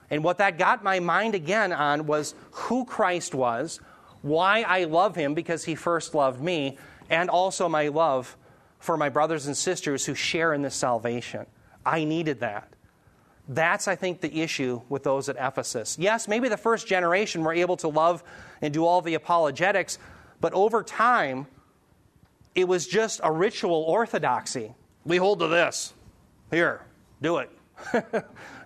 And 0.09 0.23
what 0.23 0.39
that 0.39 0.57
got 0.57 0.83
my 0.83 0.99
mind 0.99 1.35
again 1.35 1.71
on 1.71 2.05
was 2.05 2.33
who 2.51 2.85
Christ 2.85 3.35
was, 3.35 3.79
why 4.21 4.63
I 4.63 4.85
love 4.85 5.15
him 5.15 5.33
because 5.33 5.63
he 5.63 5.75
first 5.75 6.13
loved 6.13 6.41
me, 6.41 6.77
and 7.09 7.29
also 7.29 7.69
my 7.69 7.87
love 7.87 8.35
for 8.79 8.97
my 8.97 9.09
brothers 9.09 9.47
and 9.47 9.55
sisters 9.55 10.05
who 10.05 10.15
share 10.15 10.53
in 10.53 10.61
this 10.61 10.75
salvation. 10.75 11.45
I 11.85 12.03
needed 12.03 12.39
that. 12.41 12.73
That's, 13.47 13.87
I 13.87 13.95
think, 13.95 14.21
the 14.21 14.41
issue 14.41 14.81
with 14.89 15.03
those 15.03 15.27
at 15.27 15.35
Ephesus. 15.39 15.97
Yes, 15.99 16.27
maybe 16.27 16.49
the 16.49 16.57
first 16.57 16.87
generation 16.87 17.43
were 17.43 17.53
able 17.53 17.77
to 17.77 17.87
love 17.87 18.23
and 18.61 18.73
do 18.73 18.85
all 18.85 19.01
the 19.01 19.15
apologetics, 19.15 19.97
but 20.41 20.53
over 20.53 20.83
time, 20.83 21.47
it 22.55 22.67
was 22.67 22.87
just 22.87 23.19
a 23.23 23.31
ritual 23.31 23.83
orthodoxy. 23.83 24.73
We 25.05 25.17
hold 25.17 25.39
to 25.39 25.47
this. 25.47 25.93
Here, 26.51 26.81
do 27.21 27.37
it. 27.37 27.49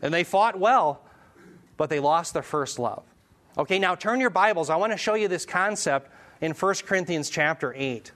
and 0.01 0.13
they 0.13 0.23
fought 0.23 0.59
well, 0.59 1.01
but 1.77 1.89
they 1.89 1.99
lost 1.99 2.33
their 2.33 2.43
first 2.43 2.79
love. 2.79 3.03
Okay, 3.57 3.77
now 3.77 3.95
turn 3.95 4.19
your 4.19 4.29
Bibles. 4.29 4.69
I 4.69 4.77
want 4.77 4.93
to 4.93 4.97
show 4.97 5.13
you 5.13 5.27
this 5.27 5.45
concept 5.45 6.09
in 6.41 6.53
1 6.53 6.75
Corinthians 6.85 7.29
chapter 7.29 7.73
8. 7.75 8.11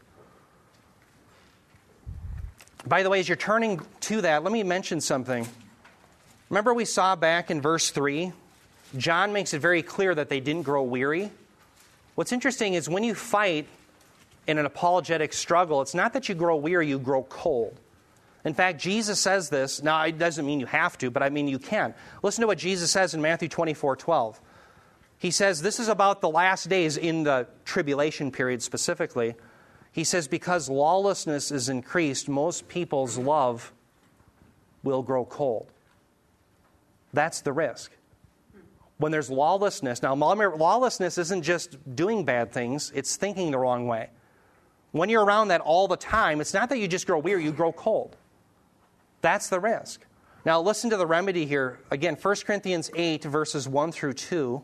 By 2.87 3.03
the 3.03 3.09
way, 3.09 3.19
as 3.19 3.29
you're 3.29 3.35
turning 3.35 3.81
to 4.01 4.21
that, 4.21 4.43
let 4.43 4.51
me 4.51 4.63
mention 4.63 5.01
something. 5.01 5.47
Remember, 6.49 6.73
we 6.73 6.85
saw 6.85 7.15
back 7.15 7.51
in 7.51 7.61
verse 7.61 7.91
3, 7.91 8.31
John 8.95 9.33
makes 9.33 9.53
it 9.53 9.59
very 9.59 9.81
clear 9.81 10.15
that 10.15 10.29
they 10.29 10.39
didn't 10.39 10.63
grow 10.63 10.83
weary. 10.83 11.29
What's 12.17 12.31
interesting 12.31 12.73
is 12.73 12.89
when 12.89 13.03
you 13.03 13.13
fight 13.13 13.67
in 14.47 14.57
an 14.57 14.65
apologetic 14.65 15.33
struggle, 15.33 15.83
it's 15.83 15.93
not 15.93 16.13
that 16.13 16.27
you 16.27 16.33
grow 16.33 16.55
weary, 16.55 16.87
you 16.87 16.97
grow 16.97 17.21
cold. 17.21 17.79
In 18.43 18.55
fact, 18.55 18.81
Jesus 18.81 19.19
says 19.19 19.49
this. 19.49 19.83
Now, 19.83 20.01
it 20.01 20.17
doesn't 20.17 20.43
mean 20.43 20.59
you 20.59 20.65
have 20.65 20.97
to, 20.97 21.11
but 21.11 21.21
I 21.21 21.29
mean 21.29 21.47
you 21.47 21.59
can. 21.59 21.93
Listen 22.23 22.41
to 22.41 22.47
what 22.47 22.57
Jesus 22.57 22.89
says 22.89 23.13
in 23.13 23.21
Matthew 23.21 23.47
24 23.47 23.97
12. 23.97 24.41
He 25.19 25.29
says, 25.29 25.61
This 25.61 25.79
is 25.79 25.89
about 25.89 26.21
the 26.21 26.29
last 26.29 26.67
days 26.69 26.97
in 26.97 27.21
the 27.21 27.45
tribulation 27.65 28.31
period 28.31 28.63
specifically. 28.63 29.35
He 29.91 30.03
says, 30.03 30.27
Because 30.27 30.69
lawlessness 30.71 31.51
is 31.51 31.69
increased, 31.69 32.27
most 32.27 32.67
people's 32.67 33.19
love 33.19 33.71
will 34.81 35.03
grow 35.03 35.23
cold. 35.23 35.71
That's 37.13 37.41
the 37.41 37.53
risk. 37.53 37.91
When 38.97 39.11
there's 39.11 39.29
lawlessness, 39.29 40.01
now 40.01 40.15
lawlessness 40.15 41.17
isn't 41.17 41.43
just 41.43 41.95
doing 41.95 42.25
bad 42.25 42.51
things, 42.51 42.91
it's 42.95 43.15
thinking 43.15 43.51
the 43.51 43.59
wrong 43.59 43.87
way. 43.87 44.09
When 44.91 45.09
you're 45.09 45.23
around 45.23 45.49
that 45.49 45.61
all 45.61 45.87
the 45.87 45.97
time, 45.97 46.41
it's 46.41 46.53
not 46.53 46.69
that 46.69 46.79
you 46.79 46.87
just 46.87 47.05
grow 47.05 47.19
weary, 47.19 47.43
you 47.43 47.51
grow 47.51 47.71
cold. 47.71 48.15
That's 49.21 49.49
the 49.49 49.59
risk. 49.59 50.01
Now, 50.45 50.61
listen 50.61 50.89
to 50.91 50.97
the 50.97 51.05
remedy 51.05 51.45
here. 51.45 51.79
Again, 51.91 52.15
1 52.15 52.35
Corinthians 52.45 52.89
8, 52.95 53.25
verses 53.25 53.67
1 53.67 53.91
through 53.91 54.13
2. 54.13 54.63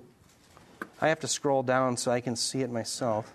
I 1.01 1.09
have 1.09 1.19
to 1.19 1.27
scroll 1.27 1.61
down 1.61 1.97
so 1.97 2.11
I 2.11 2.21
can 2.21 2.35
see 2.35 2.61
it 2.61 2.71
myself. 2.71 3.33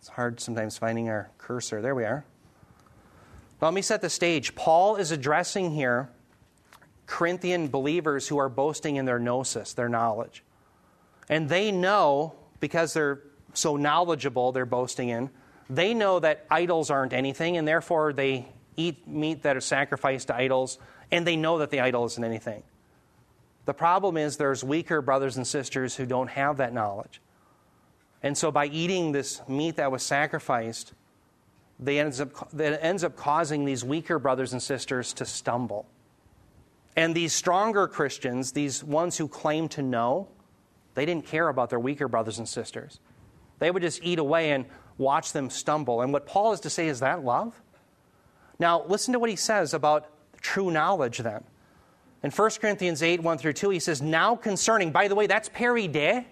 It's 0.00 0.08
hard 0.08 0.40
sometimes 0.40 0.76
finding 0.76 1.08
our 1.08 1.30
cursor. 1.38 1.80
There 1.80 1.94
we 1.94 2.04
are. 2.04 2.24
Now, 3.62 3.68
let 3.68 3.74
me 3.74 3.82
set 3.82 4.02
the 4.02 4.10
stage. 4.10 4.54
Paul 4.56 4.96
is 4.96 5.12
addressing 5.12 5.70
here 5.70 6.10
Corinthian 7.06 7.68
believers 7.68 8.28
who 8.28 8.38
are 8.38 8.48
boasting 8.48 8.96
in 8.96 9.04
their 9.04 9.18
gnosis, 9.18 9.72
their 9.74 9.88
knowledge. 9.88 10.42
And 11.28 11.48
they 11.48 11.72
know, 11.72 12.34
because 12.60 12.92
they're 12.92 13.20
so 13.54 13.76
knowledgeable, 13.76 14.52
they're 14.52 14.66
boasting 14.66 15.08
in, 15.08 15.30
they 15.68 15.94
know 15.94 16.20
that 16.20 16.46
idols 16.50 16.90
aren't 16.90 17.12
anything, 17.12 17.56
and 17.56 17.66
therefore 17.66 18.12
they 18.12 18.48
eat 18.76 19.06
meat 19.08 19.42
that 19.42 19.56
is 19.56 19.64
sacrificed 19.64 20.28
to 20.28 20.36
idols, 20.36 20.78
and 21.10 21.26
they 21.26 21.36
know 21.36 21.58
that 21.58 21.70
the 21.70 21.80
idol 21.80 22.04
isn't 22.04 22.22
anything. 22.22 22.62
The 23.64 23.74
problem 23.74 24.16
is 24.16 24.36
there's 24.36 24.62
weaker 24.62 25.02
brothers 25.02 25.36
and 25.36 25.46
sisters 25.46 25.96
who 25.96 26.06
don't 26.06 26.28
have 26.28 26.58
that 26.58 26.72
knowledge. 26.72 27.20
And 28.22 28.38
so 28.38 28.50
by 28.50 28.66
eating 28.66 29.12
this 29.12 29.40
meat 29.48 29.76
that 29.76 29.90
was 29.90 30.02
sacrificed, 30.02 30.92
they 31.78 31.98
ends 31.98 32.20
up, 32.20 32.50
that 32.52 32.84
ends 32.84 33.04
up 33.04 33.16
causing 33.16 33.64
these 33.64 33.84
weaker 33.84 34.18
brothers 34.18 34.52
and 34.52 34.62
sisters 34.62 35.12
to 35.14 35.26
stumble. 35.26 35.86
And 36.96 37.14
these 37.14 37.34
stronger 37.34 37.86
Christians, 37.86 38.52
these 38.52 38.82
ones 38.82 39.18
who 39.18 39.28
claim 39.28 39.68
to 39.70 39.82
know, 39.82 40.28
they 40.94 41.04
didn't 41.04 41.26
care 41.26 41.48
about 41.48 41.70
their 41.70 41.78
weaker 41.78 42.08
brothers 42.08 42.38
and 42.38 42.48
sisters. 42.48 43.00
They 43.58 43.70
would 43.70 43.82
just 43.82 44.02
eat 44.02 44.18
away 44.18 44.52
and 44.52 44.64
watch 44.96 45.32
them 45.32 45.50
stumble. 45.50 46.00
And 46.00 46.12
what 46.12 46.26
Paul 46.26 46.52
is 46.52 46.60
to 46.60 46.70
say 46.70 46.88
is 46.88 47.00
that 47.00 47.22
love? 47.22 47.60
Now, 48.58 48.84
listen 48.86 49.12
to 49.12 49.18
what 49.18 49.28
he 49.28 49.36
says 49.36 49.74
about 49.74 50.08
true 50.40 50.70
knowledge 50.70 51.18
then. 51.18 51.44
In 52.22 52.30
1 52.30 52.50
Corinthians 52.60 53.02
8, 53.02 53.22
1 53.22 53.38
through 53.38 53.52
2, 53.52 53.70
he 53.70 53.78
says, 53.78 54.00
Now 54.00 54.34
concerning, 54.34 54.90
by 54.90 55.08
the 55.08 55.14
way, 55.14 55.26
that's 55.26 55.50
peri 55.50 55.86
de 55.86 56.26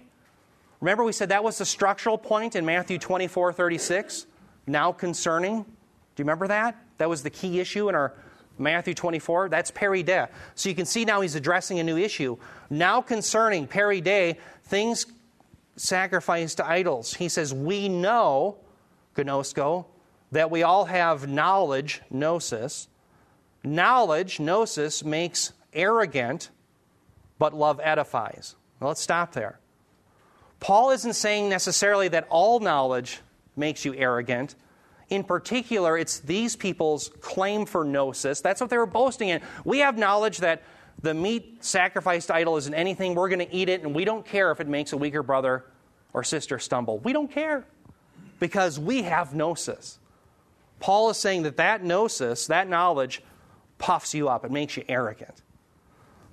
Remember, 0.85 1.03
we 1.03 1.13
said 1.13 1.31
that 1.31 1.43
was 1.43 1.57
the 1.57 1.65
structural 1.65 2.19
point 2.19 2.57
in 2.57 2.67
Matthew 2.67 2.99
24 2.99 3.55
36? 3.55 4.27
Now 4.67 4.93
concerning. 4.93 5.63
Do 5.63 5.67
you 6.19 6.25
remember 6.25 6.47
that? 6.49 6.77
That 6.99 7.09
was 7.09 7.23
the 7.23 7.31
key 7.31 7.59
issue 7.59 7.89
in 7.89 7.95
our 7.95 8.13
Matthew 8.59 8.95
24. 8.95 9.49
That's 9.49 9.71
peri 9.71 10.03
de. 10.03 10.29
So 10.55 10.69
you 10.69 10.75
can 10.75 10.87
see 10.87 11.05
now 11.05 11.21
he's 11.21 11.35
addressing 11.35 11.79
a 11.79 11.85
new 11.85 11.97
issue. 11.97 12.37
Now 12.71 13.01
concerning 13.01 13.67
peri 13.67 14.01
de, 14.01 14.39
things 14.65 15.07
sacrificed 15.77 16.59
to 16.59 16.67
idols. 16.67 17.15
He 17.15 17.29
says, 17.29 17.53
We 17.53 17.89
know, 17.89 18.57
gnosko, 19.17 19.87
that 20.33 20.51
we 20.51 20.63
all 20.63 20.85
have 20.87 21.29
knowledge, 21.29 22.03
gnosis. 22.11 22.89
Knowledge, 23.63 24.41
gnosis, 24.41 25.05
makes 25.05 25.53
arrogant, 25.73 26.51
but 27.39 27.55
love 27.55 27.81
edifies. 27.83 28.57
Well, 28.79 28.89
let's 28.89 29.01
stop 29.01 29.33
there. 29.33 29.59
Paul 30.61 30.91
isn't 30.91 31.15
saying 31.15 31.49
necessarily 31.49 32.09
that 32.09 32.27
all 32.31 32.61
knowledge 32.61 33.21
makes 33.57 33.85
you 33.85 33.95
arrogant. 33.95 34.55
In 35.11 35.25
particular, 35.25 35.99
it's 35.99 36.21
these 36.21 36.57
people's 36.57 37.11
claim 37.21 37.67
for 37.67 37.85
gnosis. 37.85 38.41
That's 38.41 38.61
what 38.61 38.71
they 38.71 38.79
were 38.79 38.87
boasting 38.87 39.29
in. 39.29 39.41
We 39.65 39.81
have 39.81 39.99
knowledge 39.99 40.39
that 40.39 40.63
the 41.03 41.13
meat 41.13 41.63
sacrificed 41.63 42.31
idol 42.31 42.57
isn't 42.57 42.75
anything. 42.75 43.15
We're 43.15 43.29
going 43.29 43.47
to 43.47 43.55
eat 43.55 43.69
it, 43.69 43.83
and 43.83 43.95
we 43.95 44.05
don't 44.05 44.25
care 44.25 44.51
if 44.51 44.61
it 44.61 44.69
makes 44.69 44.93
a 44.93 44.97
weaker 44.97 45.23
brother 45.23 45.65
or 46.13 46.25
sister 46.25 46.59
stumble. 46.59 46.99
We 46.99 47.13
don't 47.13 47.31
care 47.31 47.67
because 48.41 48.79
we 48.79 49.03
have 49.03 49.35
gnosis. 49.35 49.99
Paul 50.81 51.11
is 51.11 51.17
saying 51.19 51.43
that 51.43 51.59
that 51.59 51.85
gnosis, 51.85 52.47
that 52.47 52.69
knowledge, 52.69 53.23
puffs 53.79 54.15
you 54.15 54.29
up, 54.29 54.45
it 54.45 54.51
makes 54.51 54.77
you 54.77 54.85
arrogant. 54.89 55.43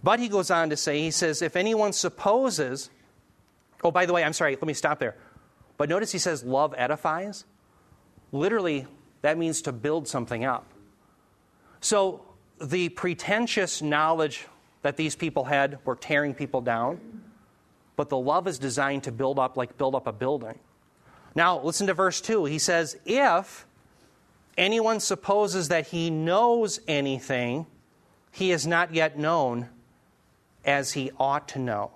But 0.04 0.20
he 0.20 0.30
goes 0.30 0.50
on 0.50 0.70
to 0.70 0.78
say, 0.78 1.00
he 1.00 1.12
says, 1.12 1.42
if 1.42 1.56
anyone 1.56 1.94
supposes, 1.94 2.90
oh, 3.84 3.92
by 3.92 4.06
the 4.06 4.14
way, 4.14 4.24
I'm 4.24 4.34
sorry, 4.34 4.56
let 4.56 4.66
me 4.66 4.74
stop 4.74 5.00
there. 5.00 5.16
But 5.78 5.90
notice 5.90 6.12
he 6.12 6.18
says, 6.18 6.44
love 6.44 6.74
edifies. 6.78 7.46
Literally, 8.32 8.88
that 9.22 9.38
means 9.38 9.62
to 9.64 9.72
build 9.72 10.08
something 10.08 10.46
up. 10.46 10.66
So 11.80 12.24
the 12.62 12.90
pretentious 12.90 13.82
knowledge 13.82 14.48
that 14.82 14.98
these 14.98 15.16
people 15.16 15.46
had 15.46 15.80
were 15.86 15.96
tearing 15.96 16.34
people 16.34 16.62
down, 16.62 17.00
but 17.96 18.10
the 18.10 18.18
love 18.18 18.48
is 18.48 18.60
designed 18.60 19.04
to 19.04 19.12
build 19.12 19.40
up, 19.40 19.58
like 19.58 19.78
build 19.78 19.96
up 19.96 20.08
a 20.08 20.12
building. 20.12 20.60
Now, 21.36 21.62
listen 21.62 21.88
to 21.88 21.94
verse 21.94 22.20
2. 22.22 22.46
He 22.46 22.60
says, 22.60 22.98
If 23.06 23.66
anyone 24.58 25.00
supposes 25.00 25.70
that 25.70 25.88
he 25.88 26.10
knows 26.10 26.80
anything, 26.88 27.66
he 28.32 28.52
is 28.52 28.66
not 28.66 28.94
yet 28.94 29.18
known 29.18 29.70
as 30.66 30.94
he 30.94 31.12
ought 31.20 31.48
to 31.50 31.60
know. 31.60 31.92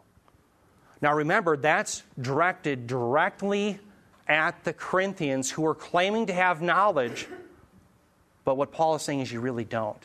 Now, 1.01 1.13
remember, 1.13 1.57
that's 1.57 2.03
directed 2.19 2.87
directly 2.87 3.79
at 4.27 4.63
the 4.63 4.73
Corinthians 4.73 5.51
who 5.51 5.65
are 5.65 5.75
claiming 5.75 6.25
to 6.27 6.33
have 6.33 6.61
knowledge, 6.61 7.27
but 8.43 8.57
what 8.57 8.71
Paul 8.71 8.95
is 8.95 9.01
saying 9.01 9.19
is 9.19 9.31
you 9.31 9.39
really 9.39 9.65
don't. 9.65 10.01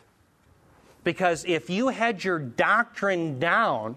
Because 1.05 1.45
if 1.47 1.71
you 1.71 1.89
had 1.89 2.23
your 2.23 2.39
doctrine 2.39 3.39
down, 3.39 3.97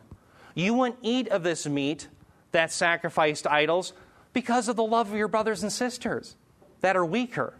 you 0.55 0.73
wouldn't 0.73 0.99
eat 1.01 1.27
of 1.29 1.43
this 1.43 1.67
meat 1.67 2.07
that's 2.51 2.73
sacrificed 2.73 3.45
idols 3.47 3.93
because 4.31 4.67
of 4.67 4.75
the 4.75 4.83
love 4.83 5.11
of 5.11 5.17
your 5.17 5.27
brothers 5.27 5.63
and 5.63 5.71
sisters 5.71 6.35
that 6.81 6.95
are 6.95 7.05
weaker. 7.05 7.53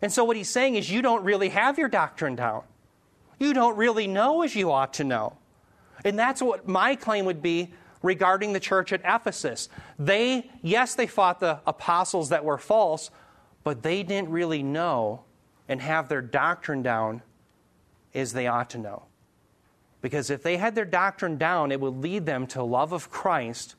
And 0.00 0.12
so, 0.12 0.24
what 0.24 0.36
he's 0.36 0.48
saying 0.48 0.74
is, 0.76 0.90
you 0.90 1.02
don't 1.02 1.22
really 1.22 1.50
have 1.50 1.78
your 1.78 1.88
doctrine 1.88 2.34
down. 2.34 2.62
You 3.38 3.54
don't 3.54 3.76
really 3.76 4.06
know 4.06 4.42
as 4.42 4.54
you 4.54 4.72
ought 4.72 4.94
to 4.94 5.04
know. 5.04 5.36
And 6.04 6.18
that's 6.18 6.42
what 6.42 6.66
my 6.66 6.96
claim 6.96 7.24
would 7.26 7.42
be 7.42 7.72
regarding 8.02 8.52
the 8.52 8.60
church 8.60 8.92
at 8.92 9.00
Ephesus. 9.04 9.68
They, 9.98 10.50
yes, 10.62 10.94
they 10.94 11.06
fought 11.06 11.40
the 11.40 11.60
apostles 11.66 12.30
that 12.30 12.44
were 12.44 12.58
false, 12.58 13.10
but 13.64 13.82
they 13.82 14.02
didn't 14.02 14.30
really 14.30 14.62
know 14.62 15.24
and 15.68 15.80
have 15.80 16.08
their 16.08 16.22
doctrine 16.22 16.82
down 16.82 17.22
as 18.14 18.32
they 18.32 18.46
ought 18.46 18.70
to 18.70 18.78
know. 18.78 19.04
Because 20.00 20.30
if 20.30 20.42
they 20.42 20.56
had 20.56 20.74
their 20.74 20.84
doctrine 20.84 21.38
down, 21.38 21.70
it 21.70 21.80
would 21.80 21.98
lead 21.98 22.26
them 22.26 22.46
to 22.48 22.62
love 22.62 22.92
of 22.92 23.10
Christ 23.10 23.76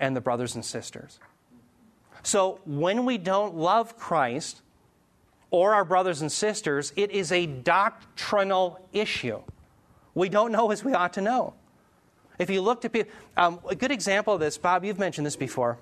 and 0.00 0.14
the 0.14 0.20
brothers 0.20 0.54
and 0.54 0.64
sisters. 0.64 1.20
So 2.22 2.60
when 2.66 3.04
we 3.04 3.16
don't 3.16 3.54
love 3.54 3.96
Christ 3.96 4.60
or 5.50 5.74
our 5.74 5.84
brothers 5.84 6.20
and 6.20 6.30
sisters, 6.30 6.92
it 6.96 7.12
is 7.12 7.30
a 7.30 7.46
doctrinal 7.46 8.86
issue. 8.92 9.40
We 10.14 10.28
don't 10.28 10.50
know 10.50 10.70
as 10.72 10.84
we 10.84 10.92
ought 10.92 11.12
to 11.14 11.20
know. 11.20 11.54
If 12.38 12.50
you 12.50 12.60
look 12.60 12.80
to 12.82 12.88
people, 12.88 13.10
um, 13.36 13.60
a 13.68 13.74
good 13.74 13.90
example 13.90 14.34
of 14.34 14.40
this, 14.40 14.58
Bob, 14.58 14.84
you've 14.84 14.98
mentioned 14.98 15.26
this 15.26 15.36
before. 15.36 15.78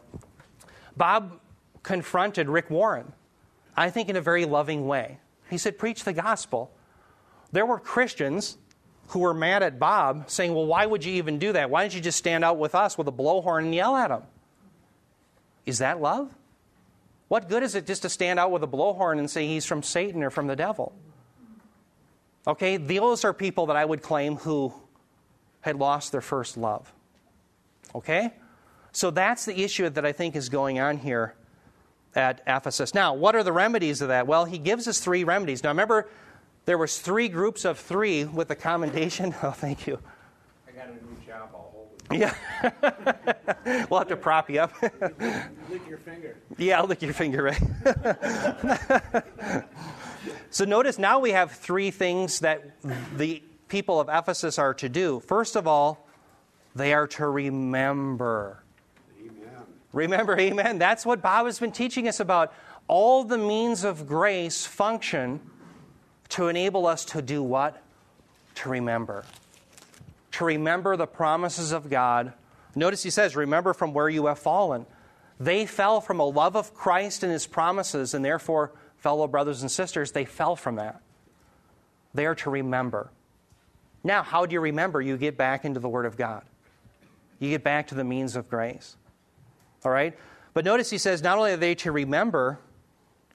Bob 0.96 1.38
confronted 1.82 2.48
Rick 2.48 2.70
Warren, 2.70 3.12
I 3.76 3.90
think 3.90 4.08
in 4.08 4.16
a 4.16 4.20
very 4.20 4.44
loving 4.44 4.86
way. 4.86 5.18
He 5.50 5.58
said, 5.58 5.78
Preach 5.78 6.04
the 6.04 6.12
gospel. 6.12 6.72
There 7.52 7.66
were 7.66 7.78
Christians 7.78 8.56
who 9.08 9.20
were 9.20 9.34
mad 9.34 9.62
at 9.62 9.78
Bob, 9.78 10.30
saying, 10.30 10.54
Well, 10.54 10.66
why 10.66 10.86
would 10.86 11.04
you 11.04 11.14
even 11.14 11.38
do 11.38 11.52
that? 11.52 11.70
Why 11.70 11.82
didn't 11.82 11.94
you 11.94 12.00
just 12.00 12.18
stand 12.18 12.44
out 12.44 12.58
with 12.58 12.74
us 12.74 12.96
with 12.96 13.06
a 13.06 13.12
blowhorn 13.12 13.64
and 13.64 13.74
yell 13.74 13.96
at 13.96 14.10
him? 14.10 14.22
Is 15.66 15.78
that 15.78 16.00
love? 16.00 16.34
What 17.28 17.48
good 17.48 17.62
is 17.62 17.74
it 17.74 17.86
just 17.86 18.02
to 18.02 18.08
stand 18.08 18.38
out 18.38 18.50
with 18.50 18.62
a 18.62 18.68
blowhorn 18.68 19.18
and 19.18 19.28
say 19.30 19.46
he's 19.46 19.66
from 19.66 19.82
Satan 19.82 20.22
or 20.22 20.30
from 20.30 20.46
the 20.46 20.56
devil? 20.56 20.94
Okay, 22.46 22.76
those 22.76 23.24
are 23.24 23.32
people 23.32 23.66
that 23.66 23.76
I 23.76 23.84
would 23.84 24.00
claim 24.02 24.36
who 24.36 24.72
had 25.66 25.76
lost 25.76 26.12
their 26.12 26.22
first 26.22 26.56
love. 26.56 26.92
Okay? 27.94 28.32
So 28.92 29.10
that's 29.10 29.44
the 29.44 29.62
issue 29.62 29.90
that 29.90 30.06
I 30.06 30.12
think 30.12 30.34
is 30.36 30.48
going 30.48 30.80
on 30.80 30.96
here 30.96 31.34
at 32.14 32.40
Ephesus. 32.46 32.94
Now, 32.94 33.12
what 33.12 33.36
are 33.36 33.42
the 33.42 33.52
remedies 33.52 34.00
of 34.00 34.08
that? 34.08 34.26
Well, 34.26 34.46
he 34.46 34.58
gives 34.58 34.88
us 34.88 35.00
three 35.00 35.24
remedies. 35.24 35.62
Now, 35.62 35.70
remember, 35.70 36.08
there 36.64 36.78
was 36.78 36.98
three 36.98 37.28
groups 37.28 37.64
of 37.64 37.78
three 37.78 38.24
with 38.24 38.48
the 38.48 38.56
commendation. 38.56 39.34
Oh, 39.42 39.50
thank 39.50 39.86
you. 39.86 39.98
I 40.66 40.70
got 40.70 40.88
a 40.88 40.92
new 40.92 41.26
job. 41.26 41.50
I'll 41.52 41.72
hold 41.74 41.88
it. 42.10 42.18
Yeah. 42.18 43.86
we'll 43.90 43.98
have 43.98 44.08
to 44.08 44.16
prop 44.16 44.48
you 44.48 44.60
up. 44.60 44.72
lick 44.82 45.86
your 45.88 45.98
finger. 45.98 46.36
Yeah, 46.56 46.78
I'll 46.80 46.86
lick 46.86 47.02
your 47.02 47.12
finger, 47.12 47.42
right? 47.42 47.60
so 50.50 50.64
notice 50.64 50.96
now 50.98 51.18
we 51.18 51.32
have 51.32 51.52
three 51.52 51.90
things 51.90 52.38
that 52.40 52.62
the 53.16 53.42
people 53.68 54.00
of 54.00 54.08
Ephesus 54.08 54.58
are 54.58 54.74
to 54.74 54.88
do. 54.88 55.20
First 55.20 55.56
of 55.56 55.66
all, 55.66 56.06
they 56.74 56.92
are 56.92 57.06
to 57.08 57.26
remember. 57.26 58.62
Amen. 59.18 59.50
Remember, 59.92 60.38
amen. 60.38 60.78
That's 60.78 61.06
what 61.06 61.22
Bob 61.22 61.46
has 61.46 61.58
been 61.58 61.72
teaching 61.72 62.06
us 62.06 62.20
about. 62.20 62.52
All 62.88 63.24
the 63.24 63.38
means 63.38 63.82
of 63.82 64.06
grace 64.06 64.66
function 64.66 65.40
to 66.30 66.48
enable 66.48 66.86
us 66.86 67.04
to 67.06 67.22
do 67.22 67.42
what? 67.42 67.82
To 68.56 68.68
remember. 68.68 69.24
To 70.32 70.44
remember 70.44 70.96
the 70.96 71.06
promises 71.06 71.72
of 71.72 71.88
God. 71.88 72.32
Notice 72.74 73.02
he 73.02 73.10
says, 73.10 73.34
Remember 73.34 73.72
from 73.72 73.94
where 73.94 74.08
you 74.08 74.26
have 74.26 74.38
fallen. 74.38 74.86
They 75.40 75.66
fell 75.66 76.00
from 76.00 76.20
a 76.20 76.24
love 76.24 76.56
of 76.56 76.74
Christ 76.74 77.22
and 77.22 77.32
his 77.32 77.46
promises, 77.46 78.14
and 78.14 78.24
therefore, 78.24 78.72
fellow 78.98 79.26
brothers 79.26 79.62
and 79.62 79.70
sisters, 79.70 80.12
they 80.12 80.24
fell 80.24 80.56
from 80.56 80.76
that. 80.76 81.00
They 82.14 82.26
are 82.26 82.34
to 82.36 82.50
remember. 82.50 83.10
Now, 84.06 84.22
how 84.22 84.46
do 84.46 84.54
you 84.54 84.60
remember? 84.60 85.00
You 85.00 85.16
get 85.16 85.36
back 85.36 85.64
into 85.64 85.80
the 85.80 85.88
Word 85.88 86.06
of 86.06 86.16
God, 86.16 86.44
you 87.40 87.50
get 87.50 87.64
back 87.64 87.88
to 87.88 87.96
the 87.96 88.04
means 88.04 88.36
of 88.36 88.48
grace. 88.48 88.96
All 89.84 89.90
right? 89.90 90.16
But 90.54 90.64
notice 90.64 90.88
he 90.88 90.98
says 90.98 91.22
not 91.22 91.38
only 91.38 91.52
are 91.52 91.56
they 91.56 91.74
to 91.76 91.90
remember, 91.90 92.60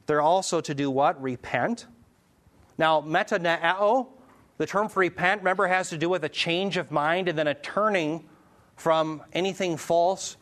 they're 0.06 0.22
also 0.22 0.62
to 0.62 0.74
do 0.74 0.90
what? 0.90 1.22
Repent. 1.22 1.88
Now, 2.78 3.02
metaneo, 3.02 4.08
the 4.58 4.66
term 4.66 4.88
for 4.88 5.02
repent, 5.02 5.42
remember, 5.42 5.68
has 5.68 5.90
to 5.90 5.98
do 5.98 6.08
with 6.08 6.24
a 6.24 6.30
change 6.30 6.78
of 6.78 6.90
mind 6.90 7.28
and 7.28 7.38
then 7.38 7.48
a 7.48 7.54
turning 7.54 8.30
from 8.78 9.24
anything 9.34 9.76
false 9.76 10.38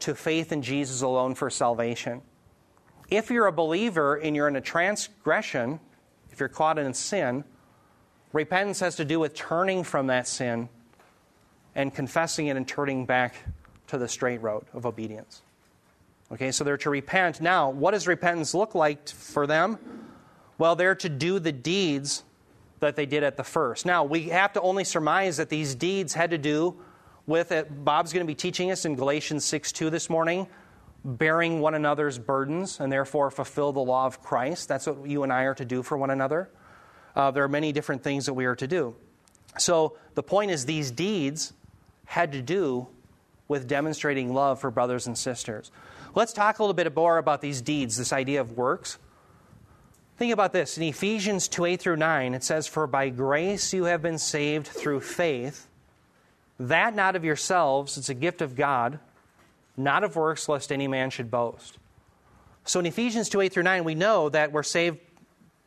to 0.00 0.16
faith 0.16 0.50
in 0.50 0.62
Jesus 0.62 1.00
alone 1.00 1.36
for 1.36 1.48
salvation. 1.48 2.22
If 3.08 3.30
you're 3.30 3.46
a 3.46 3.52
believer 3.52 4.16
and 4.16 4.34
you're 4.34 4.48
in 4.48 4.56
a 4.56 4.60
transgression, 4.60 5.78
if 6.32 6.40
you're 6.40 6.48
caught 6.48 6.76
in 6.76 6.92
sin, 6.92 7.44
repentance 8.34 8.80
has 8.80 8.96
to 8.96 9.04
do 9.04 9.18
with 9.18 9.32
turning 9.32 9.84
from 9.84 10.08
that 10.08 10.26
sin 10.26 10.68
and 11.74 11.94
confessing 11.94 12.48
it 12.48 12.56
and 12.56 12.68
turning 12.68 13.06
back 13.06 13.34
to 13.86 13.96
the 13.96 14.08
straight 14.08 14.42
road 14.42 14.64
of 14.74 14.84
obedience. 14.84 15.42
Okay, 16.32 16.50
so 16.50 16.64
they're 16.64 16.76
to 16.78 16.90
repent. 16.90 17.40
Now, 17.40 17.70
what 17.70 17.92
does 17.92 18.06
repentance 18.06 18.52
look 18.52 18.74
like 18.74 19.08
for 19.08 19.46
them? 19.46 19.78
Well, 20.58 20.74
they're 20.74 20.96
to 20.96 21.08
do 21.08 21.38
the 21.38 21.52
deeds 21.52 22.24
that 22.80 22.96
they 22.96 23.06
did 23.06 23.22
at 23.22 23.36
the 23.36 23.44
first. 23.44 23.86
Now, 23.86 24.04
we 24.04 24.28
have 24.30 24.52
to 24.54 24.60
only 24.60 24.84
surmise 24.84 25.36
that 25.36 25.48
these 25.48 25.74
deeds 25.74 26.12
had 26.12 26.30
to 26.30 26.38
do 26.38 26.76
with 27.26 27.52
it. 27.52 27.84
Bob's 27.84 28.12
going 28.12 28.26
to 28.26 28.30
be 28.30 28.34
teaching 28.34 28.70
us 28.70 28.84
in 28.84 28.96
Galatians 28.96 29.44
6 29.44 29.70
2 29.72 29.90
this 29.90 30.10
morning, 30.10 30.48
bearing 31.04 31.60
one 31.60 31.74
another's 31.74 32.18
burdens 32.18 32.80
and 32.80 32.90
therefore 32.90 33.30
fulfill 33.30 33.72
the 33.72 33.80
law 33.80 34.06
of 34.06 34.22
Christ. 34.22 34.68
That's 34.68 34.86
what 34.86 35.06
you 35.06 35.22
and 35.22 35.32
I 35.32 35.44
are 35.44 35.54
to 35.54 35.64
do 35.64 35.82
for 35.82 35.96
one 35.96 36.10
another. 36.10 36.50
Uh, 37.14 37.30
there 37.30 37.44
are 37.44 37.48
many 37.48 37.72
different 37.72 38.02
things 38.02 38.26
that 38.26 38.34
we 38.34 38.44
are 38.44 38.56
to 38.56 38.66
do. 38.66 38.94
So 39.58 39.96
the 40.14 40.22
point 40.22 40.50
is, 40.50 40.66
these 40.66 40.90
deeds 40.90 41.52
had 42.06 42.32
to 42.32 42.42
do 42.42 42.88
with 43.46 43.68
demonstrating 43.68 44.32
love 44.32 44.60
for 44.60 44.70
brothers 44.70 45.06
and 45.06 45.16
sisters. 45.16 45.70
Let's 46.14 46.32
talk 46.32 46.58
a 46.58 46.62
little 46.62 46.74
bit 46.74 46.94
more 46.94 47.18
about 47.18 47.40
these 47.40 47.60
deeds, 47.60 47.96
this 47.96 48.12
idea 48.12 48.40
of 48.40 48.56
works. 48.56 48.98
Think 50.16 50.32
about 50.32 50.52
this. 50.52 50.76
In 50.76 50.84
Ephesians 50.84 51.48
2 51.48 51.64
8 51.64 51.80
through 51.80 51.96
9, 51.96 52.34
it 52.34 52.44
says, 52.44 52.66
For 52.66 52.86
by 52.86 53.08
grace 53.08 53.72
you 53.72 53.84
have 53.84 54.00
been 54.00 54.18
saved 54.18 54.66
through 54.66 55.00
faith, 55.00 55.66
that 56.58 56.94
not 56.94 57.16
of 57.16 57.24
yourselves, 57.24 57.98
it's 57.98 58.08
a 58.08 58.14
gift 58.14 58.40
of 58.40 58.54
God, 58.54 59.00
not 59.76 60.04
of 60.04 60.14
works, 60.14 60.48
lest 60.48 60.70
any 60.70 60.86
man 60.86 61.10
should 61.10 61.30
boast. 61.30 61.78
So 62.64 62.78
in 62.78 62.86
Ephesians 62.86 63.28
2 63.28 63.40
8 63.40 63.52
through 63.52 63.64
9, 63.64 63.84
we 63.84 63.96
know 63.96 64.28
that 64.28 64.52
we're 64.52 64.62
saved 64.62 64.98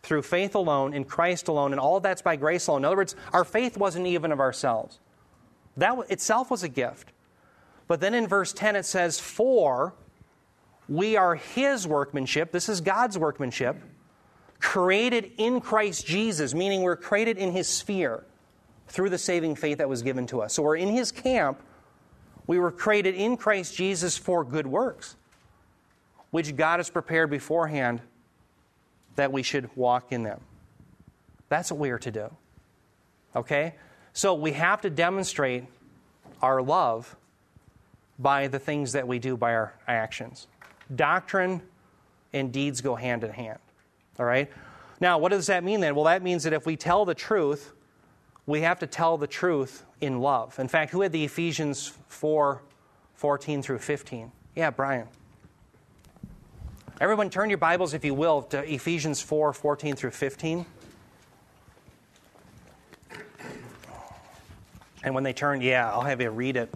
through 0.07 0.21
faith 0.21 0.55
alone, 0.55 0.93
in 0.93 1.03
Christ 1.03 1.49
alone, 1.49 1.73
and 1.73 1.81
all 1.81 1.99
that's 1.99 2.21
by 2.21 2.37
grace 2.37 2.67
alone. 2.67 2.81
In 2.81 2.85
other 2.85 2.95
words, 2.95 3.15
our 3.33 3.43
faith 3.43 3.77
wasn't 3.77 4.07
even 4.07 4.31
of 4.31 4.39
ourselves. 4.39 4.99
That 5.75 5.97
itself 6.09 6.49
was 6.49 6.63
a 6.63 6.69
gift. 6.69 7.11
But 7.89 7.99
then 7.99 8.13
in 8.13 8.25
verse 8.25 8.53
10 8.53 8.77
it 8.77 8.85
says, 8.85 9.19
For 9.19 9.93
we 10.87 11.17
are 11.17 11.35
his 11.35 11.85
workmanship. 11.85 12.53
This 12.53 12.69
is 12.69 12.79
God's 12.79 13.17
workmanship 13.17 13.75
created 14.59 15.33
in 15.37 15.59
Christ 15.59 16.07
Jesus, 16.07 16.53
meaning 16.53 16.83
we're 16.83 16.95
created 16.95 17.37
in 17.37 17.51
his 17.51 17.67
sphere 17.67 18.23
through 18.87 19.09
the 19.09 19.17
saving 19.17 19.55
faith 19.55 19.79
that 19.79 19.89
was 19.89 20.01
given 20.01 20.25
to 20.27 20.41
us. 20.41 20.53
So 20.53 20.63
we're 20.63 20.77
in 20.77 20.89
his 20.89 21.11
camp. 21.11 21.61
We 22.47 22.59
were 22.59 22.71
created 22.71 23.13
in 23.13 23.35
Christ 23.35 23.75
Jesus 23.75 24.17
for 24.17 24.45
good 24.45 24.65
works, 24.67 25.17
which 26.31 26.55
God 26.55 26.79
has 26.79 26.89
prepared 26.89 27.29
beforehand 27.29 28.01
that 29.17 29.31
we 29.31 29.43
should 29.43 29.69
walk 29.75 30.11
in 30.11 30.23
them. 30.23 30.39
That's 31.49 31.71
what 31.71 31.79
we 31.79 31.89
are 31.89 31.99
to 31.99 32.11
do. 32.11 32.29
Okay? 33.35 33.75
So 34.13 34.33
we 34.33 34.53
have 34.53 34.81
to 34.81 34.89
demonstrate 34.89 35.65
our 36.41 36.61
love 36.61 37.15
by 38.19 38.47
the 38.47 38.59
things 38.59 38.93
that 38.93 39.07
we 39.07 39.19
do 39.19 39.35
by 39.35 39.53
our 39.53 39.73
actions. 39.87 40.47
Doctrine 40.95 41.61
and 42.33 42.51
deeds 42.51 42.81
go 42.81 42.95
hand 42.95 43.23
in 43.23 43.31
hand. 43.31 43.59
All 44.19 44.25
right? 44.25 44.49
Now, 44.99 45.17
what 45.17 45.29
does 45.29 45.47
that 45.47 45.63
mean 45.63 45.81
then? 45.81 45.93
Well, 45.93 46.05
that 46.05 46.23
means 46.23 46.43
that 46.43 46.53
if 46.53 46.65
we 46.65 46.75
tell 46.75 47.05
the 47.05 47.13
truth, 47.13 47.73
we 48.45 48.61
have 48.61 48.79
to 48.79 48.87
tell 48.87 49.17
the 49.17 49.27
truth 49.27 49.83
in 50.01 50.19
love. 50.19 50.57
In 50.59 50.67
fact, 50.67 50.91
who 50.91 51.01
had 51.01 51.11
the 51.11 51.23
Ephesians 51.23 51.93
4 52.07 52.61
14 53.15 53.61
through 53.63 53.79
15? 53.79 54.31
Yeah, 54.55 54.69
Brian. 54.69 55.07
Everyone, 56.99 57.29
turn 57.29 57.51
your 57.51 57.59
Bibles, 57.59 57.93
if 57.93 58.03
you 58.03 58.15
will, 58.15 58.41
to 58.43 58.73
Ephesians 58.73 59.21
4 59.21 59.53
14 59.53 59.95
through 59.95 60.09
15. 60.09 60.65
And 65.03 65.13
when 65.13 65.23
they 65.23 65.33
turn, 65.33 65.61
yeah, 65.61 65.91
I'll 65.91 66.01
have 66.01 66.21
you 66.21 66.31
read 66.31 66.57
it. 66.57 66.73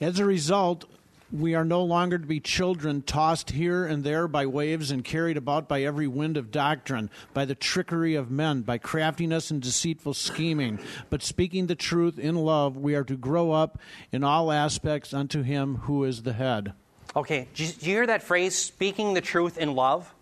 As 0.00 0.18
a 0.18 0.24
result, 0.24 0.86
we 1.30 1.54
are 1.54 1.64
no 1.64 1.84
longer 1.84 2.18
to 2.18 2.26
be 2.26 2.40
children 2.40 3.02
tossed 3.02 3.50
here 3.50 3.86
and 3.86 4.02
there 4.02 4.26
by 4.26 4.46
waves 4.46 4.90
and 4.90 5.04
carried 5.04 5.36
about 5.36 5.68
by 5.68 5.84
every 5.84 6.08
wind 6.08 6.36
of 6.36 6.50
doctrine, 6.50 7.10
by 7.32 7.44
the 7.44 7.54
trickery 7.54 8.16
of 8.16 8.32
men, 8.32 8.62
by 8.62 8.76
craftiness 8.76 9.52
and 9.52 9.62
deceitful 9.62 10.14
scheming. 10.14 10.80
But 11.10 11.22
speaking 11.22 11.68
the 11.68 11.76
truth 11.76 12.18
in 12.18 12.34
love, 12.34 12.76
we 12.76 12.96
are 12.96 13.04
to 13.04 13.16
grow 13.16 13.52
up 13.52 13.78
in 14.10 14.24
all 14.24 14.50
aspects 14.50 15.14
unto 15.14 15.42
Him 15.42 15.76
who 15.76 16.02
is 16.02 16.24
the 16.24 16.32
head. 16.32 16.72
Okay, 17.14 17.48
do 17.54 17.64
you 17.64 17.72
hear 17.80 18.06
that 18.06 18.22
phrase, 18.22 18.56
speaking 18.56 19.14
the 19.14 19.20
truth 19.20 19.58
in 19.58 19.74
love? 19.74 20.14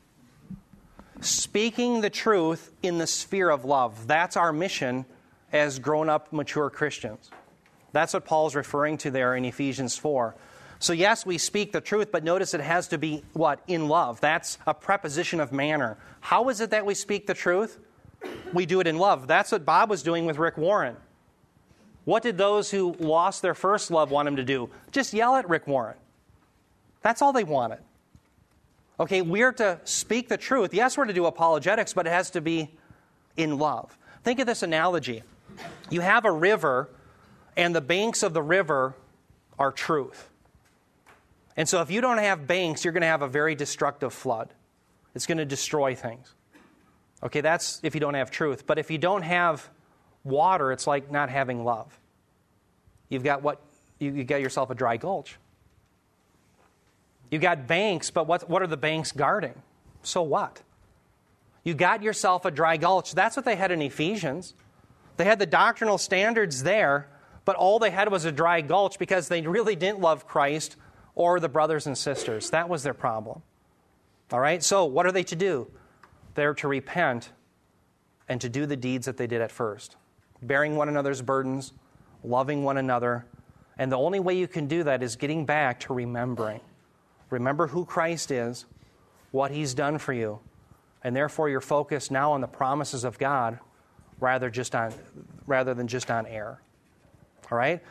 Speaking 1.20 2.00
the 2.00 2.08
truth 2.08 2.72
in 2.82 2.96
the 2.96 3.06
sphere 3.06 3.50
of 3.50 3.64
love. 3.66 4.06
That's 4.06 4.36
our 4.36 4.52
mission 4.52 5.04
as 5.52 5.78
grown 5.78 6.08
up, 6.08 6.32
mature 6.32 6.70
Christians. 6.70 7.30
That's 7.92 8.14
what 8.14 8.24
Paul's 8.24 8.54
referring 8.54 8.98
to 8.98 9.10
there 9.10 9.34
in 9.34 9.44
Ephesians 9.44 9.98
4. 9.98 10.34
So, 10.78 10.92
yes, 10.92 11.26
we 11.26 11.38
speak 11.38 11.72
the 11.72 11.80
truth, 11.80 12.12
but 12.12 12.22
notice 12.22 12.54
it 12.54 12.60
has 12.60 12.88
to 12.88 12.98
be 12.98 13.22
what? 13.32 13.60
In 13.66 13.88
love. 13.88 14.20
That's 14.20 14.58
a 14.66 14.72
preposition 14.72 15.40
of 15.40 15.52
manner. 15.52 15.98
How 16.20 16.48
is 16.48 16.60
it 16.60 16.70
that 16.70 16.86
we 16.86 16.94
speak 16.94 17.26
the 17.26 17.34
truth? 17.34 17.78
We 18.52 18.64
do 18.64 18.80
it 18.80 18.86
in 18.86 18.96
love. 18.96 19.26
That's 19.26 19.52
what 19.52 19.64
Bob 19.64 19.90
was 19.90 20.02
doing 20.02 20.24
with 20.24 20.38
Rick 20.38 20.56
Warren. 20.56 20.96
What 22.04 22.22
did 22.22 22.38
those 22.38 22.70
who 22.70 22.94
lost 22.98 23.42
their 23.42 23.54
first 23.54 23.90
love 23.90 24.10
want 24.10 24.28
him 24.28 24.36
to 24.36 24.44
do? 24.44 24.70
Just 24.92 25.12
yell 25.12 25.36
at 25.36 25.48
Rick 25.48 25.66
Warren. 25.66 25.96
That's 27.02 27.22
all 27.22 27.32
they 27.32 27.44
wanted. 27.44 27.78
Okay, 29.00 29.22
we're 29.22 29.52
to 29.52 29.80
speak 29.84 30.28
the 30.28 30.36
truth. 30.36 30.74
Yes, 30.74 30.98
we're 30.98 31.04
to 31.04 31.12
do 31.12 31.26
apologetics, 31.26 31.92
but 31.92 32.06
it 32.06 32.10
has 32.10 32.30
to 32.30 32.40
be 32.40 32.70
in 33.36 33.58
love. 33.58 33.96
Think 34.24 34.40
of 34.40 34.46
this 34.46 34.62
analogy 34.62 35.22
you 35.90 36.00
have 36.00 36.24
a 36.24 36.30
river, 36.30 36.90
and 37.56 37.74
the 37.74 37.80
banks 37.80 38.22
of 38.22 38.34
the 38.34 38.42
river 38.42 38.94
are 39.58 39.72
truth. 39.72 40.28
And 41.56 41.68
so, 41.68 41.80
if 41.80 41.90
you 41.90 42.00
don't 42.00 42.18
have 42.18 42.46
banks, 42.46 42.84
you're 42.84 42.92
going 42.92 43.02
to 43.02 43.08
have 43.08 43.22
a 43.22 43.28
very 43.28 43.54
destructive 43.54 44.12
flood. 44.12 44.50
It's 45.14 45.26
going 45.26 45.38
to 45.38 45.44
destroy 45.44 45.94
things. 45.94 46.34
Okay, 47.22 47.40
that's 47.40 47.80
if 47.82 47.94
you 47.94 48.00
don't 48.00 48.14
have 48.14 48.30
truth. 48.30 48.66
But 48.66 48.78
if 48.78 48.90
you 48.90 48.98
don't 48.98 49.22
have 49.22 49.68
water, 50.22 50.70
it's 50.70 50.86
like 50.86 51.10
not 51.10 51.30
having 51.30 51.64
love. 51.64 51.98
You've 53.08 53.24
got 53.24 53.42
what? 53.42 53.60
You, 53.98 54.12
you 54.12 54.24
got 54.24 54.40
yourself 54.40 54.70
a 54.70 54.74
dry 54.74 54.96
gulch. 54.96 55.36
You 57.30 57.38
got 57.38 57.66
banks, 57.66 58.10
but 58.10 58.26
what, 58.26 58.48
what 58.48 58.62
are 58.62 58.66
the 58.66 58.76
banks 58.76 59.12
guarding? 59.12 59.54
So 60.02 60.22
what? 60.22 60.62
You 61.62 61.74
got 61.74 62.02
yourself 62.02 62.44
a 62.44 62.50
dry 62.50 62.76
gulch. 62.76 63.12
That's 63.12 63.36
what 63.36 63.44
they 63.44 63.56
had 63.56 63.70
in 63.70 63.82
Ephesians. 63.82 64.54
They 65.16 65.24
had 65.24 65.38
the 65.38 65.46
doctrinal 65.46 65.98
standards 65.98 66.62
there, 66.62 67.08
but 67.44 67.56
all 67.56 67.78
they 67.78 67.90
had 67.90 68.10
was 68.10 68.24
a 68.24 68.32
dry 68.32 68.60
gulch 68.60 68.98
because 68.98 69.28
they 69.28 69.42
really 69.42 69.76
didn't 69.76 70.00
love 70.00 70.26
Christ 70.26 70.76
or 71.14 71.40
the 71.40 71.48
brothers 71.48 71.86
and 71.86 71.98
sisters. 71.98 72.50
That 72.50 72.68
was 72.68 72.82
their 72.82 72.94
problem. 72.94 73.42
All 74.32 74.40
right? 74.40 74.62
So, 74.62 74.84
what 74.84 75.06
are 75.06 75.12
they 75.12 75.24
to 75.24 75.36
do? 75.36 75.68
They're 76.34 76.54
to 76.54 76.68
repent 76.68 77.32
and 78.28 78.40
to 78.40 78.48
do 78.48 78.66
the 78.66 78.76
deeds 78.76 79.06
that 79.06 79.16
they 79.16 79.26
did 79.26 79.40
at 79.40 79.50
first 79.50 79.96
bearing 80.42 80.76
one 80.76 80.88
another's 80.88 81.22
burdens, 81.22 81.72
loving 82.22 82.62
one 82.62 82.76
another. 82.76 83.26
And 83.76 83.90
the 83.90 83.98
only 83.98 84.20
way 84.20 84.36
you 84.36 84.48
can 84.48 84.66
do 84.66 84.84
that 84.84 85.02
is 85.02 85.16
getting 85.16 85.46
back 85.46 85.80
to 85.80 85.94
remembering. 85.94 86.60
Remember 87.30 87.66
who 87.66 87.84
Christ 87.84 88.30
is, 88.30 88.64
what 89.30 89.50
he's 89.50 89.74
done 89.74 89.98
for 89.98 90.12
you, 90.12 90.40
and 91.02 91.14
therefore 91.14 91.48
you're 91.48 91.60
focused 91.60 92.10
now 92.10 92.32
on 92.32 92.40
the 92.40 92.46
promises 92.46 93.04
of 93.04 93.18
God 93.18 93.58
rather 94.20 94.50
just 94.50 94.74
on 94.74 94.92
rather 95.46 95.74
than 95.74 95.86
just 95.88 96.10
on 96.10 96.26
air. 96.26 96.60
All 97.50 97.56
right? 97.56 97.82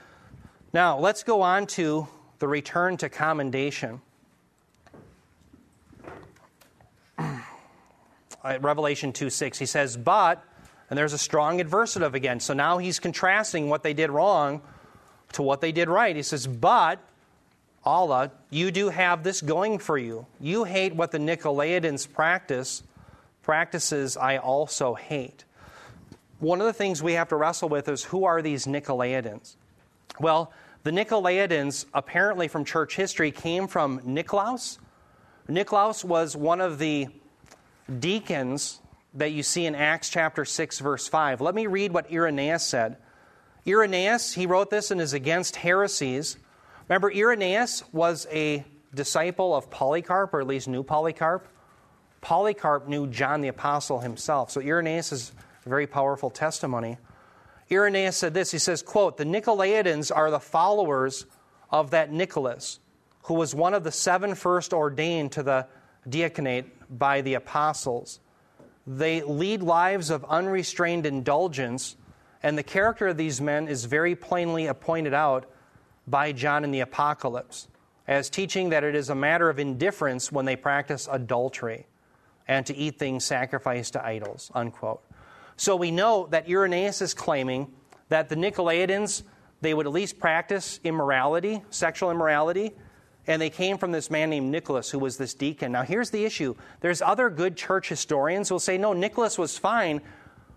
Now, 0.74 1.00
let's 1.00 1.24
go 1.24 1.42
on 1.42 1.66
to 1.68 2.08
the 2.40 2.48
return 2.48 2.98
to 2.98 3.10
commendation. 3.10 4.02
Revelation 8.44 9.14
2 9.14 9.30
6, 9.30 9.60
he 9.60 9.66
says, 9.66 9.98
But, 9.98 10.44
and 10.90 10.98
there's 10.98 11.14
a 11.14 11.18
strong 11.18 11.60
adversative 11.60 12.14
again. 12.14 12.40
So 12.40 12.54
now 12.54 12.78
he's 12.78 13.00
contrasting 13.00 13.70
what 13.70 13.84
they 13.84 13.94
did 13.94 14.10
wrong 14.12 14.62
to 15.34 15.42
what 15.42 15.62
they 15.62 15.72
did 15.72 15.90
right. 15.90 16.16
He 16.16 16.24
says, 16.24 16.46
But, 16.48 17.00
alla, 17.88 18.32
you 18.50 18.70
do 18.70 18.90
have 18.90 19.24
this 19.24 19.42
going 19.42 19.80
for 19.80 19.98
you. 19.98 20.26
You 20.42 20.66
hate 20.66 20.94
what 20.94 21.12
the 21.12 21.18
Nicolaitans 21.18 22.12
practice, 22.12 22.84
practices 23.44 24.18
I 24.18 24.38
also 24.38 24.94
hate. 24.94 25.46
One 26.40 26.60
of 26.60 26.68
the 26.68 26.74
things 26.74 27.02
we 27.02 27.14
have 27.14 27.30
to 27.30 27.38
wrestle 27.38 27.70
with 27.70 27.88
is 27.88 28.04
who 28.04 28.26
are 28.26 28.42
these 28.42 28.66
Nicolaitans? 28.66 29.56
Well, 30.20 30.52
the 30.84 30.92
Nicolaitans, 30.92 31.86
apparently 31.94 32.50
from 32.50 32.66
church 32.66 32.96
history, 32.96 33.32
came 33.32 33.68
from 33.68 34.02
Nicolaus. 34.04 34.80
Nicolaus 35.48 36.04
was 36.04 36.36
one 36.36 36.60
of 36.60 36.80
the 36.80 37.08
deacons 38.00 38.82
that 39.14 39.32
you 39.32 39.44
see 39.44 39.66
in 39.66 39.76
Acts 39.76 40.10
chapter 40.10 40.44
6, 40.44 40.80
verse 40.80 41.08
5. 41.08 41.40
Let 41.40 41.56
me 41.56 41.68
read 41.68 41.94
what 41.94 42.12
Irenaeus 42.12 42.64
said. 42.64 42.98
Irenaeus, 43.66 44.34
he 44.34 44.46
wrote 44.46 44.70
this 44.70 44.92
and 44.92 45.00
is 45.00 45.14
against 45.14 45.56
heresies. 45.56 46.38
Remember, 46.88 47.12
Irenaeus 47.12 47.84
was 47.92 48.28
a 48.32 48.64
disciple 48.94 49.54
of 49.56 49.70
Polycarp, 49.70 50.34
or 50.34 50.40
at 50.40 50.48
least 50.48 50.68
knew 50.68 50.84
Polycarp. 50.84 51.48
Polycarp 52.22 52.88
knew 52.88 53.08
John 53.08 53.42
the 53.42 53.50
Apostle 53.50 54.00
himself. 54.00 54.52
So 54.52 54.62
Irenaeus 54.62 55.12
is 55.12 55.32
a 55.66 55.70
very 55.70 55.86
powerful 55.86 56.30
testimony. 56.30 56.98
Irenaeus 57.70 58.16
said 58.16 58.34
this. 58.34 58.52
He 58.52 58.58
says, 58.58 58.82
quote, 58.82 59.18
The 59.18 59.26
Nicolaitans 59.26 60.16
are 60.16 60.32
the 60.32 60.40
followers 60.40 61.26
of 61.70 61.92
that 61.92 62.12
Nicholas, 62.12 62.80
who 63.24 63.34
was 63.34 63.54
one 63.54 63.74
of 63.74 63.84
the 63.84 63.92
seven 63.92 64.34
first 64.34 64.74
ordained 64.74 65.34
to 65.34 65.44
the 65.44 65.68
diaconate 66.08 66.98
by 66.98 67.20
the 67.20 67.34
apostles. 67.34 68.22
They 68.86 69.22
lead 69.22 69.62
lives 69.62 70.10
of 70.10 70.24
unrestrained 70.24 71.06
indulgence, 71.06 71.98
and 72.42 72.58
the 72.58 72.64
character 72.64 73.08
of 73.08 73.18
these 73.18 73.42
men 73.42 73.68
is 73.68 73.84
very 73.84 74.16
plainly 74.16 74.72
pointed 74.74 75.14
out 75.14 75.52
by 76.08 76.32
John 76.32 76.64
in 76.64 76.72
the 76.72 76.80
Apocalypse 76.80 77.68
as 78.08 78.30
teaching 78.30 78.70
that 78.70 78.84
it 78.84 78.96
is 78.96 79.10
a 79.10 79.16
matter 79.16 79.50
of 79.50 79.60
indifference 79.60 80.32
when 80.32 80.46
they 80.46 80.56
practice 80.56 81.08
adultery 81.12 81.88
and 82.48 82.66
to 82.66 82.76
eat 82.76 82.98
things 82.98 83.26
sacrificed 83.26 83.94
to 83.94 84.06
idols. 84.06 84.50
Unquote. 84.56 85.02
So 85.58 85.76
we 85.76 85.92
know 85.92 86.28
that 86.32 86.48
Irenaeus 86.48 87.02
is 87.02 87.14
claiming 87.14 87.74
that 88.10 88.30
the 88.30 88.36
Nicolaitans 88.36 89.24
they 89.62 89.74
would 89.74 89.88
at 89.88 89.92
least 89.92 90.20
practice 90.20 90.80
immorality, 90.84 91.64
sexual 91.70 92.12
immorality. 92.12 92.74
And 93.26 93.42
they 93.42 93.50
came 93.50 93.78
from 93.78 93.92
this 93.92 94.10
man 94.10 94.30
named 94.30 94.50
Nicholas, 94.50 94.90
who 94.90 95.00
was 95.00 95.18
this 95.18 95.34
deacon. 95.34 95.72
Now, 95.72 95.84
here's 95.84 96.12
the 96.12 96.24
issue 96.24 96.56
there's 96.80 97.02
other 97.02 97.30
good 97.30 97.58
church 97.58 97.90
historians 97.90 98.50
who 98.50 98.56
will 98.56 98.60
say, 98.60 98.78
no, 98.78 98.94
Nicholas 98.94 99.38
was 99.38 99.58
fine. 99.58 100.02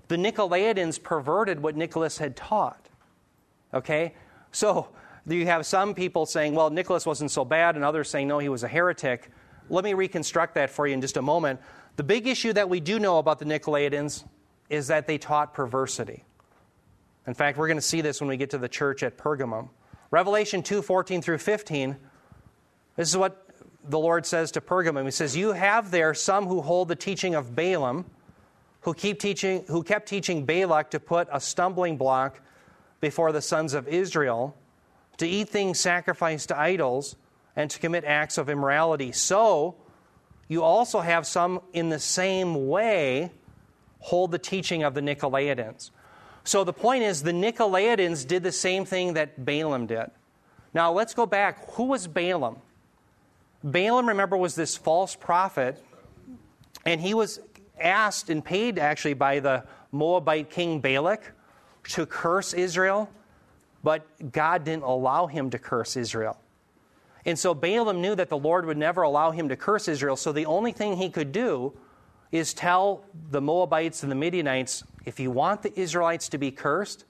The 0.08 0.16
Nicolaitans 0.16 1.02
perverted 1.02 1.60
what 1.60 1.76
Nicholas 1.76 2.18
had 2.18 2.36
taught. 2.36 2.88
Okay? 3.72 4.14
So, 4.52 4.88
you 5.34 5.46
have 5.46 5.66
some 5.66 5.94
people 5.94 6.26
saying, 6.26 6.54
well, 6.54 6.70
Nicholas 6.70 7.06
wasn't 7.06 7.30
so 7.30 7.44
bad, 7.44 7.76
and 7.76 7.84
others 7.84 8.08
saying, 8.08 8.28
no, 8.28 8.38
he 8.38 8.48
was 8.48 8.62
a 8.62 8.68
heretic. 8.68 9.30
Let 9.68 9.84
me 9.84 9.94
reconstruct 9.94 10.54
that 10.54 10.70
for 10.70 10.86
you 10.86 10.94
in 10.94 11.00
just 11.00 11.16
a 11.16 11.22
moment. 11.22 11.60
The 11.96 12.02
big 12.02 12.26
issue 12.26 12.52
that 12.54 12.68
we 12.68 12.80
do 12.80 12.98
know 12.98 13.18
about 13.18 13.38
the 13.38 13.44
Nicolaitans 13.44 14.24
is 14.68 14.88
that 14.88 15.06
they 15.06 15.18
taught 15.18 15.52
perversity. 15.54 16.24
In 17.26 17.34
fact, 17.34 17.58
we're 17.58 17.66
going 17.66 17.76
to 17.76 17.82
see 17.82 18.00
this 18.00 18.20
when 18.20 18.28
we 18.28 18.36
get 18.36 18.50
to 18.50 18.58
the 18.58 18.68
church 18.68 19.02
at 19.02 19.18
Pergamum. 19.18 19.68
Revelation 20.10 20.62
2 20.62 20.82
14 20.82 21.22
through 21.22 21.38
15. 21.38 21.96
This 22.96 23.08
is 23.08 23.16
what 23.16 23.46
the 23.84 23.98
Lord 23.98 24.26
says 24.26 24.50
to 24.52 24.60
Pergamum. 24.60 25.04
He 25.04 25.10
says, 25.10 25.36
You 25.36 25.52
have 25.52 25.90
there 25.90 26.14
some 26.14 26.46
who 26.46 26.60
hold 26.60 26.88
the 26.88 26.96
teaching 26.96 27.34
of 27.34 27.54
Balaam, 27.54 28.04
who, 28.82 28.94
keep 28.94 29.20
teaching, 29.20 29.64
who 29.68 29.82
kept 29.82 30.08
teaching 30.08 30.44
Balak 30.44 30.90
to 30.90 31.00
put 31.00 31.28
a 31.30 31.40
stumbling 31.40 31.96
block 31.96 32.40
before 33.00 33.32
the 33.32 33.42
sons 33.42 33.74
of 33.74 33.88
Israel, 33.88 34.56
to 35.20 35.26
eat 35.26 35.48
things 35.48 35.78
sacrificed 35.78 36.48
to 36.48 36.58
idols, 36.58 37.16
and 37.56 37.70
to 37.70 37.78
commit 37.78 38.04
acts 38.04 38.38
of 38.38 38.48
immorality. 38.48 39.12
So, 39.12 39.76
you 40.48 40.62
also 40.62 41.00
have 41.00 41.26
some 41.26 41.60
in 41.72 41.90
the 41.90 41.98
same 41.98 42.68
way 42.68 43.30
hold 44.00 44.30
the 44.30 44.38
teaching 44.38 44.82
of 44.82 44.94
the 44.94 45.00
Nicolaitans. 45.00 45.90
So 46.42 46.64
the 46.64 46.72
point 46.72 47.02
is, 47.02 47.22
the 47.22 47.32
Nicolaitans 47.32 48.26
did 48.26 48.42
the 48.42 48.50
same 48.50 48.84
thing 48.84 49.12
that 49.14 49.44
Balaam 49.44 49.86
did. 49.86 50.10
Now 50.72 50.90
let's 50.90 51.12
go 51.12 51.26
back. 51.26 51.70
Who 51.72 51.84
was 51.84 52.06
Balaam? 52.06 52.56
Balaam, 53.62 54.08
remember, 54.08 54.36
was 54.36 54.54
this 54.54 54.76
false 54.76 55.14
prophet, 55.14 55.84
and 56.86 57.00
he 57.00 57.12
was 57.12 57.40
asked 57.78 58.30
and 58.30 58.42
paid 58.42 58.78
actually 58.78 59.14
by 59.14 59.40
the 59.40 59.64
Moabite 59.92 60.48
king 60.48 60.80
Balak 60.80 61.32
to 61.90 62.06
curse 62.06 62.54
Israel, 62.54 63.10
but 63.82 64.32
God 64.32 64.64
didn't 64.64 64.82
allow 64.82 65.26
him 65.26 65.50
to 65.50 65.58
curse 65.58 65.96
Israel. 65.96 66.38
And 67.24 67.38
so 67.38 67.54
Balaam 67.54 68.00
knew 68.00 68.14
that 68.14 68.28
the 68.28 68.38
Lord 68.38 68.66
would 68.66 68.78
never 68.78 69.02
allow 69.02 69.30
him 69.30 69.48
to 69.48 69.56
curse 69.56 69.88
Israel, 69.88 70.16
so 70.16 70.32
the 70.32 70.46
only 70.46 70.72
thing 70.72 70.96
he 70.96 71.10
could 71.10 71.32
do 71.32 71.72
is 72.32 72.54
tell 72.54 73.04
the 73.30 73.40
Moabites 73.40 74.02
and 74.02 74.10
the 74.10 74.16
Midianites 74.16 74.84
if 75.04 75.18
you 75.18 75.30
want 75.30 75.62
the 75.62 75.78
Israelites 75.78 76.28
to 76.30 76.38
be 76.38 76.50
cursed, 76.50 77.04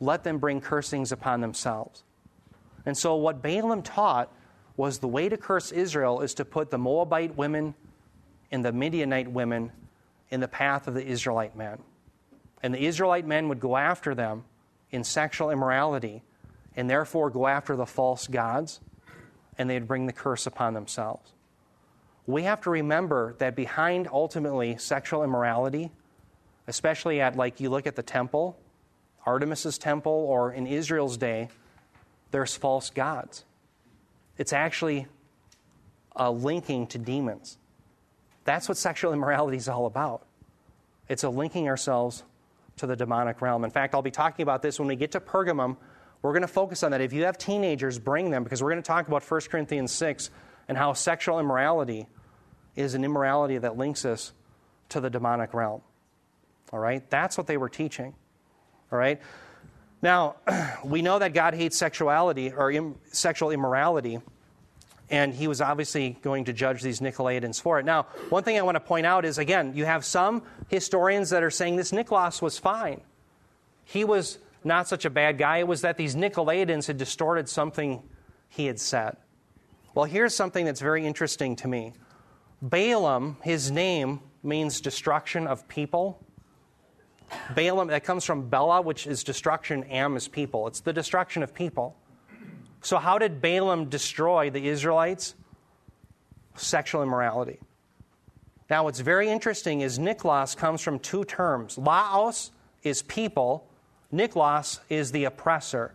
let 0.00 0.24
them 0.24 0.38
bring 0.38 0.60
cursings 0.60 1.12
upon 1.12 1.40
themselves. 1.40 2.02
And 2.84 2.96
so, 2.96 3.14
what 3.16 3.42
Balaam 3.42 3.82
taught 3.82 4.32
was 4.76 4.98
the 4.98 5.08
way 5.08 5.28
to 5.28 5.36
curse 5.36 5.72
Israel 5.72 6.20
is 6.20 6.34
to 6.34 6.44
put 6.44 6.70
the 6.70 6.78
Moabite 6.78 7.36
women 7.36 7.74
and 8.50 8.64
the 8.64 8.72
Midianite 8.72 9.30
women 9.30 9.72
in 10.30 10.40
the 10.40 10.48
path 10.48 10.86
of 10.86 10.94
the 10.94 11.04
Israelite 11.04 11.56
men. 11.56 11.78
And 12.62 12.74
the 12.74 12.84
Israelite 12.84 13.26
men 13.26 13.48
would 13.48 13.60
go 13.60 13.76
after 13.76 14.14
them 14.14 14.44
in 14.90 15.04
sexual 15.04 15.50
immorality 15.50 16.22
and 16.76 16.88
therefore 16.88 17.30
go 17.30 17.46
after 17.46 17.74
the 17.74 17.86
false 17.86 18.26
gods, 18.26 18.80
and 19.58 19.70
they'd 19.70 19.88
bring 19.88 20.06
the 20.06 20.12
curse 20.12 20.46
upon 20.46 20.74
themselves 20.74 21.32
we 22.26 22.42
have 22.42 22.60
to 22.62 22.70
remember 22.70 23.34
that 23.38 23.54
behind 23.54 24.08
ultimately 24.12 24.76
sexual 24.78 25.22
immorality, 25.22 25.92
especially 26.66 27.20
at 27.20 27.36
like 27.36 27.60
you 27.60 27.70
look 27.70 27.86
at 27.86 27.94
the 27.94 28.02
temple, 28.02 28.58
Artemis's 29.24 29.78
temple, 29.78 30.12
or 30.12 30.52
in 30.52 30.66
Israel's 30.66 31.16
day, 31.16 31.48
there's 32.32 32.56
false 32.56 32.90
gods. 32.90 33.44
It's 34.38 34.52
actually 34.52 35.06
a 36.16 36.30
linking 36.30 36.86
to 36.88 36.98
demons. 36.98 37.58
That's 38.44 38.68
what 38.68 38.76
sexual 38.76 39.12
immorality 39.12 39.56
is 39.56 39.68
all 39.68 39.86
about. 39.86 40.26
It's 41.08 41.22
a 41.22 41.28
linking 41.28 41.68
ourselves 41.68 42.24
to 42.76 42.86
the 42.86 42.96
demonic 42.96 43.40
realm. 43.40 43.64
In 43.64 43.70
fact, 43.70 43.94
I'll 43.94 44.02
be 44.02 44.10
talking 44.10 44.42
about 44.42 44.62
this 44.62 44.78
when 44.78 44.88
we 44.88 44.96
get 44.96 45.12
to 45.12 45.20
Pergamum. 45.20 45.76
We're 46.22 46.32
going 46.32 46.42
to 46.42 46.48
focus 46.48 46.82
on 46.82 46.90
that. 46.90 47.00
If 47.00 47.12
you 47.12 47.24
have 47.24 47.38
teenagers, 47.38 47.98
bring 47.98 48.30
them 48.30 48.44
because 48.44 48.62
we're 48.62 48.70
going 48.70 48.82
to 48.82 48.86
talk 48.86 49.08
about 49.08 49.22
1 49.22 49.40
Corinthians 49.50 49.92
6 49.92 50.30
and 50.68 50.76
how 50.76 50.92
sexual 50.92 51.38
immorality 51.38 52.06
is 52.74 52.94
an 52.94 53.04
immorality 53.04 53.58
that 53.58 53.76
links 53.76 54.04
us 54.04 54.32
to 54.90 55.00
the 55.00 55.08
demonic 55.08 55.54
realm. 55.54 55.80
All 56.72 56.78
right? 56.78 57.08
That's 57.10 57.38
what 57.38 57.46
they 57.46 57.56
were 57.56 57.68
teaching. 57.68 58.14
All 58.92 58.98
right? 58.98 59.20
Now, 60.02 60.36
we 60.84 61.00
know 61.00 61.18
that 61.18 61.32
God 61.32 61.54
hates 61.54 61.78
sexuality 61.78 62.52
or 62.52 62.70
Im- 62.70 62.96
sexual 63.12 63.50
immorality, 63.50 64.20
and 65.10 65.32
he 65.34 65.46
was 65.46 65.60
obviously 65.60 66.18
going 66.22 66.44
to 66.46 66.52
judge 66.52 66.82
these 66.82 67.00
Nicolaitans 67.00 67.60
for 67.60 67.78
it. 67.78 67.84
Now, 67.84 68.04
one 68.28 68.42
thing 68.42 68.58
I 68.58 68.62
want 68.62 68.76
to 68.76 68.80
point 68.80 69.06
out 69.06 69.24
is 69.24 69.38
again, 69.38 69.72
you 69.74 69.84
have 69.84 70.04
some 70.04 70.42
historians 70.68 71.30
that 71.30 71.42
are 71.42 71.50
saying 71.50 71.76
this 71.76 71.92
Nicholas 71.92 72.42
was 72.42 72.58
fine. 72.58 73.00
He 73.84 74.04
was 74.04 74.38
not 74.64 74.88
such 74.88 75.04
a 75.04 75.10
bad 75.10 75.38
guy. 75.38 75.58
It 75.58 75.68
was 75.68 75.82
that 75.82 75.96
these 75.96 76.16
Nicolaitans 76.16 76.86
had 76.86 76.98
distorted 76.98 77.48
something 77.48 78.02
he 78.48 78.66
had 78.66 78.80
said. 78.80 79.16
Well, 79.94 80.04
here's 80.04 80.34
something 80.34 80.64
that's 80.64 80.80
very 80.80 81.06
interesting 81.06 81.56
to 81.56 81.68
me. 81.68 81.92
Balaam, 82.60 83.36
his 83.42 83.70
name 83.70 84.20
means 84.42 84.80
destruction 84.80 85.46
of 85.46 85.68
people. 85.68 86.22
Balaam, 87.54 87.88
that 87.88 88.04
comes 88.04 88.24
from 88.24 88.48
Bela, 88.48 88.82
which 88.82 89.06
is 89.06 89.24
destruction, 89.24 89.84
Am 89.84 90.16
is 90.16 90.28
people. 90.28 90.66
It's 90.66 90.80
the 90.80 90.92
destruction 90.92 91.42
of 91.42 91.54
people. 91.54 91.96
So, 92.86 92.98
how 92.98 93.18
did 93.18 93.42
Balaam 93.42 93.86
destroy 93.86 94.48
the 94.48 94.68
Israelites? 94.68 95.34
Sexual 96.54 97.02
immorality. 97.02 97.58
Now, 98.70 98.84
what's 98.84 99.00
very 99.00 99.28
interesting 99.28 99.80
is 99.80 99.98
Niklas 99.98 100.56
comes 100.56 100.82
from 100.82 101.00
two 101.00 101.24
terms. 101.24 101.76
Laos 101.76 102.52
is 102.84 103.02
people, 103.02 103.66
Niklas 104.14 104.78
is 104.88 105.10
the 105.10 105.24
oppressor. 105.24 105.94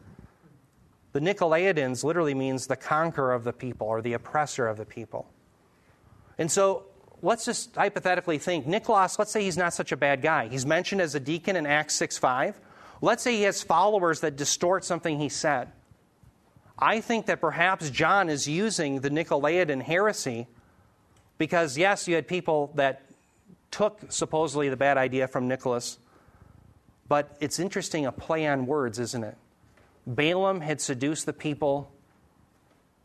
The 1.14 1.22
Nicolaitans 1.22 2.04
literally 2.04 2.34
means 2.34 2.68
the 2.68 2.76
conqueror 2.76 3.32
of 3.32 3.46
the 3.46 3.54
people 3.54 3.88
or 3.88 4.02
the 4.02 4.12
oppressor 4.12 4.68
of 4.68 4.76
the 4.76 4.84
people. 4.84 5.30
And 6.38 6.52
so 6.52 6.88
let's 7.22 7.46
just 7.46 7.74
hypothetically 7.74 8.38
think 8.38 8.68
Nicholas, 8.68 9.18
let's 9.18 9.32
say 9.32 9.46
he's 9.46 9.56
not 9.56 9.74
such 9.74 9.94
a 9.94 9.98
bad 9.98 10.22
guy. 10.22 10.50
He's 10.50 10.66
mentioned 10.66 11.00
as 11.00 11.16
a 11.16 11.22
deacon 11.22 11.56
in 11.56 11.66
Acts 11.66 11.96
6 11.96 12.18
5. 12.18 12.60
Let's 13.00 13.24
say 13.24 13.38
he 13.38 13.44
has 13.44 13.64
followers 13.64 14.20
that 14.20 14.36
distort 14.36 14.84
something 14.84 15.20
he 15.20 15.30
said. 15.30 15.72
I 16.82 17.00
think 17.00 17.28
that 17.28 17.40
perhaps 17.40 17.92
John 17.92 18.28
is 18.28 18.48
using 18.48 19.02
the 19.02 19.12
Nicolaitan 19.12 19.84
heresy 19.84 20.48
because, 21.38 21.78
yes, 21.78 22.08
you 22.08 22.16
had 22.16 22.28
people 22.28 22.72
that 22.76 23.04
took 23.70 24.12
supposedly 24.12 24.68
the 24.68 24.76
bad 24.76 24.98
idea 24.98 25.28
from 25.28 25.48
Nicholas, 25.48 26.00
but 27.08 27.38
it's 27.40 27.60
interesting 27.60 28.08
a 28.08 28.12
play 28.12 28.48
on 28.48 28.66
words, 28.66 28.98
isn't 28.98 29.24
it? 29.24 29.38
Balaam 30.08 30.62
had 30.62 30.82
seduced 30.82 31.28
the 31.28 31.34
people 31.34 31.92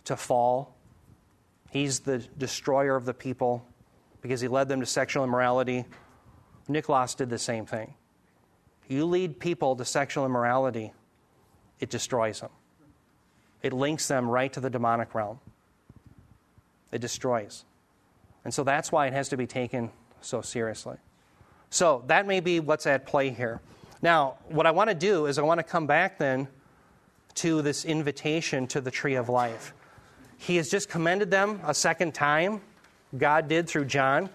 to 0.04 0.16
fall. 0.16 0.74
He's 1.70 2.00
the 2.00 2.18
destroyer 2.38 2.96
of 2.96 3.04
the 3.04 3.12
people 3.12 3.66
because 4.22 4.40
he 4.40 4.48
led 4.48 4.68
them 4.68 4.80
to 4.80 4.86
sexual 4.86 5.22
immorality. 5.22 5.84
Nicholas 6.66 7.14
did 7.14 7.28
the 7.28 7.38
same 7.38 7.66
thing. 7.66 7.94
You 8.88 9.04
lead 9.04 9.38
people 9.38 9.76
to 9.76 9.84
sexual 9.84 10.24
immorality, 10.24 10.92
it 11.78 11.90
destroys 11.90 12.40
them. 12.40 12.50
It 13.66 13.72
links 13.72 14.06
them 14.06 14.30
right 14.30 14.52
to 14.52 14.60
the 14.60 14.70
demonic 14.70 15.12
realm. 15.12 15.40
It 16.92 17.00
destroys. 17.00 17.64
And 18.44 18.54
so 18.54 18.62
that's 18.62 18.92
why 18.92 19.08
it 19.08 19.12
has 19.12 19.28
to 19.30 19.36
be 19.36 19.48
taken 19.48 19.90
so 20.20 20.40
seriously. 20.40 20.98
So 21.68 22.04
that 22.06 22.28
may 22.28 22.38
be 22.38 22.60
what's 22.60 22.86
at 22.86 23.06
play 23.06 23.30
here. 23.30 23.60
Now, 24.00 24.36
what 24.48 24.66
I 24.66 24.70
want 24.70 24.88
to 24.90 24.94
do 24.94 25.26
is 25.26 25.36
I 25.36 25.42
want 25.42 25.58
to 25.58 25.64
come 25.64 25.88
back 25.88 26.16
then 26.16 26.46
to 27.34 27.60
this 27.60 27.84
invitation 27.84 28.68
to 28.68 28.80
the 28.80 28.92
tree 28.92 29.16
of 29.16 29.28
life. 29.28 29.74
He 30.38 30.56
has 30.56 30.70
just 30.70 30.88
commended 30.88 31.32
them 31.32 31.60
a 31.64 31.74
second 31.74 32.14
time. 32.14 32.60
God 33.18 33.48
did 33.48 33.68
through 33.68 33.86
John. 33.86 34.30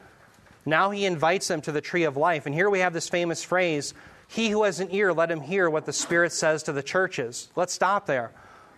Now 0.65 0.89
he 0.91 1.05
invites 1.05 1.47
them 1.47 1.61
to 1.61 1.71
the 1.71 1.81
tree 1.81 2.03
of 2.03 2.17
life. 2.17 2.45
And 2.45 2.53
here 2.53 2.69
we 2.69 2.79
have 2.79 2.91
this 2.91 3.07
famous 3.07 3.45
phrase 3.45 3.93
He 4.27 4.49
who 4.49 4.63
has 4.63 4.81
an 4.81 4.89
ear, 4.91 5.13
let 5.13 5.31
him 5.31 5.41
hear 5.41 5.69
what 5.69 5.85
the 5.85 5.93
Spirit 5.93 6.33
says 6.33 6.63
to 6.63 6.73
the 6.73 6.83
churches. 6.83 7.49
Let's 7.55 7.73
stop 7.73 8.07
there. 8.07 8.31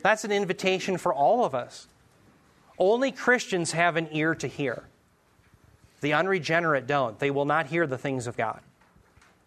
That's 0.03 0.23
an 0.23 0.31
invitation 0.31 0.97
for 0.97 1.13
all 1.13 1.43
of 1.43 1.55
us. 1.55 1.87
Only 2.77 3.11
Christians 3.11 3.71
have 3.71 3.95
an 3.95 4.09
ear 4.11 4.35
to 4.35 4.47
hear. 4.47 4.83
The 6.01 6.13
unregenerate 6.13 6.85
don't. 6.85 7.17
They 7.17 7.31
will 7.31 7.45
not 7.45 7.67
hear 7.67 7.87
the 7.87 7.97
things 7.97 8.27
of 8.27 8.37
God. 8.37 8.59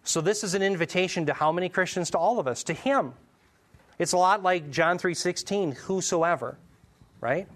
So 0.02 0.20
this 0.20 0.42
is 0.42 0.54
an 0.54 0.62
invitation 0.62 1.26
to 1.26 1.34
how 1.34 1.52
many 1.52 1.68
Christians? 1.68 2.10
To 2.10 2.18
all 2.18 2.38
of 2.38 2.48
us, 2.48 2.62
to 2.64 2.72
Him. 2.72 3.12
It's 3.98 4.12
a 4.12 4.18
lot 4.18 4.42
like 4.42 4.70
John 4.70 4.98
3:16, 4.98 5.74
whosoever, 5.74 6.56
right? 7.20 7.46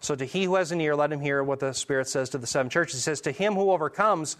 So 0.00 0.16
to 0.16 0.24
he 0.24 0.44
who 0.44 0.56
has 0.56 0.72
an 0.72 0.80
ear, 0.80 0.96
let 0.96 1.12
him 1.12 1.20
hear 1.20 1.44
what 1.44 1.60
the 1.60 1.72
Spirit 1.72 2.08
says 2.08 2.28
to 2.30 2.38
the 2.38 2.46
seven 2.46 2.68
churches. 2.68 2.96
He 2.96 3.00
says, 3.02 3.20
To 3.20 3.30
him 3.30 3.54
who 3.54 3.70
overcomes, 3.70 4.36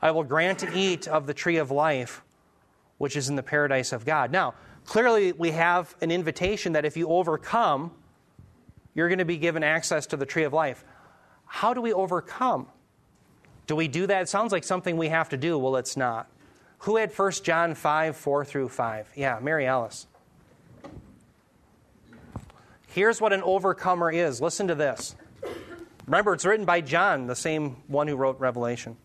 I 0.00 0.10
will 0.12 0.24
grant 0.24 0.60
to 0.60 0.74
eat 0.74 1.06
of 1.06 1.26
the 1.26 1.34
tree 1.34 1.58
of 1.58 1.70
life, 1.70 2.22
which 2.96 3.14
is 3.14 3.28
in 3.28 3.36
the 3.36 3.42
paradise 3.42 3.92
of 3.92 4.06
God. 4.06 4.32
Now, 4.32 4.54
Clearly, 4.84 5.32
we 5.32 5.50
have 5.52 5.94
an 6.00 6.10
invitation 6.10 6.72
that 6.74 6.84
if 6.84 6.96
you 6.96 7.08
overcome, 7.08 7.92
you're 8.94 9.08
going 9.08 9.18
to 9.18 9.24
be 9.24 9.38
given 9.38 9.62
access 9.62 10.06
to 10.06 10.16
the 10.16 10.26
tree 10.26 10.44
of 10.44 10.52
life. 10.52 10.84
How 11.46 11.74
do 11.74 11.80
we 11.80 11.92
overcome? 11.92 12.68
Do 13.66 13.76
we 13.76 13.88
do 13.88 14.06
that? 14.06 14.22
It 14.22 14.28
sounds 14.28 14.52
like 14.52 14.64
something 14.64 14.96
we 14.96 15.08
have 15.08 15.30
to 15.30 15.36
do. 15.36 15.58
Well, 15.58 15.76
it's 15.76 15.96
not. 15.96 16.28
Who 16.80 16.96
had 16.96 17.16
1 17.16 17.32
John 17.42 17.74
5, 17.74 18.16
4 18.16 18.44
through 18.44 18.68
5? 18.68 19.12
Yeah, 19.16 19.38
Mary 19.40 19.66
Alice. 19.66 20.06
Here's 22.88 23.20
what 23.20 23.32
an 23.32 23.42
overcomer 23.42 24.10
is. 24.12 24.40
Listen 24.40 24.68
to 24.68 24.74
this. 24.74 25.16
Remember, 26.06 26.34
it's 26.34 26.44
written 26.44 26.66
by 26.66 26.82
John, 26.82 27.26
the 27.26 27.34
same 27.34 27.76
one 27.86 28.06
who 28.06 28.16
wrote 28.16 28.38
Revelation. 28.38 28.96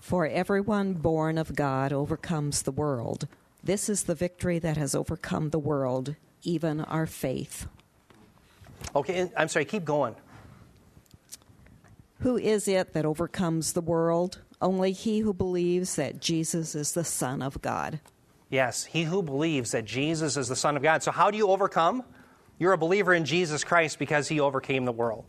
For 0.00 0.26
everyone 0.26 0.94
born 0.94 1.38
of 1.38 1.54
God 1.54 1.92
overcomes 1.92 2.62
the 2.62 2.72
world. 2.72 3.28
This 3.64 3.88
is 3.88 4.04
the 4.04 4.14
victory 4.14 4.58
that 4.58 4.76
has 4.76 4.94
overcome 4.94 5.50
the 5.50 5.58
world, 5.58 6.16
even 6.42 6.80
our 6.80 7.06
faith. 7.06 7.66
Okay, 8.94 9.30
I'm 9.36 9.48
sorry, 9.48 9.64
keep 9.64 9.84
going. 9.84 10.16
Who 12.20 12.36
is 12.36 12.68
it 12.68 12.92
that 12.92 13.04
overcomes 13.04 13.72
the 13.72 13.80
world? 13.80 14.40
Only 14.60 14.92
he 14.92 15.20
who 15.20 15.32
believes 15.32 15.96
that 15.96 16.20
Jesus 16.20 16.74
is 16.74 16.92
the 16.92 17.04
Son 17.04 17.42
of 17.42 17.60
God. 17.62 18.00
Yes, 18.48 18.84
he 18.84 19.04
who 19.04 19.22
believes 19.22 19.72
that 19.72 19.84
Jesus 19.84 20.36
is 20.36 20.48
the 20.48 20.56
Son 20.56 20.76
of 20.76 20.82
God. 20.82 21.02
So, 21.02 21.10
how 21.10 21.30
do 21.30 21.38
you 21.38 21.48
overcome? 21.48 22.04
You're 22.58 22.74
a 22.74 22.78
believer 22.78 23.14
in 23.14 23.24
Jesus 23.24 23.64
Christ 23.64 23.98
because 23.98 24.28
he 24.28 24.38
overcame 24.38 24.84
the 24.84 24.92
world. 24.92 25.24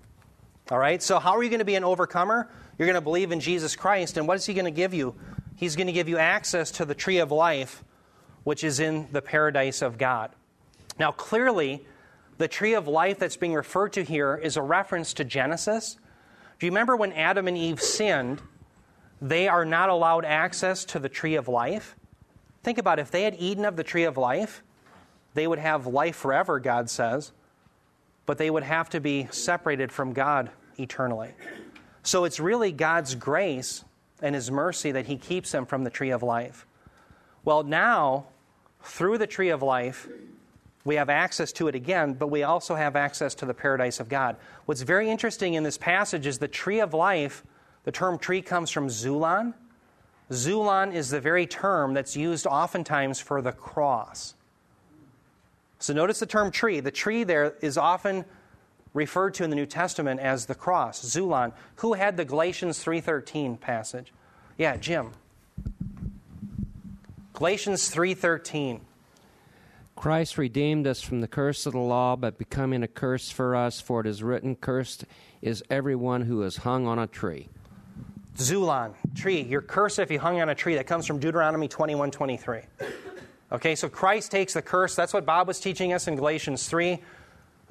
All 0.70 0.78
right? 0.78 1.02
So, 1.02 1.20
how 1.20 1.32
are 1.32 1.44
you 1.44 1.50
going 1.50 1.60
to 1.60 1.66
be 1.66 1.76
an 1.76 1.84
overcomer? 1.84 2.50
You're 2.78 2.86
going 2.86 2.96
to 2.96 3.02
believe 3.02 3.32
in 3.32 3.40
Jesus 3.40 3.76
Christ. 3.76 4.18
And 4.18 4.28
what 4.28 4.36
is 4.36 4.46
he 4.46 4.54
going 4.54 4.66
to 4.66 4.72
give 4.72 4.94
you? 4.94 5.16
He's 5.56 5.76
going 5.76 5.88
to 5.88 5.94
give 5.94 6.10
you 6.10 6.18
access 6.18 6.70
to 6.72 6.86
the 6.86 6.94
tree 6.94 7.20
of 7.20 7.32
life, 7.32 7.84
which 8.44 8.64
is 8.64 8.80
in 8.80 9.08
the 9.12 9.22
paradise 9.22 9.82
of 9.82 9.98
God. 9.98 10.32
Now, 11.00 11.12
clearly, 11.12 11.86
the 12.38 12.48
tree 12.48 12.74
of 12.74 12.88
life 12.88 13.20
that's 13.20 13.38
being 13.38 13.54
referred 13.54 13.94
to 13.94 14.04
here 14.04 14.36
is 14.36 14.58
a 14.58 14.62
reference 14.62 15.14
to 15.16 15.24
Genesis. 15.24 15.98
Do 16.60 16.66
you 16.66 16.72
remember 16.72 16.96
when 16.96 17.14
Adam 17.14 17.48
and 17.48 17.58
Eve 17.58 17.82
sinned? 17.82 18.42
They 19.22 19.48
are 19.48 19.66
not 19.66 19.90
allowed 19.90 20.26
access 20.26 20.86
to 20.86 21.00
the 21.00 21.10
tree 21.10 21.36
of 21.36 21.48
life. 21.48 21.96
Think 22.64 22.78
about 22.78 23.00
it. 23.00 23.04
if 23.04 23.12
they 23.12 23.24
had 23.24 23.36
eaten 23.40 23.66
of 23.66 23.76
the 23.76 23.84
tree 23.84 24.04
of 24.04 24.18
life, 24.18 24.64
they 25.34 25.48
would 25.48 25.60
have 25.60 25.88
life 25.88 26.16
forever, 26.16 26.60
God 26.60 26.90
says, 26.90 27.32
but 28.26 28.38
they 28.38 28.50
would 28.50 28.64
have 28.64 28.90
to 28.90 29.00
be 29.00 29.28
separated 29.32 29.92
from 29.92 30.14
God 30.14 30.50
eternally. 30.78 31.32
So 32.04 32.26
it's 32.26 32.40
really 32.40 32.72
God's 32.72 33.16
grace 33.16 33.84
and 34.22 34.36
His 34.36 34.52
mercy 34.52 34.92
that 34.92 35.06
He 35.06 35.18
keeps 35.18 35.52
them 35.52 35.66
from 35.66 35.84
the 35.84 35.90
tree 35.90 36.12
of 36.12 36.24
life. 36.24 36.66
Well, 37.44 37.64
now, 37.64 38.28
through 38.84 39.18
the 39.18 39.28
tree 39.28 39.50
of 39.50 39.62
life, 39.62 40.08
we 40.86 40.96
have 40.96 41.10
access 41.10 41.52
to 41.54 41.68
it 41.68 41.76
again, 41.76 42.14
but 42.14 42.28
we 42.28 42.44
also 42.44 42.76
have 42.76 42.96
access 42.96 43.34
to 43.36 43.46
the 43.46 43.54
paradise 43.54 44.00
of 44.00 44.10
God. 44.10 44.36
What's 44.66 44.82
very 44.82 45.10
interesting 45.10 45.54
in 45.54 45.64
this 45.64 45.78
passage 45.78 46.28
is 46.28 46.40
the 46.40 46.48
tree 46.48 46.82
of 46.82 46.94
life, 46.94 47.44
the 47.84 47.92
term 47.92 48.18
tree 48.18 48.42
comes 48.42 48.70
from 48.70 48.88
Xulon. 48.88 49.54
Xulon 50.30 50.94
is 50.94 51.10
the 51.10 51.20
very 51.20 51.46
term 51.46 51.94
that's 51.94 52.16
used 52.16 52.48
oftentimes 52.48 53.20
for 53.20 53.42
the 53.42 53.52
cross. 53.52 54.36
So 55.80 55.94
notice 55.94 56.20
the 56.20 56.26
term 56.26 56.50
tree. 56.50 56.80
The 56.80 56.92
tree 56.92 57.24
there 57.24 57.56
is 57.62 57.78
often 57.78 58.24
referred 58.94 59.34
to 59.36 59.44
in 59.44 59.50
the 59.50 59.56
New 59.56 59.66
Testament 59.66 60.20
as 60.20 60.46
the 60.46 60.56
cross, 60.56 61.04
Xulon. 61.04 61.52
Who 61.78 61.94
had 61.94 62.16
the 62.16 62.24
Galatians 62.24 62.82
3:13 62.82 63.58
passage? 63.58 64.14
Yeah, 64.58 64.78
Jim. 64.78 65.12
Galatians 67.34 67.90
3:13. 67.90 68.82
Christ 69.96 70.38
redeemed 70.38 70.86
us 70.86 71.02
from 71.02 71.22
the 71.22 71.28
curse 71.28 71.66
of 71.66 71.74
the 71.74 71.80
law 71.80 72.16
by 72.16 72.30
becoming 72.30 72.84
a 72.84 72.88
curse 72.88 73.32
for 73.32 73.56
us, 73.56 73.82
for 73.82 74.02
it 74.02 74.08
is 74.08 74.22
written, 74.22 74.56
Cursed 74.56 75.06
is 75.42 75.64
everyone 75.70 76.22
who 76.22 76.44
is 76.44 76.58
hung 76.58 76.86
on 76.86 77.00
a 77.00 77.08
tree. 77.08 77.50
Xulon, 78.38 78.94
tree. 79.16 79.42
You're 79.42 79.62
cursed 79.62 80.00
if 80.00 80.12
you 80.12 80.20
hung 80.20 80.42
on 80.42 80.50
a 80.50 80.56
tree. 80.56 80.76
That 80.76 80.86
comes 80.86 81.08
from 81.08 81.20
Deuteronomy 81.20 81.68
21 81.68 82.12
23. 82.12 82.62
Okay, 83.52 83.76
so 83.76 83.90
Christ 83.90 84.32
takes 84.32 84.54
the 84.54 84.62
curse. 84.62 84.96
That's 84.96 85.14
what 85.14 85.26
Bob 85.26 85.48
was 85.48 85.60
teaching 85.60 85.94
us 85.94 86.08
in 86.08 86.16
Galatians 86.16 86.68
3. 86.68 87.00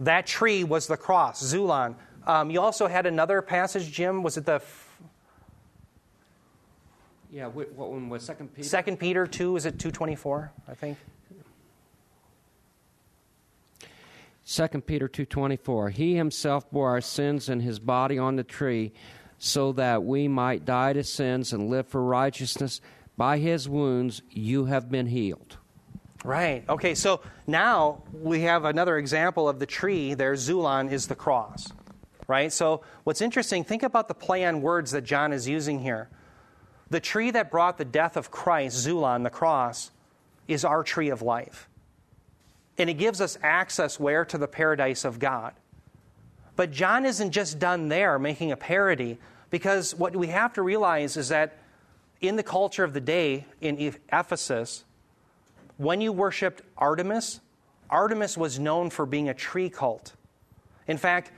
That 0.00 0.26
tree 0.26 0.64
was 0.64 0.88
the 0.88 0.96
cross, 0.96 1.42
Xulon. 1.42 1.94
Um, 2.26 2.50
you 2.50 2.60
also 2.60 2.86
had 2.88 3.06
another 3.06 3.42
passage, 3.42 3.92
Jim. 3.92 4.24
Was 4.24 4.36
it 4.36 4.44
the. 4.44 4.60
F- 7.32 7.36
yeah, 7.36 7.46
what 7.46 7.90
one 7.90 8.08
was 8.08 8.22
Second 8.22 8.54
Peter? 8.54 8.68
Second 8.68 8.98
Peter 8.98 9.26
2, 9.26 9.56
is 9.56 9.66
it 9.66 9.78
224, 9.78 10.52
I 10.68 10.74
think? 10.74 10.98
2 14.44 14.68
Peter 14.82 15.08
2:24 15.08 15.90
He 15.90 16.16
himself 16.16 16.70
bore 16.70 16.90
our 16.90 17.00
sins 17.00 17.48
in 17.48 17.60
his 17.60 17.78
body 17.78 18.18
on 18.18 18.36
the 18.36 18.42
tree 18.42 18.92
so 19.38 19.72
that 19.72 20.04
we 20.04 20.28
might 20.28 20.64
die 20.64 20.92
to 20.92 21.04
sins 21.04 21.52
and 21.52 21.70
live 21.70 21.86
for 21.86 22.02
righteousness 22.02 22.80
by 23.16 23.38
his 23.38 23.68
wounds 23.68 24.22
you 24.30 24.64
have 24.66 24.90
been 24.90 25.06
healed 25.06 25.58
Right. 26.24 26.64
Okay, 26.68 26.94
so 26.94 27.20
now 27.46 28.02
we 28.12 28.42
have 28.42 28.64
another 28.64 28.96
example 28.98 29.48
of 29.48 29.58
the 29.58 29.66
tree 29.66 30.14
there. 30.14 30.34
Xulon 30.34 30.90
is 30.90 31.08
the 31.08 31.16
cross. 31.16 31.72
Right? 32.28 32.52
So 32.52 32.82
what's 33.04 33.20
interesting, 33.20 33.64
think 33.64 33.82
about 33.82 34.08
the 34.08 34.14
play 34.14 34.44
on 34.44 34.62
words 34.62 34.92
that 34.92 35.02
John 35.02 35.32
is 35.32 35.48
using 35.48 35.80
here. 35.80 36.08
The 36.92 37.00
tree 37.00 37.30
that 37.30 37.50
brought 37.50 37.78
the 37.78 37.86
death 37.86 38.18
of 38.18 38.30
Christ, 38.30 38.86
Xulon, 38.86 39.22
the 39.22 39.30
cross, 39.30 39.90
is 40.46 40.62
our 40.62 40.82
tree 40.82 41.08
of 41.08 41.22
life. 41.22 41.66
And 42.76 42.90
it 42.90 42.98
gives 42.98 43.22
us 43.22 43.38
access 43.42 43.98
where? 43.98 44.26
To 44.26 44.36
the 44.36 44.46
paradise 44.46 45.06
of 45.06 45.18
God. 45.18 45.54
But 46.54 46.70
John 46.70 47.06
isn't 47.06 47.30
just 47.30 47.58
done 47.58 47.88
there 47.88 48.18
making 48.18 48.52
a 48.52 48.58
parody, 48.58 49.16
because 49.48 49.94
what 49.94 50.14
we 50.14 50.26
have 50.26 50.52
to 50.52 50.60
realize 50.60 51.16
is 51.16 51.30
that 51.30 51.56
in 52.20 52.36
the 52.36 52.42
culture 52.42 52.84
of 52.84 52.92
the 52.92 53.00
day 53.00 53.46
in 53.62 53.94
Ephesus, 54.12 54.84
when 55.78 56.02
you 56.02 56.12
worshiped 56.12 56.60
Artemis, 56.76 57.40
Artemis 57.88 58.36
was 58.36 58.58
known 58.58 58.90
for 58.90 59.06
being 59.06 59.30
a 59.30 59.34
tree 59.34 59.70
cult. 59.70 60.12
In 60.86 60.98
fact, 60.98 61.32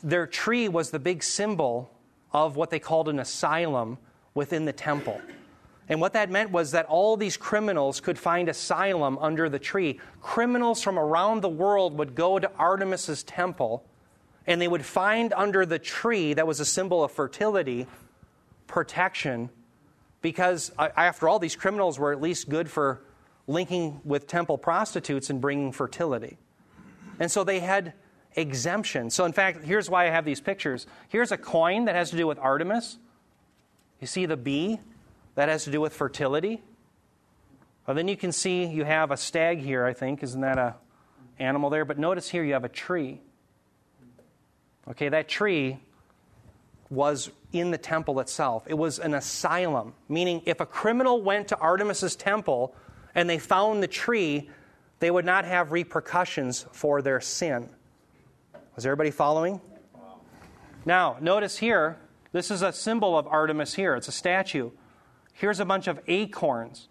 their 0.00 0.28
tree 0.28 0.68
was 0.68 0.92
the 0.92 1.00
big 1.00 1.24
symbol 1.24 1.90
of 2.32 2.54
what 2.54 2.70
they 2.70 2.78
called 2.78 3.08
an 3.08 3.18
asylum 3.18 3.98
within 4.34 4.64
the 4.64 4.72
temple. 4.72 5.20
And 5.88 6.00
what 6.00 6.12
that 6.14 6.30
meant 6.30 6.50
was 6.50 6.70
that 6.70 6.86
all 6.86 7.16
these 7.16 7.36
criminals 7.36 8.00
could 8.00 8.18
find 8.18 8.48
asylum 8.48 9.18
under 9.18 9.48
the 9.48 9.58
tree. 9.58 10.00
Criminals 10.20 10.82
from 10.82 10.98
around 10.98 11.40
the 11.40 11.48
world 11.48 11.98
would 11.98 12.14
go 12.14 12.38
to 12.38 12.50
Artemis's 12.58 13.22
temple 13.22 13.84
and 14.46 14.60
they 14.60 14.68
would 14.68 14.84
find 14.84 15.32
under 15.34 15.66
the 15.66 15.78
tree 15.78 16.34
that 16.34 16.46
was 16.46 16.60
a 16.60 16.64
symbol 16.64 17.04
of 17.04 17.12
fertility 17.12 17.86
protection 18.66 19.50
because 20.20 20.72
uh, 20.78 20.88
after 20.96 21.28
all 21.28 21.38
these 21.38 21.56
criminals 21.56 21.98
were 21.98 22.12
at 22.12 22.20
least 22.20 22.48
good 22.48 22.70
for 22.70 23.02
linking 23.46 24.00
with 24.04 24.26
temple 24.26 24.56
prostitutes 24.56 25.30
and 25.30 25.40
bringing 25.40 25.72
fertility. 25.72 26.38
And 27.18 27.30
so 27.30 27.44
they 27.44 27.60
had 27.60 27.92
exemption. 28.34 29.10
So, 29.10 29.24
in 29.24 29.32
fact, 29.32 29.64
here's 29.64 29.90
why 29.90 30.06
I 30.06 30.10
have 30.10 30.24
these 30.24 30.40
pictures. 30.40 30.86
Here's 31.08 31.32
a 31.32 31.36
coin 31.36 31.84
that 31.84 31.94
has 31.94 32.10
to 32.10 32.16
do 32.16 32.26
with 32.26 32.38
Artemis. 32.38 32.98
You 34.02 34.08
see 34.08 34.26
the 34.26 34.36
bee? 34.36 34.80
That 35.36 35.48
has 35.48 35.62
to 35.64 35.70
do 35.70 35.80
with 35.80 35.94
fertility. 35.94 36.60
Well, 37.86 37.94
then 37.94 38.08
you 38.08 38.16
can 38.16 38.32
see 38.32 38.66
you 38.66 38.84
have 38.84 39.12
a 39.12 39.16
stag 39.16 39.60
here, 39.60 39.86
I 39.86 39.92
think. 39.92 40.24
Isn't 40.24 40.40
that 40.40 40.58
a 40.58 40.74
animal 41.38 41.70
there? 41.70 41.84
But 41.84 42.00
notice 42.00 42.28
here 42.28 42.42
you 42.42 42.54
have 42.54 42.64
a 42.64 42.68
tree. 42.68 43.20
Okay, 44.88 45.08
that 45.08 45.28
tree 45.28 45.78
was 46.90 47.30
in 47.52 47.70
the 47.70 47.78
temple 47.78 48.18
itself. 48.18 48.64
It 48.66 48.74
was 48.74 48.98
an 48.98 49.14
asylum, 49.14 49.94
meaning 50.08 50.42
if 50.46 50.58
a 50.60 50.66
criminal 50.66 51.22
went 51.22 51.46
to 51.48 51.58
Artemis's 51.58 52.16
temple 52.16 52.74
and 53.14 53.30
they 53.30 53.38
found 53.38 53.84
the 53.84 53.88
tree, 53.88 54.50
they 54.98 55.12
would 55.12 55.24
not 55.24 55.44
have 55.44 55.70
repercussions 55.70 56.66
for 56.72 57.02
their 57.02 57.20
sin. 57.20 57.68
Was 58.74 58.84
everybody 58.84 59.12
following? 59.12 59.60
Now, 60.84 61.18
notice 61.20 61.56
here, 61.56 61.98
this 62.32 62.50
is 62.50 62.62
a 62.62 62.72
symbol 62.72 63.16
of 63.16 63.26
Artemis 63.26 63.74
here. 63.74 63.94
It's 63.94 64.08
a 64.08 64.12
statue. 64.12 64.70
Here's 65.34 65.60
a 65.60 65.64
bunch 65.64 65.86
of 65.86 66.00
acorns. 66.08 66.88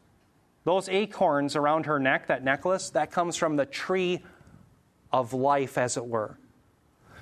Those 0.64 0.88
acorns 0.90 1.56
around 1.56 1.88
her 1.88 2.00
neck, 2.00 2.28
that 2.28 2.44
necklace, 2.44 2.92
that 2.92 3.12
comes 3.12 3.36
from 3.36 3.56
the 3.56 3.66
tree 3.66 4.24
of 5.12 5.34
life, 5.34 5.78
as 5.78 5.98
it 5.98 6.06
were. 6.06 6.38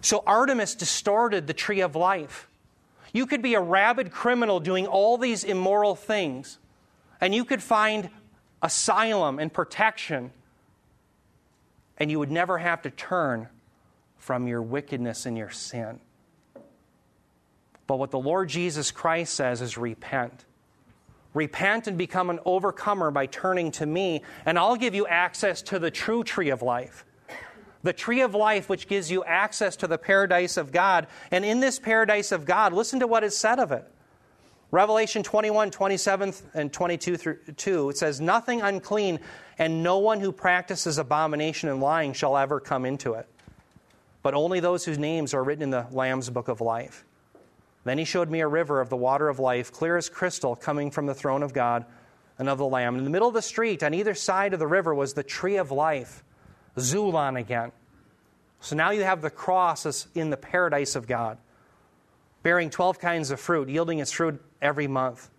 So 0.01 0.23
Artemis 0.25 0.75
distorted 0.75 1.47
the 1.47 1.53
tree 1.53 1.81
of 1.81 1.95
life. 1.95 2.49
You 3.13 3.25
could 3.25 3.41
be 3.41 3.55
a 3.55 3.61
rabid 3.61 4.11
criminal 4.11 4.59
doing 4.59 4.85
all 4.85 5.17
these 5.17 5.43
immoral 5.43 5.95
things, 5.95 6.59
and 7.19 7.33
you 7.33 7.43
could 7.43 7.63
find 7.63 8.09
asylum 8.61 9.39
and 9.39 9.51
protection, 9.51 10.31
and 11.97 12.11
you 12.11 12.19
would 12.19 12.31
never 12.31 12.57
have 12.57 12.81
to 12.83 12.91
turn 12.91 13.47
from 14.17 14.47
your 14.47 14.61
wickedness 14.61 15.25
and 15.25 15.37
your 15.37 15.49
sin. 15.49 15.99
But 17.89 17.97
what 17.97 18.11
the 18.11 18.19
Lord 18.19 18.49
Jesus 18.49 18.91
Christ 18.91 19.33
says 19.33 19.63
is 19.63 19.75
repent. 19.75 20.45
Repent 21.33 21.87
and 21.87 21.97
become 21.97 22.29
an 22.29 22.39
overcomer 22.45 23.09
by 23.09 23.25
turning 23.25 23.71
to 23.71 23.85
me, 23.87 24.21
and 24.45 24.59
I'll 24.59 24.75
give 24.75 24.93
you 24.93 25.07
access 25.07 25.63
to 25.63 25.79
the 25.79 25.89
true 25.89 26.23
tree 26.23 26.51
of 26.51 26.61
life. 26.61 27.03
The 27.81 27.91
tree 27.91 28.21
of 28.21 28.35
life, 28.35 28.69
which 28.69 28.87
gives 28.87 29.09
you 29.09 29.23
access 29.23 29.75
to 29.77 29.87
the 29.87 29.97
paradise 29.97 30.55
of 30.55 30.71
God. 30.71 31.07
And 31.31 31.43
in 31.43 31.61
this 31.61 31.79
paradise 31.79 32.31
of 32.31 32.45
God, 32.45 32.73
listen 32.73 32.99
to 32.99 33.07
what 33.07 33.23
is 33.23 33.35
said 33.35 33.57
of 33.57 33.71
it. 33.71 33.91
Revelation 34.69 35.23
21, 35.23 35.71
27 35.71 36.33
and 36.53 36.71
22 36.71 37.17
through 37.17 37.39
2, 37.57 37.89
it 37.89 37.97
says, 37.97 38.21
Nothing 38.21 38.61
unclean 38.61 39.19
and 39.57 39.81
no 39.81 39.97
one 39.97 40.19
who 40.19 40.31
practices 40.31 40.99
abomination 40.99 41.69
and 41.69 41.81
lying 41.81 42.13
shall 42.13 42.37
ever 42.37 42.59
come 42.59 42.85
into 42.85 43.15
it, 43.15 43.27
but 44.21 44.35
only 44.35 44.59
those 44.59 44.85
whose 44.85 44.99
names 44.99 45.33
are 45.33 45.43
written 45.43 45.63
in 45.63 45.69
the 45.71 45.87
Lamb's 45.89 46.29
book 46.29 46.49
of 46.49 46.61
life. 46.61 47.03
Then 47.83 47.97
he 47.97 48.05
showed 48.05 48.29
me 48.29 48.41
a 48.41 48.47
river 48.47 48.81
of 48.81 48.89
the 48.89 48.97
water 48.97 49.29
of 49.29 49.39
life, 49.39 49.71
clear 49.71 49.97
as 49.97 50.09
crystal, 50.09 50.55
coming 50.55 50.91
from 50.91 51.05
the 51.05 51.13
throne 51.13 51.43
of 51.43 51.53
God 51.53 51.85
and 52.37 52.49
of 52.49 52.57
the 52.57 52.65
Lamb. 52.65 52.97
In 52.97 53.03
the 53.03 53.09
middle 53.09 53.27
of 53.27 53.33
the 53.33 53.41
street, 53.41 53.83
on 53.83 53.93
either 53.93 54.13
side 54.13 54.53
of 54.53 54.59
the 54.59 54.67
river, 54.67 54.93
was 54.93 55.13
the 55.13 55.23
tree 55.23 55.57
of 55.57 55.71
life, 55.71 56.23
Xulon 56.77 57.39
again. 57.39 57.71
So 58.61 58.75
now 58.75 58.91
you 58.91 59.03
have 59.03 59.21
the 59.21 59.29
cross 59.29 59.85
as 59.85 60.07
in 60.15 60.29
the 60.29 60.37
paradise 60.37 60.95
of 60.95 61.07
God, 61.07 61.37
bearing 62.43 62.69
12 62.69 62.99
kinds 62.99 63.31
of 63.31 63.39
fruit, 63.39 63.69
yielding 63.69 63.99
its 63.99 64.11
fruit 64.11 64.41
every 64.61 64.87
month. 64.87 65.29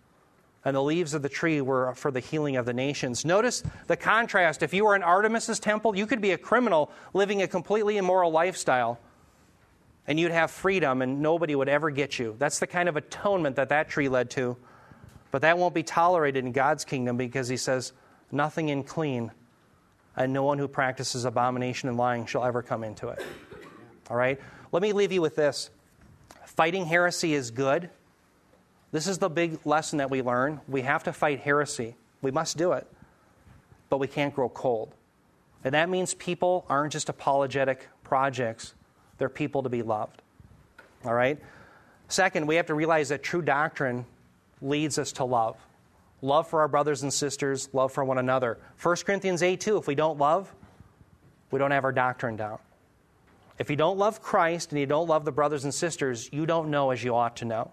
And 0.63 0.75
the 0.75 0.83
leaves 0.83 1.15
of 1.15 1.23
the 1.23 1.29
tree 1.29 1.59
were 1.59 1.93
for 1.95 2.11
the 2.11 2.19
healing 2.19 2.55
of 2.55 2.65
the 2.65 2.73
nations. 2.73 3.25
Notice 3.25 3.63
the 3.87 3.97
contrast. 3.97 4.61
If 4.61 4.73
you 4.73 4.85
were 4.85 4.95
in 4.95 5.01
Artemis's 5.01 5.59
temple, 5.59 5.95
you 5.95 6.05
could 6.05 6.21
be 6.21 6.31
a 6.31 6.37
criminal 6.37 6.91
living 7.13 7.41
a 7.41 7.47
completely 7.47 7.97
immoral 7.97 8.31
lifestyle 8.31 8.99
and 10.07 10.19
you'd 10.19 10.31
have 10.31 10.51
freedom 10.51 11.01
and 11.01 11.21
nobody 11.21 11.55
would 11.55 11.69
ever 11.69 11.89
get 11.89 12.19
you. 12.19 12.35
That's 12.37 12.59
the 12.59 12.67
kind 12.67 12.89
of 12.89 12.97
atonement 12.97 13.55
that 13.57 13.69
that 13.69 13.89
tree 13.89 14.09
led 14.09 14.29
to. 14.31 14.57
But 15.31 15.43
that 15.43 15.57
won't 15.57 15.73
be 15.73 15.83
tolerated 15.83 16.43
in 16.43 16.51
God's 16.51 16.83
kingdom 16.83 17.17
because 17.17 17.47
he 17.47 17.57
says, 17.57 17.93
nothing 18.31 18.69
unclean 18.69 19.31
and 20.15 20.33
no 20.33 20.43
one 20.43 20.57
who 20.57 20.67
practices 20.67 21.25
abomination 21.25 21.87
and 21.89 21.97
lying 21.97 22.25
shall 22.25 22.43
ever 22.43 22.61
come 22.61 22.83
into 22.83 23.07
it. 23.09 23.23
All 24.09 24.17
right? 24.17 24.39
Let 24.71 24.81
me 24.81 24.93
leave 24.93 25.11
you 25.11 25.21
with 25.21 25.35
this. 25.35 25.69
Fighting 26.45 26.85
heresy 26.85 27.33
is 27.33 27.51
good. 27.51 27.89
This 28.91 29.07
is 29.07 29.19
the 29.19 29.29
big 29.29 29.65
lesson 29.65 29.99
that 29.99 30.09
we 30.09 30.21
learn. 30.21 30.59
We 30.67 30.81
have 30.81 31.03
to 31.03 31.13
fight 31.13 31.39
heresy. 31.39 31.95
We 32.21 32.31
must 32.31 32.57
do 32.57 32.73
it. 32.73 32.85
But 33.89 33.99
we 33.99 34.07
can't 34.07 34.35
grow 34.35 34.49
cold. 34.49 34.93
And 35.63 35.73
that 35.73 35.89
means 35.89 36.13
people 36.13 36.65
aren't 36.67 36.91
just 36.91 37.07
apologetic 37.07 37.87
projects. 38.03 38.73
They're 39.21 39.29
people 39.29 39.61
to 39.61 39.69
be 39.69 39.83
loved. 39.83 40.19
All 41.05 41.13
right? 41.13 41.37
Second, 42.07 42.47
we 42.47 42.55
have 42.55 42.65
to 42.65 42.73
realize 42.73 43.09
that 43.09 43.21
true 43.21 43.43
doctrine 43.43 44.07
leads 44.63 44.97
us 44.97 45.11
to 45.11 45.25
love. 45.25 45.57
Love 46.23 46.47
for 46.47 46.61
our 46.61 46.67
brothers 46.67 47.03
and 47.03 47.13
sisters, 47.13 47.69
love 47.71 47.91
for 47.91 48.03
one 48.03 48.17
another. 48.17 48.57
1 48.81 48.95
Corinthians 49.05 49.43
8 49.43 49.59
2, 49.59 49.77
if 49.77 49.85
we 49.85 49.93
don't 49.93 50.17
love, 50.17 50.51
we 51.51 51.59
don't 51.59 51.69
have 51.69 51.83
our 51.83 51.91
doctrine 51.91 52.35
down. 52.35 52.57
If 53.59 53.69
you 53.69 53.75
don't 53.75 53.99
love 53.99 54.23
Christ 54.23 54.71
and 54.71 54.79
you 54.79 54.87
don't 54.87 55.07
love 55.07 55.23
the 55.23 55.31
brothers 55.31 55.65
and 55.65 55.71
sisters, 55.71 56.27
you 56.33 56.47
don't 56.47 56.71
know 56.71 56.89
as 56.89 57.03
you 57.03 57.15
ought 57.15 57.35
to 57.35 57.45
know. 57.45 57.69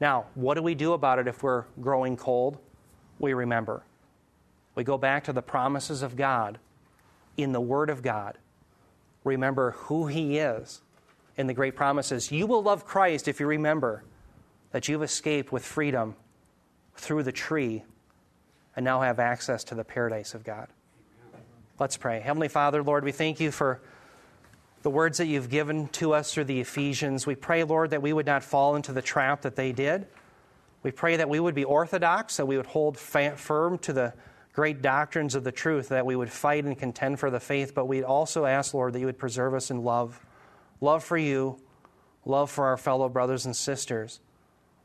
Now, 0.00 0.24
what 0.34 0.54
do 0.54 0.62
we 0.62 0.74
do 0.74 0.94
about 0.94 1.18
it 1.18 1.28
if 1.28 1.42
we're 1.42 1.64
growing 1.82 2.16
cold? 2.16 2.56
We 3.18 3.34
remember. 3.34 3.82
We 4.74 4.82
go 4.82 4.96
back 4.96 5.24
to 5.24 5.34
the 5.34 5.42
promises 5.42 6.00
of 6.00 6.16
God 6.16 6.58
in 7.36 7.52
the 7.52 7.60
Word 7.60 7.90
of 7.90 8.00
God 8.00 8.38
remember 9.24 9.72
who 9.72 10.06
He 10.06 10.38
is 10.38 10.82
in 11.36 11.46
the 11.46 11.54
great 11.54 11.74
promises. 11.74 12.30
You 12.30 12.46
will 12.46 12.62
love 12.62 12.84
Christ 12.84 13.26
if 13.26 13.40
you 13.40 13.46
remember 13.46 14.04
that 14.70 14.88
you've 14.88 15.02
escaped 15.02 15.50
with 15.50 15.64
freedom 15.64 16.14
through 16.96 17.24
the 17.24 17.32
tree 17.32 17.84
and 18.76 18.84
now 18.84 19.00
have 19.00 19.18
access 19.18 19.64
to 19.64 19.74
the 19.74 19.84
paradise 19.84 20.34
of 20.34 20.44
God. 20.44 20.68
Let's 21.78 21.96
pray. 21.96 22.20
Heavenly 22.20 22.48
Father, 22.48 22.82
Lord, 22.82 23.04
we 23.04 23.12
thank 23.12 23.40
you 23.40 23.50
for 23.50 23.80
the 24.82 24.90
words 24.90 25.18
that 25.18 25.26
you've 25.26 25.48
given 25.48 25.88
to 25.88 26.12
us 26.12 26.32
through 26.32 26.44
the 26.44 26.60
Ephesians. 26.60 27.26
We 27.26 27.34
pray, 27.34 27.64
Lord, 27.64 27.90
that 27.90 28.02
we 28.02 28.12
would 28.12 28.26
not 28.26 28.44
fall 28.44 28.76
into 28.76 28.92
the 28.92 29.02
trap 29.02 29.42
that 29.42 29.56
they 29.56 29.72
did. 29.72 30.06
We 30.82 30.90
pray 30.90 31.16
that 31.16 31.28
we 31.28 31.40
would 31.40 31.54
be 31.54 31.64
orthodox, 31.64 32.36
that 32.36 32.46
we 32.46 32.56
would 32.56 32.66
hold 32.66 32.98
firm 32.98 33.78
to 33.78 33.92
the 33.92 34.12
great 34.54 34.80
doctrines 34.80 35.34
of 35.34 35.44
the 35.44 35.52
truth, 35.52 35.88
that 35.88 36.06
we 36.06 36.16
would 36.16 36.30
fight 36.30 36.64
and 36.64 36.78
contend 36.78 37.18
for 37.18 37.28
the 37.28 37.40
faith, 37.40 37.74
but 37.74 37.86
we'd 37.86 38.04
also 38.04 38.46
ask, 38.46 38.72
Lord, 38.72 38.92
that 38.94 39.00
you 39.00 39.06
would 39.06 39.18
preserve 39.18 39.52
us 39.52 39.70
in 39.70 39.82
love 39.82 40.20
love 40.80 41.02
for 41.02 41.16
you, 41.16 41.58
love 42.24 42.50
for 42.50 42.66
our 42.66 42.76
fellow 42.76 43.08
brothers 43.08 43.46
and 43.46 43.56
sisters, 43.56 44.20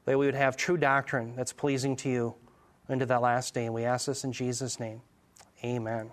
that 0.05 0.17
we 0.17 0.25
would 0.25 0.35
have 0.35 0.55
true 0.55 0.77
doctrine 0.77 1.35
that's 1.35 1.51
pleasing 1.51 1.95
to 1.97 2.09
you 2.09 2.35
into 2.87 3.05
that 3.05 3.21
last 3.21 3.53
day. 3.53 3.65
And 3.65 3.73
we 3.73 3.83
ask 3.83 4.05
this 4.05 4.23
in 4.23 4.31
Jesus' 4.31 4.79
name. 4.79 5.01
Amen. 5.63 6.11